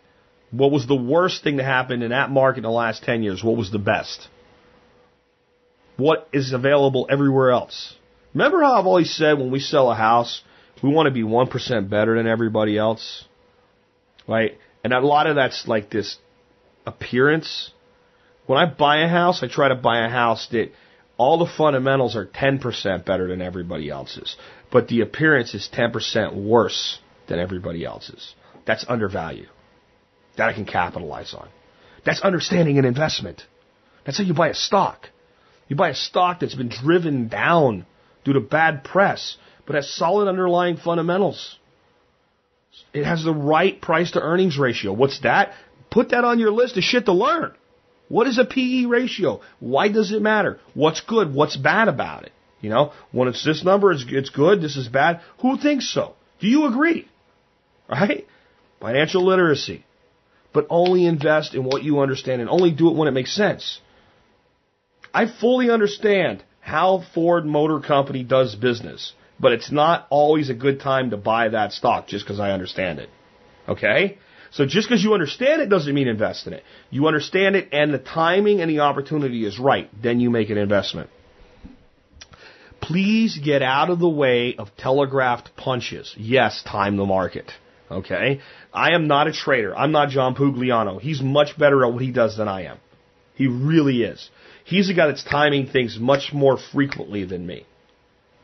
[0.50, 3.42] What was the worst thing to happen in that market in the last 10 years?
[3.42, 4.28] What was the best?
[5.96, 7.94] What is available everywhere else?
[8.34, 10.42] Remember how I've always said when we sell a house,
[10.82, 13.24] we want to be 1% better than everybody else?
[14.26, 14.58] Right?
[14.82, 16.16] And a lot of that's like this
[16.86, 17.70] appearance.
[18.46, 20.72] When I buy a house, I try to buy a house that
[21.16, 24.36] all the fundamentals are 10% better than everybody else's,
[24.70, 26.98] but the appearance is 10% worse
[27.28, 28.34] than everybody else's.
[28.66, 29.46] That's undervalue.
[30.36, 31.48] That I can capitalize on.
[32.04, 33.42] That's understanding an investment.
[34.04, 35.08] That's how you buy a stock.
[35.68, 37.86] You buy a stock that's been driven down
[38.24, 39.36] due to bad press,
[39.66, 41.58] but has solid underlying fundamentals.
[42.92, 44.92] It has the right price to earnings ratio.
[44.92, 45.52] What's that?
[45.90, 47.52] Put that on your list of shit to learn.
[48.08, 49.40] What is a PE ratio?
[49.60, 50.60] Why does it matter?
[50.74, 51.34] What's good?
[51.34, 52.32] What's bad about it?
[52.60, 55.20] You know, when it's this number, it's, it's good, this is bad.
[55.40, 56.14] Who thinks so?
[56.40, 57.08] Do you agree?
[57.88, 58.26] Right?
[58.80, 59.84] Financial literacy.
[60.52, 63.80] But only invest in what you understand and only do it when it makes sense.
[65.12, 69.12] I fully understand how Ford Motor Company does business,
[69.44, 72.98] but it's not always a good time to buy that stock just because I understand
[72.98, 73.10] it.
[73.68, 74.16] Okay?
[74.50, 76.62] So just because you understand it doesn't mean invest in it.
[76.88, 79.90] You understand it and the timing and the opportunity is right.
[80.02, 81.10] Then you make an investment.
[82.80, 86.14] Please get out of the way of telegraphed punches.
[86.16, 87.52] Yes, time the market.
[87.90, 88.40] Okay?
[88.72, 89.76] I am not a trader.
[89.76, 90.98] I'm not John Pugliano.
[91.02, 92.78] He's much better at what he does than I am.
[93.34, 94.30] He really is.
[94.64, 97.66] He's the guy that's timing things much more frequently than me.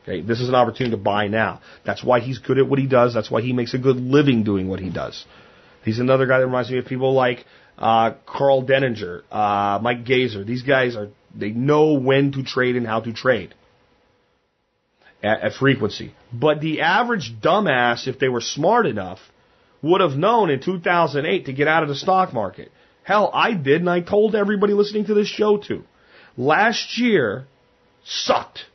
[0.03, 1.61] Okay, this is an opportunity to buy now.
[1.85, 3.13] That's why he's good at what he does.
[3.13, 5.25] That's why he makes a good living doing what he does.
[5.83, 7.45] He's another guy that reminds me of people like
[7.77, 10.43] uh, Karl Denninger, uh, Mike Gazer.
[10.43, 13.53] These guys are they know when to trade and how to trade
[15.23, 16.13] at, at frequency.
[16.33, 19.19] But the average dumbass, if they were smart enough,
[19.81, 22.71] would have known in 2008 to get out of the stock market.
[23.03, 25.83] Hell, I did, and I told everybody listening to this show too.
[26.37, 27.45] Last year
[28.03, 28.65] sucked.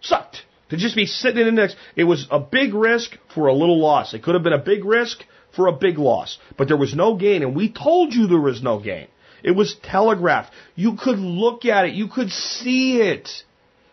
[0.00, 0.42] Sucked.
[0.70, 3.78] To just be sitting in the index, it was a big risk for a little
[3.78, 4.12] loss.
[4.12, 5.24] It could have been a big risk
[5.56, 6.38] for a big loss.
[6.56, 9.08] But there was no gain, and we told you there was no gain.
[9.42, 10.52] It was telegraphed.
[10.74, 11.94] You could look at it.
[11.94, 13.28] You could see it.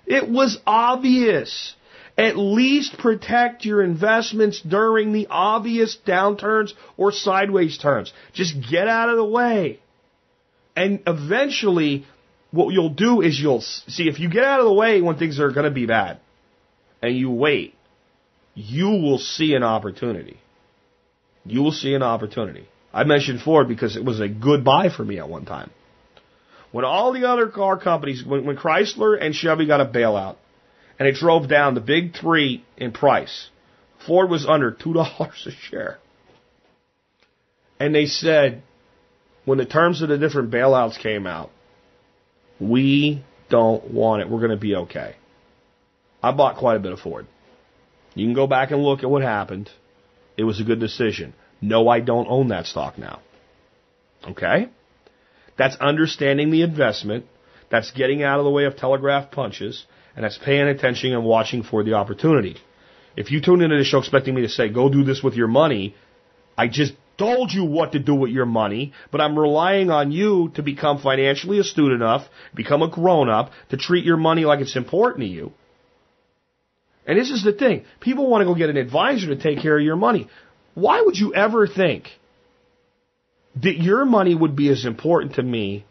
[0.05, 1.75] It was obvious.
[2.17, 8.13] At least protect your investments during the obvious downturns or sideways turns.
[8.33, 9.79] Just get out of the way.
[10.75, 12.05] And eventually,
[12.55, 15.39] what you'll do is you'll see if you get out of the way when things
[15.39, 16.19] are going to be bad
[17.01, 17.75] and you wait,
[18.53, 20.39] you will see an opportunity
[21.45, 22.67] you will see an opportunity.
[22.93, 25.69] I mentioned Ford because it was a good buy for me at one time.
[26.71, 30.37] When all the other car companies, when, when Chrysler and Chevy got a bailout,
[30.97, 33.49] and it drove down the big three in price,
[34.05, 35.99] Ford was under $2 a share.
[37.79, 38.63] and they said,
[39.45, 41.51] when the terms of the different bailouts came out,
[42.59, 44.29] we don't want it.
[44.29, 45.15] We're going to be okay.
[46.21, 47.27] I bought quite a bit of Ford.
[48.15, 49.69] You can go back and look at what happened.
[50.37, 51.33] It was a good decision.
[51.61, 53.19] No, I don't own that stock now.
[54.27, 54.69] Okay?
[55.57, 57.25] That's understanding the investment.
[57.69, 59.85] That's getting out of the way of telegraph punches.
[60.15, 62.57] And that's paying attention and watching for the opportunity.
[63.17, 65.47] If you tune into the show expecting me to say, go do this with your
[65.47, 65.95] money,
[66.57, 70.51] I just told you what to do with your money, but I'm relying on you
[70.55, 74.75] to become financially astute enough, become a grown up, to treat your money like it's
[74.75, 75.53] important to you.
[77.07, 77.85] And this is the thing.
[77.99, 80.27] People want to go get an advisor to take care of your money.
[80.73, 82.09] Why would you ever think
[83.61, 85.85] that your money would be as important to me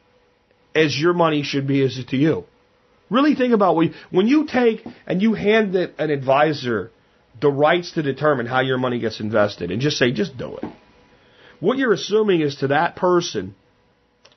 [0.75, 2.45] as your money should be as to you?
[3.11, 3.77] Really think about
[4.11, 6.91] when you take and you hand an advisor
[7.41, 10.65] the rights to determine how your money gets invested and just say, just do it.
[11.65, 13.55] What you're assuming is to that person,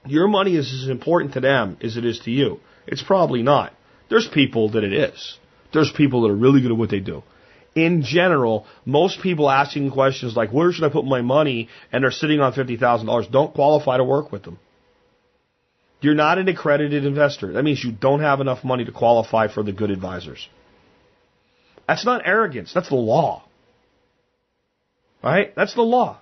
[0.06, 2.62] your money is as important to them as it is to you.
[2.88, 3.74] It's probably not.
[4.10, 5.38] There's people that it is.
[5.74, 7.24] There's people that are really good at what they do.
[7.76, 11.68] In general, most people asking questions like, where should I put my money?
[11.91, 14.58] And they're sitting on $50,000 don't qualify to work with them.
[15.99, 17.52] You're not an accredited investor.
[17.52, 20.48] That means you don't have enough money to qualify for the good advisors.
[21.90, 22.72] That's not arrogance.
[22.74, 23.44] That's the law.
[25.22, 25.54] Right?
[25.58, 26.22] That's the law.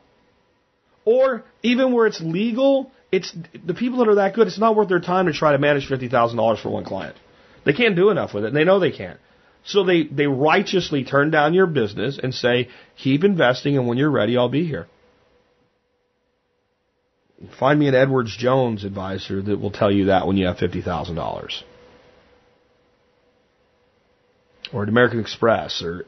[1.05, 3.31] Or even where it's legal, it's
[3.63, 4.47] the people that are that good.
[4.47, 7.15] It's not worth their time to try to manage fifty thousand dollars for one client.
[7.63, 8.47] They can't do enough with it.
[8.47, 9.19] And they know they can't.
[9.63, 14.11] So they they righteously turn down your business and say, "Keep investing, and when you're
[14.11, 14.87] ready, I'll be here."
[17.59, 20.81] Find me an Edwards Jones advisor that will tell you that when you have fifty
[20.81, 21.63] thousand dollars
[24.73, 26.05] or at American Express or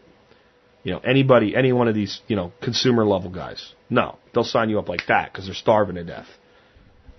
[0.87, 3.73] you know anybody, any one of these you know consumer level guys.
[3.89, 6.27] No, they'll sign you up like that because they're starving to death.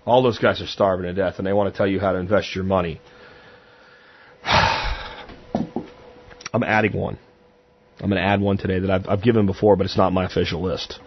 [0.07, 2.17] All those guys are starving to death, and they want to tell you how to
[2.17, 2.99] invest your money.
[4.43, 5.83] I'm
[6.63, 7.19] adding one.
[7.99, 10.25] I'm going to add one today that I've, I've given before, but it's not my
[10.25, 10.99] official list.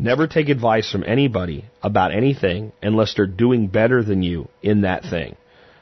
[0.00, 5.04] Never take advice from anybody about anything unless they're doing better than you in that
[5.04, 5.36] thing.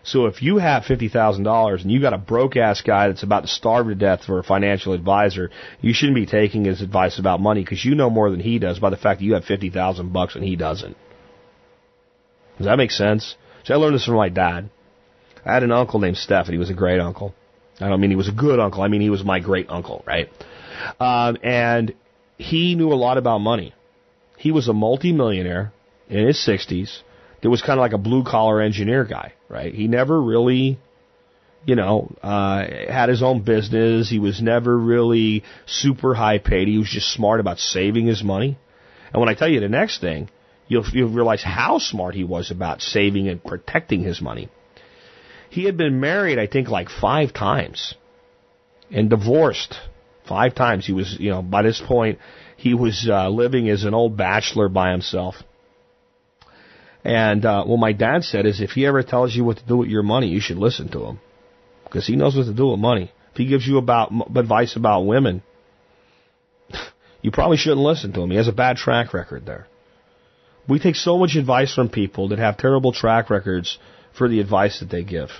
[0.06, 3.24] So if you have fifty thousand dollars and you got a broke ass guy that's
[3.24, 5.50] about to starve to death for a financial advisor,
[5.80, 8.78] you shouldn't be taking his advice about money because you know more than he does
[8.78, 10.96] by the fact that you have fifty thousand bucks and he doesn't.
[12.56, 13.34] Does that make sense?
[13.64, 14.70] So I learned this from my dad.
[15.44, 17.34] I had an uncle named Steph, and he was a great uncle.
[17.80, 18.82] I don't mean he was a good uncle.
[18.82, 20.28] I mean he was my great uncle, right?
[21.00, 21.94] Um, and
[22.38, 23.74] he knew a lot about money.
[24.38, 25.72] He was a multimillionaire
[26.08, 27.02] in his 60s
[27.42, 29.74] that was kind of like a blue collar engineer guy, right?
[29.74, 30.78] He never really,
[31.64, 34.08] you know, uh, had his own business.
[34.08, 36.68] He was never really super high paid.
[36.68, 38.58] He was just smart about saving his money.
[39.12, 40.28] And when I tell you the next thing,
[40.68, 44.48] you'll, you'll realize how smart he was about saving and protecting his money.
[45.50, 47.94] He had been married, I think, like five times
[48.90, 49.76] and divorced
[50.26, 50.86] five times.
[50.86, 52.18] He was, you know, by this point,
[52.56, 55.36] he was uh, living as an old bachelor by himself.
[57.06, 59.76] And uh, what my dad said is, if he ever tells you what to do
[59.76, 61.20] with your money, you should listen to him
[61.84, 63.12] because he knows what to do with money.
[63.30, 65.44] If he gives you about advice about women,
[67.22, 68.32] you probably shouldn't listen to him.
[68.32, 69.68] He has a bad track record there.
[70.68, 73.78] We take so much advice from people that have terrible track records
[74.18, 75.30] for the advice that they give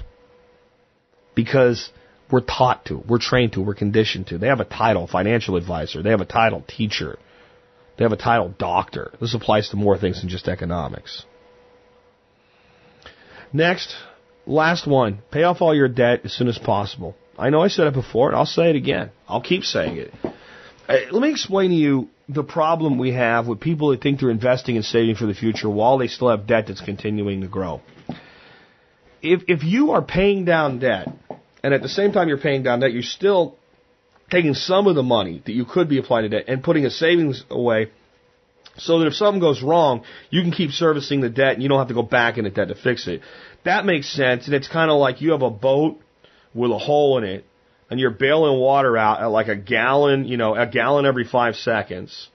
[1.35, 1.91] because
[2.31, 4.39] we're taught to, we're trained to, we're conditioned to.
[4.39, 6.01] They have a title, financial advisor.
[6.01, 7.19] They have a title, teacher.
[7.99, 9.11] They have a title, doctor.
[9.21, 11.25] This applies to more things than just economics.
[13.53, 13.95] Next,
[14.47, 15.21] last one.
[15.31, 17.15] Pay off all your debt as soon as possible.
[17.39, 19.11] I know I said it before, and I'll say it again.
[19.29, 20.13] I'll keep saying it.
[20.89, 24.31] Uh, let me explain to you the problem we have with people that think they're
[24.31, 27.81] investing and saving for the future while they still have debt that's continuing to grow.
[29.23, 31.09] If, if you are paying down debt,
[31.63, 33.57] and at the same time you're paying down debt, you're still
[34.31, 36.91] taking some of the money that you could be applying to debt and putting a
[36.91, 37.91] savings away
[38.79, 41.79] so that if something goes wrong, you can keep servicing the debt and you don't
[41.79, 43.23] have to go back into debt to fix it.
[43.65, 46.01] That makes sense, and it's kind of like you have a boat
[46.55, 47.45] with a hole in it,
[47.91, 51.57] and you're bailing water out at like a gallon, you know, a gallon every five
[51.57, 52.29] seconds,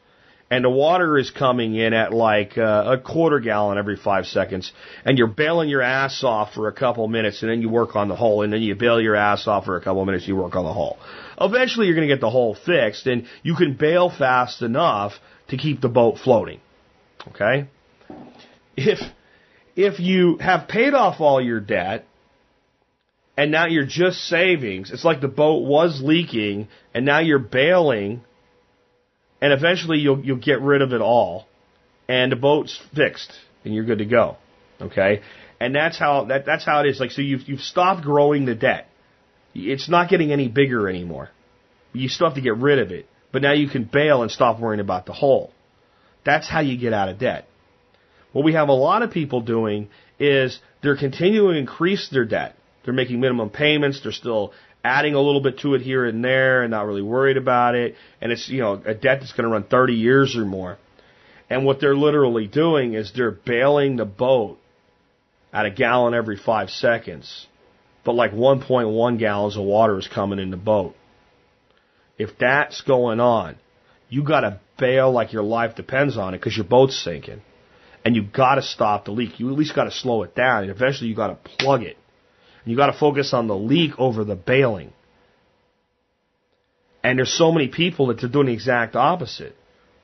[0.50, 4.74] and the water is coming in at like uh, a quarter gallon every five seconds,
[5.06, 8.10] and you're bailing your ass off for a couple minutes, and then you work on
[8.10, 10.56] the hole, and then you bail your ass off for a couple minutes, you work
[10.56, 10.98] on the hole.
[11.40, 15.14] Eventually, you're going to get the hole fixed, and you can bail fast enough
[15.52, 16.60] to keep the boat floating.
[17.30, 17.68] Okay?
[18.76, 19.00] If
[19.76, 22.06] if you have paid off all your debt
[23.38, 28.22] and now you're just savings, it's like the boat was leaking and now you're bailing
[29.42, 31.48] and eventually you'll you'll get rid of it all
[32.12, 33.32] and the boat's fixed,
[33.64, 34.36] and you're good to go.
[34.82, 35.22] Okay,
[35.62, 37.00] and that's how that that's how it is.
[37.00, 38.90] Like so, you've you've stopped growing the debt.
[39.56, 41.30] It's not getting any bigger anymore.
[41.94, 44.60] You still have to get rid of it, but now you can bail and stop
[44.60, 45.52] worrying about the hole.
[46.24, 47.48] That's how you get out of debt.
[48.32, 49.90] What we have a lot of people doing
[50.20, 52.56] is they're continuing to increase their debt.
[52.84, 54.02] They're making minimum payments.
[54.02, 54.54] They're still
[54.84, 57.96] adding a little bit to it here and there and not really worried about it.
[58.22, 60.78] And it's, you know, a debt that's going to run 30 years or more.
[61.50, 64.58] And what they're literally doing is they're bailing the boat
[65.52, 67.48] at a gallon every five seconds.
[68.04, 70.96] But like 1.1 gallons of water is coming in the boat.
[72.18, 73.58] If that's going on,
[74.10, 77.42] you gotta bail like your life depends on it because your boat's sinking.
[78.04, 79.40] And you gotta stop the leak.
[79.40, 81.98] You at least gotta slow it down and eventually you gotta plug it.
[82.64, 84.92] And you gotta focus on the leak over the bailing.
[87.04, 89.56] And there's so many people that they're doing the exact opposite.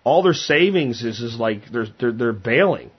[0.03, 2.91] All their savings is, is like they're, they're, they're bailing.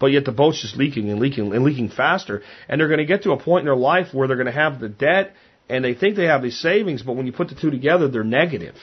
[0.00, 2.42] But yet the boat's just leaking and leaking and leaking faster.
[2.68, 4.52] And they're going to get to a point in their life where they're going to
[4.52, 5.34] have the debt
[5.68, 8.24] and they think they have these savings, but when you put the two together, they're
[8.24, 8.74] negative.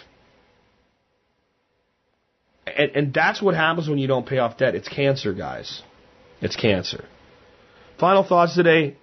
[2.66, 4.76] And, and that's what happens when you don't pay off debt.
[4.76, 5.82] It's cancer, guys.
[6.42, 7.06] It's cancer.
[8.00, 8.96] Final thoughts today.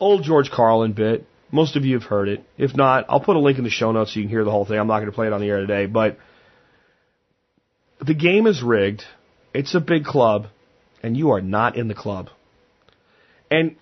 [0.00, 1.26] Old George Carlin bit.
[1.52, 2.44] Most of you have heard it.
[2.58, 4.50] If not, I'll put a link in the show notes so you can hear the
[4.50, 4.78] whole thing.
[4.78, 6.18] I'm not going to play it on the air today, but
[8.04, 9.04] the game is rigged.
[9.54, 10.46] It's a big club
[11.02, 12.30] and you are not in the club.
[13.50, 13.76] And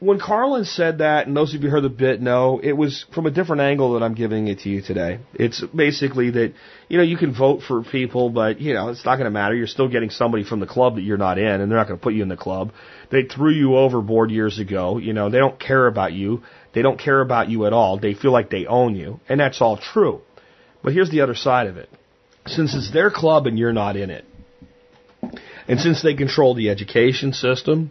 [0.00, 3.06] when Carlin said that, and those of you who heard the bit know, it was
[3.14, 5.20] from a different angle that I'm giving it to you today.
[5.34, 6.52] It's basically that,
[6.88, 9.54] you know, you can vote for people, but, you know, it's not going to matter.
[9.54, 11.98] You're still getting somebody from the club that you're not in, and they're not going
[11.98, 12.72] to put you in the club.
[13.10, 14.98] They threw you overboard years ago.
[14.98, 16.42] You know, they don't care about you.
[16.74, 17.98] They don't care about you at all.
[17.98, 19.20] They feel like they own you.
[19.28, 20.20] And that's all true.
[20.82, 21.88] But here's the other side of it.
[22.46, 24.26] Since it's their club and you're not in it,
[25.66, 27.90] and since they control the education system,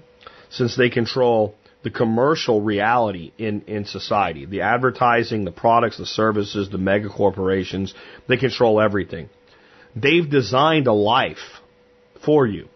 [0.52, 6.70] since they control the commercial reality in, in society, the advertising, the products, the services,
[6.70, 7.94] the mega corporations,
[8.28, 9.30] they control everything.
[9.96, 11.62] They've designed a life
[12.26, 12.70] for you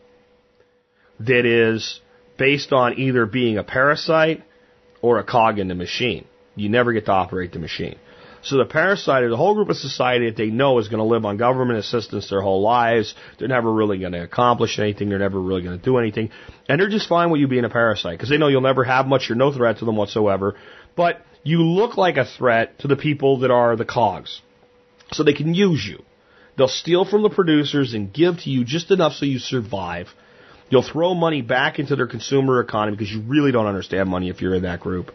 [1.19, 2.01] that is
[2.37, 4.43] based on either being a parasite
[5.01, 6.25] or a cog in the machine.
[6.55, 7.97] You never get to operate the machine.
[8.47, 11.03] So the parasite are the whole group of society that they know is going to
[11.03, 13.13] live on government assistance their whole lives.
[13.37, 15.09] They're never really going to accomplish anything.
[15.09, 16.29] They're never really going to do anything.
[16.69, 19.05] And they're just fine with you being a parasite because they know you'll never have
[19.05, 20.55] much or no threat to them whatsoever.
[20.95, 24.41] But you look like a threat to the people that are the cogs.
[25.11, 26.01] So they can use you.
[26.57, 30.07] They'll steal from the producers and give to you just enough so you survive.
[30.69, 34.41] You'll throw money back into their consumer economy because you really don't understand money if
[34.41, 35.11] you're in that group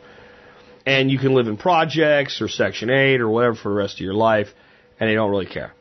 [0.87, 4.01] and you can live in projects or Section 8 or whatever for the rest of
[4.01, 4.49] your life,
[4.99, 5.73] and they don't really care.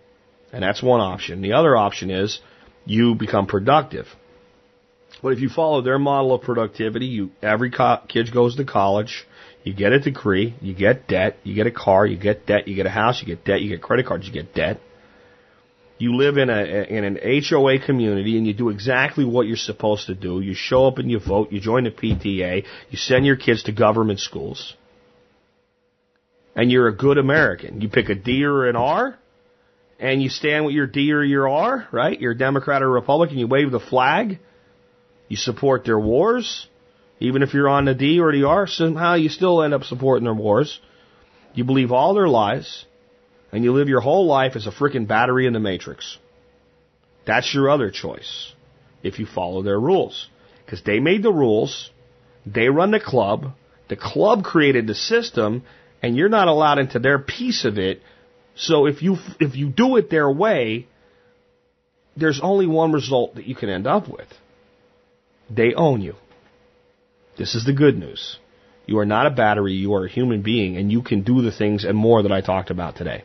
[0.51, 1.41] And that's one option.
[1.41, 2.39] The other option is
[2.85, 4.07] you become productive.
[5.21, 9.25] But if you follow their model of productivity, you every co- kid goes to college,
[9.63, 12.75] you get a degree, you get debt, you get a car, you get debt, you
[12.75, 14.79] get a house, you get debt, you get credit cards, you get debt.
[15.99, 20.07] You live in a in an HOA community and you do exactly what you're supposed
[20.07, 20.39] to do.
[20.41, 23.71] You show up and you vote, you join the PTA, you send your kids to
[23.71, 24.73] government schools
[26.55, 27.81] and you're a good American.
[27.81, 29.17] You pick a D or an R,
[29.99, 32.19] and you stand with your D or your R, right?
[32.19, 34.39] You're a Democrat or Republican, you wave the flag,
[35.27, 36.67] you support their wars,
[37.19, 40.23] even if you're on the D or the R, somehow you still end up supporting
[40.23, 40.79] their wars.
[41.53, 42.85] You believe all their lies,
[43.51, 46.17] and you live your whole life as a freaking battery in the matrix.
[47.25, 48.53] That's your other choice,
[49.03, 50.27] if you follow their rules.
[50.65, 51.91] Because they made the rules,
[52.45, 53.53] they run the club,
[53.87, 55.63] the club created the system,
[56.01, 58.01] and you're not allowed into their piece of it.
[58.55, 60.87] So if you if you do it their way,
[62.17, 64.27] there's only one result that you can end up with.
[65.49, 66.15] They own you.
[67.37, 68.37] This is the good news.
[68.85, 71.51] You are not a battery, you are a human being, and you can do the
[71.51, 73.23] things and more that I talked about today.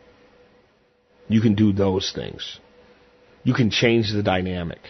[1.28, 2.60] You can do those things.
[3.42, 4.80] You can change the dynamic.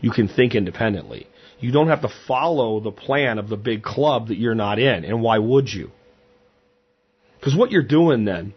[0.00, 1.28] You can think independently.
[1.60, 5.04] You don't have to follow the plan of the big club that you're not in.
[5.04, 5.90] And why would you?
[7.44, 8.54] Because what you're doing then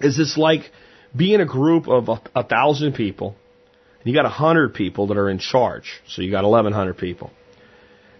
[0.00, 0.70] is it's like
[1.14, 3.36] being a group of a, a thousand people,
[3.98, 6.00] and you got a hundred people that are in charge.
[6.06, 7.30] So you got eleven hundred people.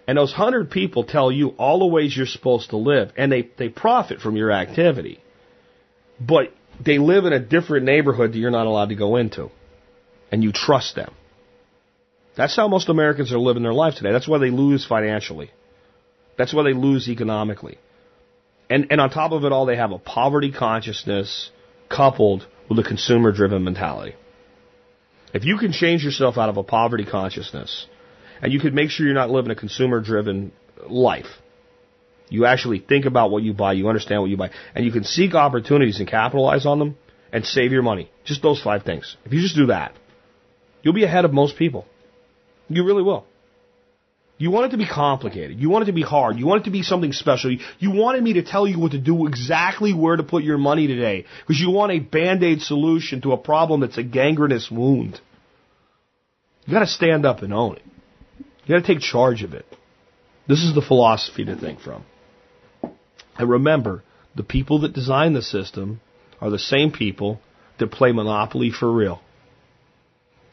[0.07, 3.49] And those hundred people tell you all the ways you're supposed to live, and they,
[3.57, 5.23] they profit from your activity.
[6.19, 6.53] But
[6.85, 9.49] they live in a different neighborhood that you're not allowed to go into.
[10.31, 11.15] And you trust them.
[12.37, 14.11] That's how most Americans are living their life today.
[14.11, 15.49] That's why they lose financially.
[16.37, 17.79] That's why they lose economically.
[18.69, 21.49] And, and on top of it all, they have a poverty consciousness
[21.89, 24.15] coupled with a consumer driven mentality.
[25.33, 27.87] If you can change yourself out of a poverty consciousness,
[28.41, 30.51] and you can make sure you're not living a consumer driven
[30.87, 31.27] life,
[32.29, 35.03] you actually think about what you buy, you understand what you buy, and you can
[35.03, 36.95] seek opportunities and capitalize on them
[37.31, 38.11] and save your money.
[38.23, 39.17] Just those five things.
[39.25, 39.93] If you just do that,
[40.83, 41.85] you'll be ahead of most people.
[42.67, 43.25] You really will.
[44.39, 45.59] You want it to be complicated.
[45.59, 46.39] You want it to be hard.
[46.39, 47.55] You want it to be something special.
[47.77, 50.87] You wanted me to tell you what to do, exactly where to put your money
[50.87, 55.19] today, because you want a band-aid solution to a problem that's a gangrenous wound.
[56.65, 57.83] You gotta stand up and own it.
[58.65, 59.65] You gotta take charge of it.
[60.47, 62.05] This is the philosophy to think from.
[63.37, 64.03] And remember,
[64.35, 65.99] the people that design the system
[66.39, 67.41] are the same people
[67.77, 69.21] that play Monopoly for real.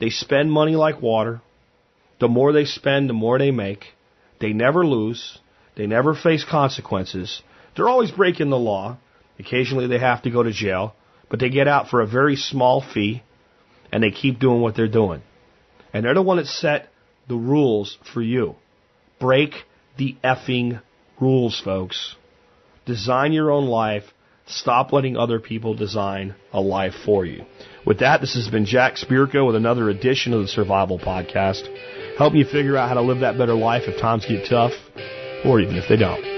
[0.01, 1.41] They spend money like water.
[2.19, 3.85] The more they spend, the more they make.
[4.41, 5.39] They never lose.
[5.77, 7.43] They never face consequences.
[7.75, 8.97] They're always breaking the law.
[9.39, 10.95] Occasionally they have to go to jail,
[11.29, 13.23] but they get out for a very small fee
[13.93, 15.23] and they keep doing what they're doing.
[15.93, 16.89] And they're the one that set
[17.29, 18.57] the rules for you.
[19.21, 19.55] Break
[19.97, 20.81] the effing
[21.21, 22.17] rules, folks.
[22.87, 24.05] Design your own life.
[24.47, 27.45] Stop letting other people design a life for you.
[27.85, 31.67] With that, this has been Jack Spirko with another edition of the Survival Podcast
[32.17, 34.73] helping you figure out how to live that better life if times get tough
[35.45, 36.36] or even if they don't.